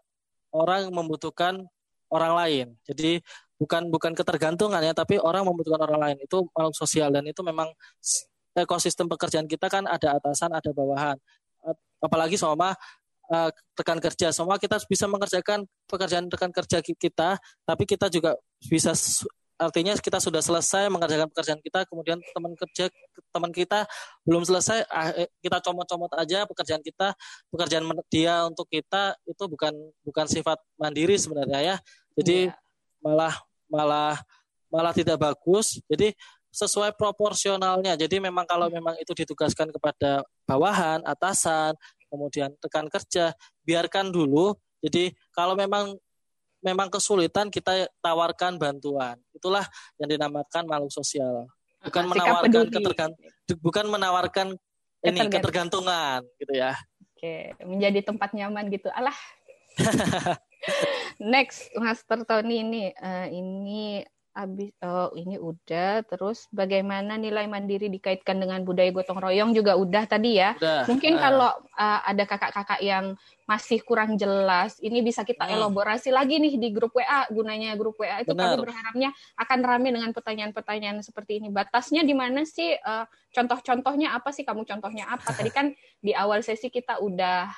[0.51, 1.63] orang membutuhkan
[2.11, 2.67] orang lain.
[2.83, 3.23] Jadi
[3.59, 6.17] bukan bukan ketergantungan ya tapi orang membutuhkan orang lain.
[6.23, 7.69] Itu makhluk sosial dan itu memang
[8.55, 11.19] ekosistem pekerjaan kita kan ada atasan ada bawahan.
[11.99, 12.73] Apalagi sama
[13.29, 14.31] uh, rekan kerja.
[14.31, 17.37] Semua kita bisa mengerjakan pekerjaan rekan kerja kita
[17.67, 18.95] tapi kita juga bisa
[19.59, 22.87] artinya kita sudah selesai mengerjakan pekerjaan kita kemudian teman kerja
[23.35, 23.83] teman kita
[24.23, 27.11] belum selesai ah, eh, kita comot-comot aja pekerjaan kita
[27.51, 29.75] pekerjaan dia untuk kita itu bukan
[30.07, 31.75] bukan sifat mandiri sebenarnya ya.
[32.15, 32.55] Jadi yeah.
[33.03, 33.35] malah
[33.69, 34.17] malah
[34.73, 35.81] malah tidak bagus.
[35.89, 36.13] Jadi
[36.49, 37.93] sesuai proporsionalnya.
[37.93, 41.77] Jadi memang kalau memang itu ditugaskan kepada bawahan, atasan,
[42.09, 44.57] kemudian rekan kerja, biarkan dulu.
[44.81, 45.93] Jadi kalau memang
[46.59, 49.15] memang kesulitan kita tawarkan bantuan.
[49.31, 49.63] Itulah
[50.01, 51.47] yang dinamakan makhluk sosial.
[51.79, 53.31] Bukan menawarkan ketergantungan,
[53.63, 54.47] bukan menawarkan
[54.99, 56.75] ini ketergantungan gitu ya.
[57.15, 58.91] Oke, menjadi tempat nyaman gitu.
[58.91, 59.15] Alah.
[61.19, 64.03] Next, Master Tony ini uh, ini
[64.39, 70.07] habis oh ini udah terus bagaimana nilai mandiri dikaitkan dengan budaya gotong royong juga udah
[70.07, 70.55] tadi ya.
[70.55, 70.87] Udah.
[70.87, 71.19] Mungkin uh.
[71.19, 73.19] kalau uh, ada kakak-kakak yang
[73.49, 75.59] masih kurang jelas, ini bisa kita hmm.
[75.59, 77.27] elaborasi lagi nih di grup WA.
[77.27, 78.55] Gunanya grup WA itu Benar.
[78.55, 81.49] kami berharapnya akan ramai dengan pertanyaan-pertanyaan seperti ini.
[81.51, 82.77] Batasnya di mana sih?
[82.79, 83.03] Uh,
[83.35, 84.47] contoh-contohnya apa sih?
[84.47, 85.35] Kamu contohnya apa?
[85.35, 87.49] Tadi kan di awal sesi kita udah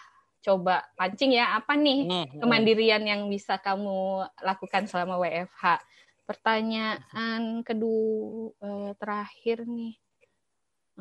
[0.41, 2.39] coba pancing ya apa nih hmm, hmm.
[2.41, 5.81] kemandirian yang bisa kamu lakukan selama WFH.
[6.25, 9.95] Pertanyaan kedua eh, terakhir nih.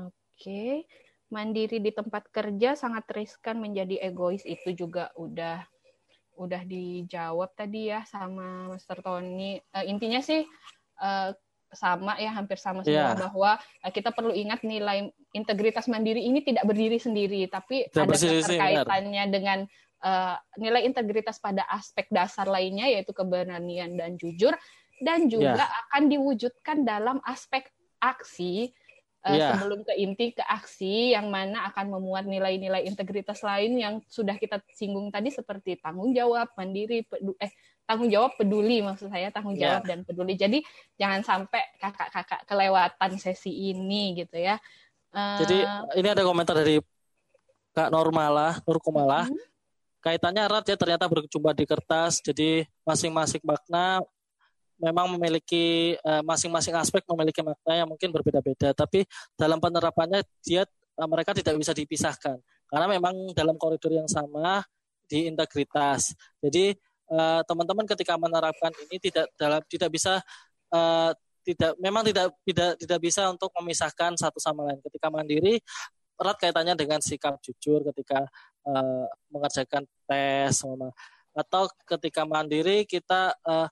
[0.00, 0.88] Oke,
[1.28, 5.64] mandiri di tempat kerja sangat riskan menjadi egois itu juga udah
[6.40, 9.60] udah dijawab tadi ya sama Master Tony.
[9.76, 10.48] Uh, intinya sih
[11.04, 11.36] uh,
[11.70, 13.18] sama ya hampir sama semua yeah.
[13.18, 18.18] bahwa uh, kita perlu ingat nilai integritas mandiri ini tidak berdiri sendiri tapi tidak ada
[18.18, 19.58] keterkaitannya dengan
[20.02, 24.52] uh, nilai integritas pada aspek dasar lainnya yaitu keberanian dan jujur
[25.00, 25.80] dan juga yeah.
[25.88, 27.70] akan diwujudkan dalam aspek
[28.02, 28.74] aksi
[29.24, 29.56] uh, yeah.
[29.56, 34.60] sebelum ke inti ke aksi yang mana akan memuat nilai-nilai integritas lain yang sudah kita
[34.72, 37.04] singgung tadi seperti tanggung jawab, mandiri,
[37.40, 37.52] eh
[37.90, 39.74] tanggung jawab peduli maksud saya tanggung iya.
[39.74, 39.90] jawab yeah.
[39.90, 40.38] dan peduli.
[40.38, 40.58] Jadi
[40.94, 44.62] jangan sampai kakak-kakak kelewatan sesi ini gitu ya.
[45.10, 45.66] Uh, Jadi
[45.98, 46.78] ini ada komentar dari
[47.74, 49.26] Kak Normala, Nurkumala.
[49.26, 49.34] Uh,
[50.00, 52.22] Kaitannya erat ya ternyata berjumpa di kertas.
[52.22, 54.00] Jadi masing-masing makna
[54.80, 59.04] memang memiliki eh, masing-masing uh, aspek memiliki makna yang mungkin berbeda-beda, tapi
[59.36, 60.64] dalam penerapannya dia
[60.96, 64.64] uh, mereka tidak bisa dipisahkan karena memang dalam koridor yang sama
[65.04, 66.16] di integritas.
[66.40, 66.72] Jadi
[67.10, 70.22] teman teman-teman ketika menerapkan ini tidak dalam tidak bisa
[70.70, 71.10] uh,
[71.42, 74.78] tidak memang tidak tidak tidak bisa untuk memisahkan satu sama lain.
[74.78, 75.58] Ketika mandiri
[76.20, 78.30] erat kaitannya dengan sikap jujur ketika
[78.62, 80.94] uh, mengerjakan tes sama
[81.34, 83.66] atau ketika mandiri kita uh,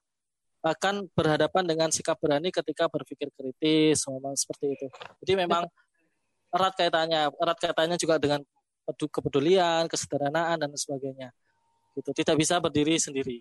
[0.67, 4.87] akan berhadapan dengan sikap berani ketika berpikir kritis, memang seperti itu.
[5.23, 5.71] Jadi memang
[6.51, 8.43] erat kaitannya, erat kaitannya juga dengan
[8.91, 11.31] kepedulian, kesederhanaan dan sebagainya.
[11.97, 12.11] Gitu.
[12.13, 13.39] Tidak bisa berdiri sendiri.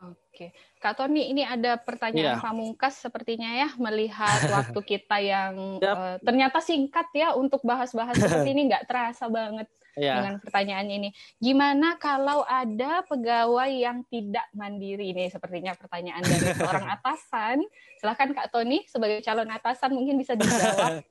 [0.00, 2.40] Oke, Kak Tony, ini ada pertanyaan yeah.
[2.40, 5.92] pamungkas sepertinya ya melihat waktu kita yang yep.
[5.92, 9.68] uh, ternyata singkat ya untuk bahas-bahas seperti ini nggak terasa banget
[10.00, 10.16] yeah.
[10.16, 11.08] dengan pertanyaan ini.
[11.36, 15.28] Gimana kalau ada pegawai yang tidak mandiri ini?
[15.28, 17.60] Sepertinya pertanyaan dari seorang atasan.
[18.00, 21.04] Silahkan Kak Tony sebagai calon atasan mungkin bisa dijawab.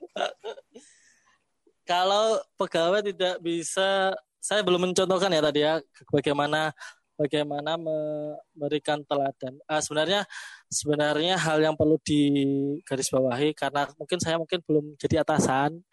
[1.86, 5.74] kalau pegawai tidak bisa, saya belum mencontohkan ya tadi ya
[6.11, 6.72] bagaimana
[7.20, 9.60] bagaimana memberikan teladan.
[9.68, 10.24] Uh, sebenarnya
[10.72, 15.84] sebenarnya hal yang perlu digarisbawahi karena mungkin saya mungkin belum jadi atasan,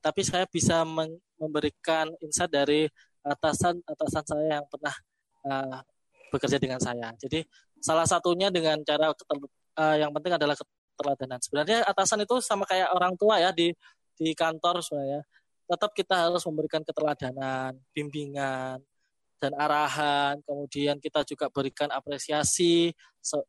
[0.00, 0.80] tapi saya bisa
[1.36, 2.88] memberikan insight dari
[3.20, 4.94] atasan atasan saya yang pernah
[5.44, 5.78] uh,
[6.32, 7.12] bekerja dengan saya.
[7.20, 7.44] Jadi
[7.84, 11.38] salah satunya dengan cara uh, yang penting adalah keteladanan.
[11.44, 13.68] Sebenarnya atasan itu sama kayak orang tua ya di
[14.16, 15.20] di kantor sebenarnya.
[15.66, 18.82] Tetap kita harus memberikan keteladanan, bimbingan,
[19.42, 20.38] dan arahan.
[20.46, 22.94] Kemudian kita juga berikan apresiasi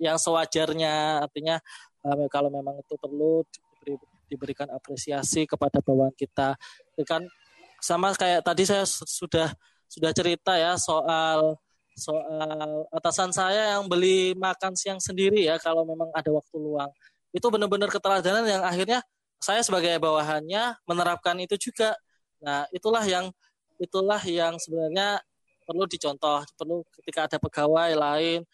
[0.02, 1.22] yang sewajarnya.
[1.22, 1.62] Artinya
[2.02, 3.46] uh, kalau memang itu perlu
[3.86, 3.96] diberi,
[4.26, 6.58] diberikan apresiasi kepada bawahan kita.
[7.06, 7.30] Kan
[7.78, 9.54] sama kayak tadi saya sudah
[9.86, 11.62] sudah cerita ya soal
[11.94, 16.90] soal atasan saya yang beli makan siang sendiri ya kalau memang ada waktu luang.
[17.30, 19.06] Itu benar-benar keteladanan yang akhirnya
[19.44, 21.92] saya sebagai bawahannya menerapkan itu juga.
[22.40, 23.28] Nah, itulah yang
[23.76, 25.20] itulah yang sebenarnya
[25.68, 28.48] perlu dicontoh, perlu ketika ada pegawai lain,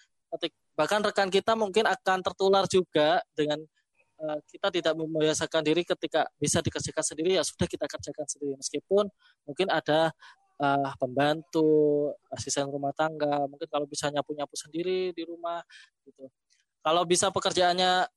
[0.73, 3.61] bahkan rekan kita mungkin akan tertular juga dengan
[4.19, 9.07] Eh, kita tidak membiasakan diri ketika bisa dikerjakan sendiri ya sudah kita kerjakan sendiri meskipun
[9.47, 10.11] mungkin ada
[10.59, 15.63] uh, pembantu asisten rumah tangga mungkin kalau bisa nyapu nyapu sendiri di rumah
[16.03, 16.27] gitu
[16.83, 18.11] kalau bisa pekerjaannya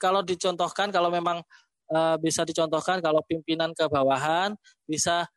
[0.00, 1.44] kalau dicontohkan kalau memang
[1.92, 4.56] uh, bisa dicontohkan kalau pimpinan ke bawahan
[4.88, 5.28] bisa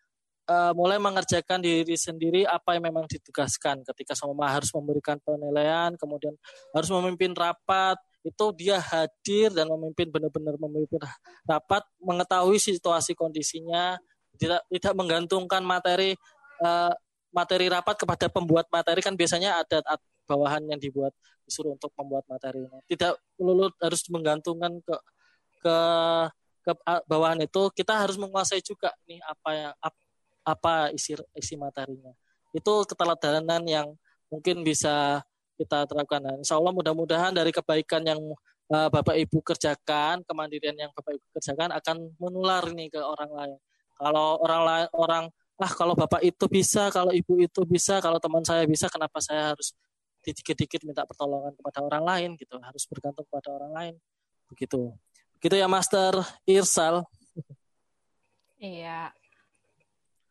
[0.48, 3.84] uh, mulai mengerjakan diri sendiri apa yang memang ditugaskan.
[3.84, 6.34] Ketika sama harus memberikan penilaian kemudian
[6.72, 10.98] harus memimpin rapat itu dia hadir dan memimpin benar-benar memimpin
[11.46, 14.02] rapat mengetahui situasi kondisinya
[14.42, 16.18] tidak tidak menggantungkan materi
[16.64, 16.94] uh,
[17.30, 19.04] materi rapat kepada pembuat materi.
[19.04, 19.84] Kan biasanya ada
[20.26, 21.14] bawahan yang dibuat
[21.46, 24.96] disuruh untuk membuat materi tidak perlu harus menggantungkan ke
[25.62, 25.78] ke
[26.66, 26.74] ke
[27.06, 29.74] bawahan itu kita harus menguasai juga nih apa yang
[30.46, 32.10] apa isi isi materinya
[32.58, 33.88] itu keteladanan yang
[34.32, 35.22] mungkin bisa
[35.56, 36.20] kita terapkan.
[36.20, 38.20] Nah, insya Allah mudah-mudahan dari kebaikan yang
[38.72, 43.58] uh, Bapak Ibu kerjakan, kemandirian yang Bapak Ibu kerjakan akan menular nih ke orang lain.
[43.96, 45.24] Kalau orang lain orang
[45.56, 49.56] ah kalau Bapak itu bisa, kalau Ibu itu bisa, kalau teman saya bisa, kenapa saya
[49.56, 49.72] harus
[50.26, 53.96] dikit-dikit minta pertolongan kepada orang lain gitu, harus bergantung kepada orang lain.
[54.52, 54.92] Begitu.
[55.40, 57.06] Begitu ya Master Irsal.
[58.60, 59.14] Iya.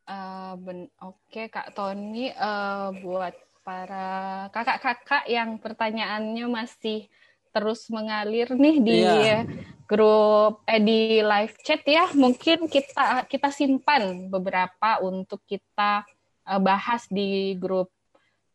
[0.04, 3.32] Uh, ben oke okay, Kak Tony uh, buat
[3.64, 7.08] para kakak-kakak yang pertanyaannya masih
[7.56, 9.48] terus mengalir nih di yeah.
[9.88, 12.12] grup eh di live chat ya.
[12.12, 16.04] Mungkin kita kita simpan beberapa untuk kita
[16.44, 17.88] uh, bahas di grup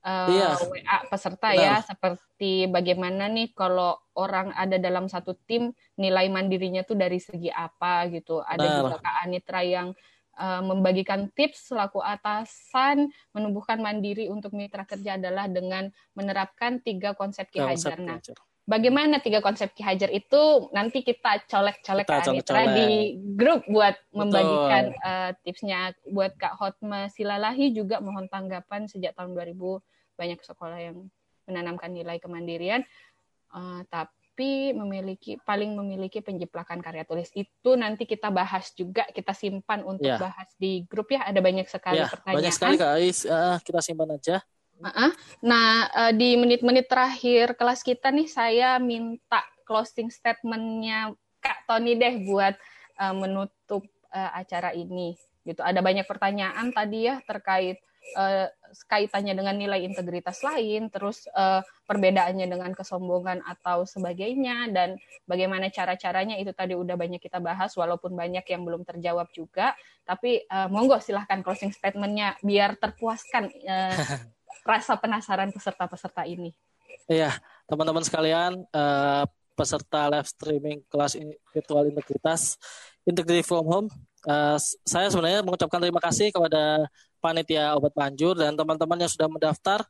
[0.06, 0.56] uh, eh, yeah.
[0.60, 1.64] WA peserta Benar.
[1.64, 7.52] ya seperti bagaimana nih kalau orang ada dalam satu tim nilai mandirinya tuh dari segi
[7.52, 8.40] apa gitu.
[8.44, 8.78] Ada Benar.
[8.80, 9.90] juga Kak Anitra yang
[10.40, 17.52] uh, membagikan tips selaku atasan menumbuhkan mandiri untuk mitra kerja adalah dengan menerapkan tiga konsep
[17.52, 18.00] Ki Hajar.
[18.00, 18.20] Nah,
[18.70, 24.14] bagaimana tiga konsep Ki Hajar itu nanti kita colek-colek ke Anitra di grup buat Betul.
[24.14, 25.98] membagikan uh, tipsnya.
[26.06, 29.58] Buat Kak Hotma Silalahi juga mohon tanggapan sejak tahun 2000
[30.14, 31.10] banyak sekolah yang
[31.50, 32.86] menanamkan nilai kemandirian.
[33.50, 39.82] Uh, tapi memiliki paling memiliki penjiplakan karya tulis itu nanti kita bahas juga kita simpan
[39.82, 40.22] untuk ya.
[40.22, 41.26] bahas di grup ya.
[41.26, 42.38] Ada banyak sekali ya, pertanyaan.
[42.38, 44.46] banyak sekali Kak Ais uh, kita simpan aja
[45.44, 52.24] Nah, eh, di menit-menit terakhir kelas kita nih, saya minta closing statementnya Kak Tony deh
[52.24, 52.56] buat
[53.00, 55.16] eh, menutup eh, acara ini.
[55.44, 55.60] Gitu.
[55.60, 57.80] Ada banyak pertanyaan tadi ya terkait
[58.90, 61.30] kaitannya dengan nilai integritas lain, terus
[61.86, 64.98] perbedaannya dengan kesombongan atau sebagainya, dan
[65.30, 69.78] bagaimana cara-caranya itu tadi udah banyak kita bahas, walaupun banyak yang belum terjawab juga.
[70.10, 73.52] Tapi monggo silahkan closing statementnya biar terpuaskan
[74.66, 76.54] rasa penasaran peserta-peserta ini.
[77.10, 77.34] Iya,
[77.66, 79.26] teman-teman sekalian, uh,
[79.58, 81.20] peserta live streaming kelas
[81.52, 82.56] virtual integritas
[83.04, 83.88] Integrity from Home,
[84.30, 86.86] uh, saya sebenarnya mengucapkan terima kasih kepada
[87.18, 89.82] panitia obat panjur dan teman-teman yang sudah mendaftar.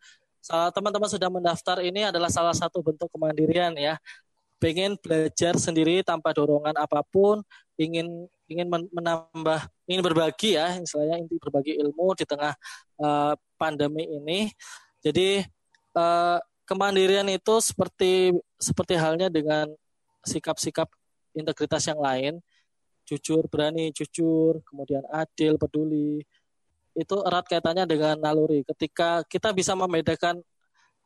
[0.49, 3.99] Teman-teman sudah mendaftar ini adalah salah satu bentuk kemandirian ya.
[4.59, 7.39] Pengen belajar sendiri tanpa dorongan apa pun,
[7.79, 12.53] ingin ingin menambah, ingin berbagi ya, istilahnya inti berbagi ilmu di tengah
[12.99, 14.49] uh, pandemi ini.
[14.99, 15.45] Jadi
[15.95, 16.37] uh,
[16.67, 19.69] kemandirian itu seperti seperti halnya dengan
[20.25, 20.89] sikap-sikap
[21.31, 22.43] integritas yang lain,
[23.07, 26.25] jujur, berani, jujur, kemudian adil, peduli.
[26.97, 28.65] Itu erat kaitannya dengan naluri.
[28.65, 30.41] Ketika kita bisa membedakan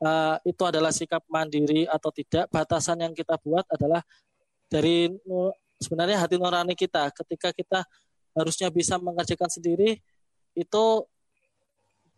[0.03, 4.03] uh, itu adalah sikap mandiri atau tidak, batasan yang kita buat adalah
[4.67, 5.07] dari
[5.79, 7.09] sebenarnya hati nurani kita.
[7.15, 7.87] Ketika kita
[8.35, 10.03] harusnya bisa mengerjakan sendiri,
[10.53, 10.83] itu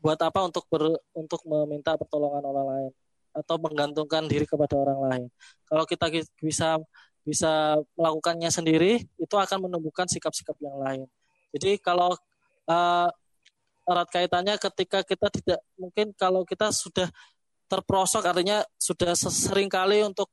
[0.02, 2.92] buat apa untuk ber, untuk meminta pertolongan orang lain
[3.36, 5.26] atau menggantungkan diri kepada orang lain.
[5.68, 6.08] Kalau kita
[6.40, 6.80] bisa
[7.26, 11.10] bisa melakukannya sendiri, itu akan menumbuhkan sikap-sikap yang lain.
[11.58, 12.14] Jadi kalau
[12.70, 13.10] uh,
[13.86, 17.10] erat kaitannya ketika kita tidak mungkin kalau kita sudah
[17.76, 20.32] terprosok artinya sudah sering kali untuk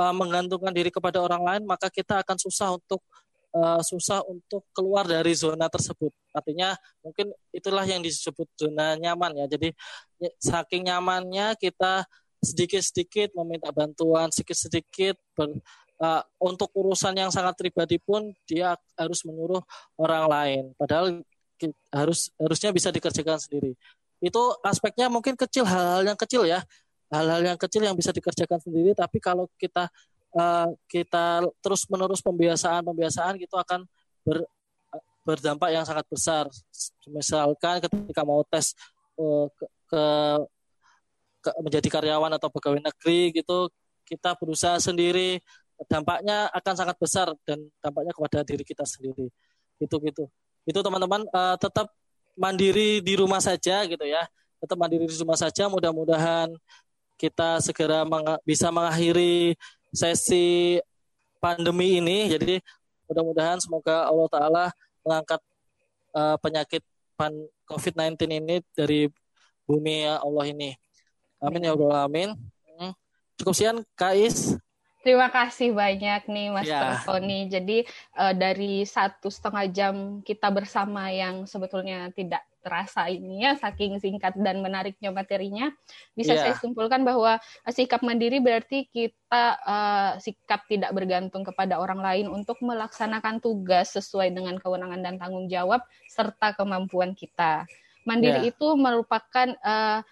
[0.00, 3.04] uh, menggantungkan diri kepada orang lain, maka kita akan susah untuk
[3.52, 6.14] uh, susah untuk keluar dari zona tersebut.
[6.32, 6.72] Artinya
[7.04, 9.46] mungkin itulah yang disebut zona nyaman ya.
[9.50, 9.68] Jadi
[10.22, 12.06] ya, saking nyamannya kita
[12.38, 19.62] sedikit-sedikit meminta bantuan, sedikit-sedikit uh, untuk urusan yang sangat pribadi pun dia harus menyuruh
[19.98, 20.64] orang lain.
[20.78, 21.20] Padahal
[21.90, 23.74] harus harusnya bisa dikerjakan sendiri.
[24.18, 26.62] Itu aspeknya mungkin kecil hal-hal yang kecil ya.
[27.08, 29.88] Hal-hal yang kecil yang bisa dikerjakan sendiri tapi kalau kita
[30.36, 33.88] uh, kita terus menerus pembiasaan pembiasaan gitu akan
[34.26, 34.44] ber,
[35.24, 36.48] berdampak yang sangat besar.
[37.08, 38.76] Misalkan ketika mau tes
[39.16, 40.02] uh, ke, ke,
[41.44, 43.68] ke menjadi karyawan atau pegawai negeri gitu,
[44.08, 45.40] kita berusaha sendiri,
[45.86, 49.28] dampaknya akan sangat besar dan dampaknya kepada diri kita sendiri.
[49.76, 50.26] Itu gitu.
[50.64, 51.92] Itu teman-teman uh, tetap
[52.38, 54.24] mandiri di rumah saja gitu ya.
[54.62, 55.66] Tetap mandiri di rumah saja.
[55.66, 56.54] Mudah-mudahan
[57.18, 59.58] kita segera meng bisa mengakhiri
[59.90, 60.78] sesi
[61.42, 62.30] pandemi ini.
[62.30, 62.62] Jadi
[63.10, 64.64] mudah-mudahan semoga Allah Taala
[65.02, 65.40] mengangkat
[66.14, 66.82] uh, penyakit
[67.18, 67.34] pan
[67.66, 69.10] COVID-19 ini dari
[69.66, 70.70] bumi ya Allah ini.
[71.42, 72.38] Amin ya Allah amin.
[72.78, 72.94] Hmm.
[73.34, 74.54] Cukup sekian Kais.
[75.08, 77.00] Terima kasih banyak nih Mas ya.
[77.00, 77.48] Tony.
[77.48, 77.80] Jadi
[78.12, 84.36] uh, dari satu setengah jam kita bersama yang sebetulnya tidak terasa ini ya saking singkat
[84.36, 85.72] dan menariknya materinya
[86.12, 86.52] bisa yeah.
[86.52, 92.26] saya simpulkan bahwa eh, sikap mandiri berarti kita uh, sikap tidak bergantung kepada orang lain
[92.28, 97.64] untuk melaksanakan tugas sesuai dengan kewenangan dan tanggung jawab serta kemampuan kita.
[98.04, 98.52] Mandiri yeah.
[98.52, 100.04] itu merupakan uh,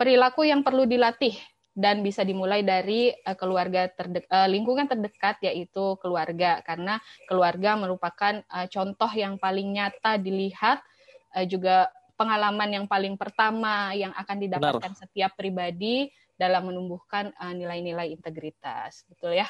[0.00, 1.36] perilaku yang perlu dilatih
[1.74, 6.98] dan bisa dimulai dari uh, keluarga terdek, uh, lingkungan terdekat yaitu keluarga karena
[7.30, 10.82] keluarga merupakan uh, contoh yang paling nyata dilihat
[11.38, 11.88] uh, juga
[12.18, 15.00] pengalaman yang paling pertama yang akan didapatkan Benar.
[15.00, 19.48] setiap pribadi dalam menumbuhkan nilai-nilai uh, integritas betul ya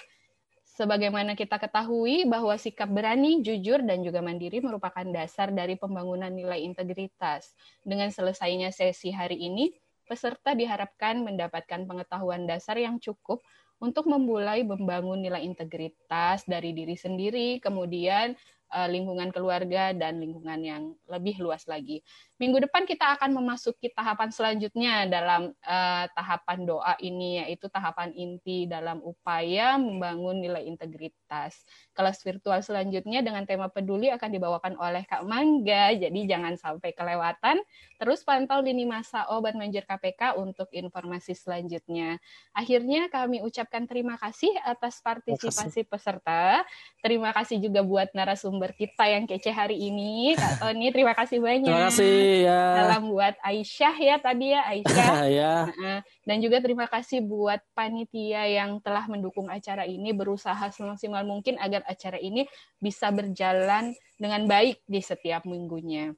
[0.80, 6.64] Sebagaimana kita ketahui bahwa sikap berani, jujur, dan juga mandiri merupakan dasar dari pembangunan nilai
[6.64, 7.52] integritas.
[7.84, 9.76] Dengan selesainya sesi hari ini,
[10.10, 13.38] peserta diharapkan mendapatkan pengetahuan dasar yang cukup
[13.78, 18.34] untuk memulai membangun nilai integritas dari diri sendiri, kemudian
[18.74, 22.02] uh, lingkungan keluarga dan lingkungan yang lebih luas lagi.
[22.40, 28.64] Minggu depan kita akan memasuki tahapan selanjutnya dalam uh, tahapan doa ini yaitu tahapan inti
[28.64, 31.60] dalam upaya membangun nilai integritas.
[31.92, 37.60] Kelas virtual selanjutnya dengan tema peduli akan dibawakan oleh Kak Mangga, jadi jangan sampai kelewatan.
[38.00, 42.16] Terus pantau lini masa obat manjur KPK untuk informasi selanjutnya.
[42.56, 46.64] Akhirnya kami ucapkan terima kasih atas partisipasi peserta.
[47.04, 50.88] Terima kasih juga buat narasumber kita yang kece hari ini, Kak Tony.
[50.88, 51.68] Terima kasih banyak.
[51.68, 52.62] Terima kasih ya.
[52.78, 55.14] Salam buat Aisyah ya tadi ya, Aisyah.
[55.38, 55.54] ya.
[56.24, 61.82] Dan juga terima kasih buat panitia yang telah mendukung acara ini berusaha semaksimal mungkin agar
[61.86, 62.46] acara ini
[62.78, 66.14] bisa berjalan dengan baik di setiap minggunya.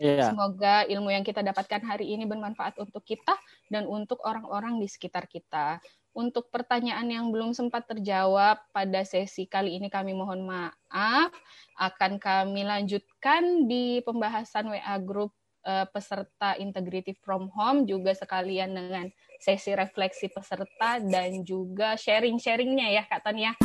[0.00, 0.32] Yeah.
[0.32, 3.36] Semoga ilmu yang kita dapatkan hari ini bermanfaat untuk kita
[3.68, 5.76] dan untuk orang-orang di sekitar kita.
[6.16, 11.30] Untuk pertanyaan yang belum sempat terjawab pada sesi kali ini kami mohon maaf.
[11.76, 19.06] Akan kami lanjutkan di pembahasan WA Group uh, peserta Integrative from Home juga sekalian dengan
[19.40, 23.56] sesi refleksi peserta dan juga sharing-sharingnya ya Kak Tania.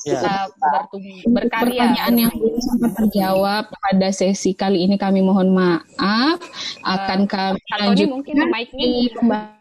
[0.00, 1.92] Kita bertumbuh berkarya.
[1.92, 6.40] Pertanyaan yang belum terjawab pada sesi kali ini kami mohon maaf.
[6.80, 9.57] Akan uh, kami lanjutkan mungkin mic-nya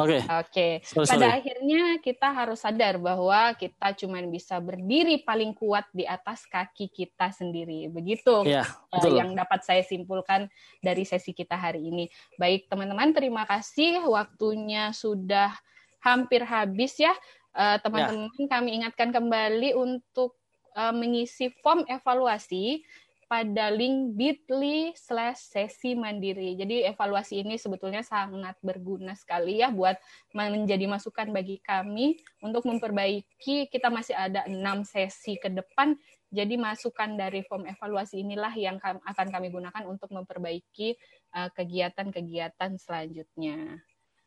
[0.00, 0.18] Oke.
[0.18, 0.22] Okay.
[0.24, 0.66] Oke.
[0.80, 1.08] Okay.
[1.08, 6.88] Pada akhirnya kita harus sadar bahwa kita cuma bisa berdiri paling kuat di atas kaki
[6.88, 7.92] kita sendiri.
[7.92, 8.64] Begitu yeah,
[8.96, 10.48] iya, uh, yang dapat saya simpulkan
[10.80, 12.08] dari sesi kita hari ini.
[12.40, 15.52] Baik teman-teman, terima kasih waktunya sudah
[16.00, 17.12] hampir habis ya.
[17.50, 18.48] Eh, teman-teman, uh, yeah.
[18.48, 20.38] kami ingatkan kembali untuk
[20.78, 22.80] uh, mengisi form evaluasi
[23.30, 26.58] pada link bit.ly slash sesi mandiri.
[26.58, 29.94] Jadi evaluasi ini sebetulnya sangat berguna sekali ya buat
[30.34, 33.70] menjadi masukan bagi kami untuk memperbaiki.
[33.70, 35.94] Kita masih ada enam sesi ke depan.
[36.26, 40.98] Jadi masukan dari form evaluasi inilah yang akan kami gunakan untuk memperbaiki
[41.30, 43.78] uh, kegiatan-kegiatan selanjutnya.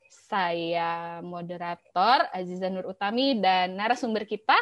[0.08, 4.56] Saya moderator Aziza Nur Utami dan narasumber kita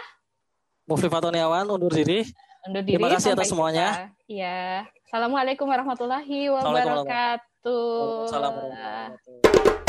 [0.90, 2.26] Mufri Fatoniawan undur diri.
[2.62, 2.98] Undur diri.
[3.02, 4.14] Terima kasih atas semuanya.
[4.30, 4.86] Iya.
[5.10, 8.30] Assalamualaikum warahmatullahi wabarakatuh.
[8.30, 9.81] Assalamualaikum warahmatullahi wabarakatuh.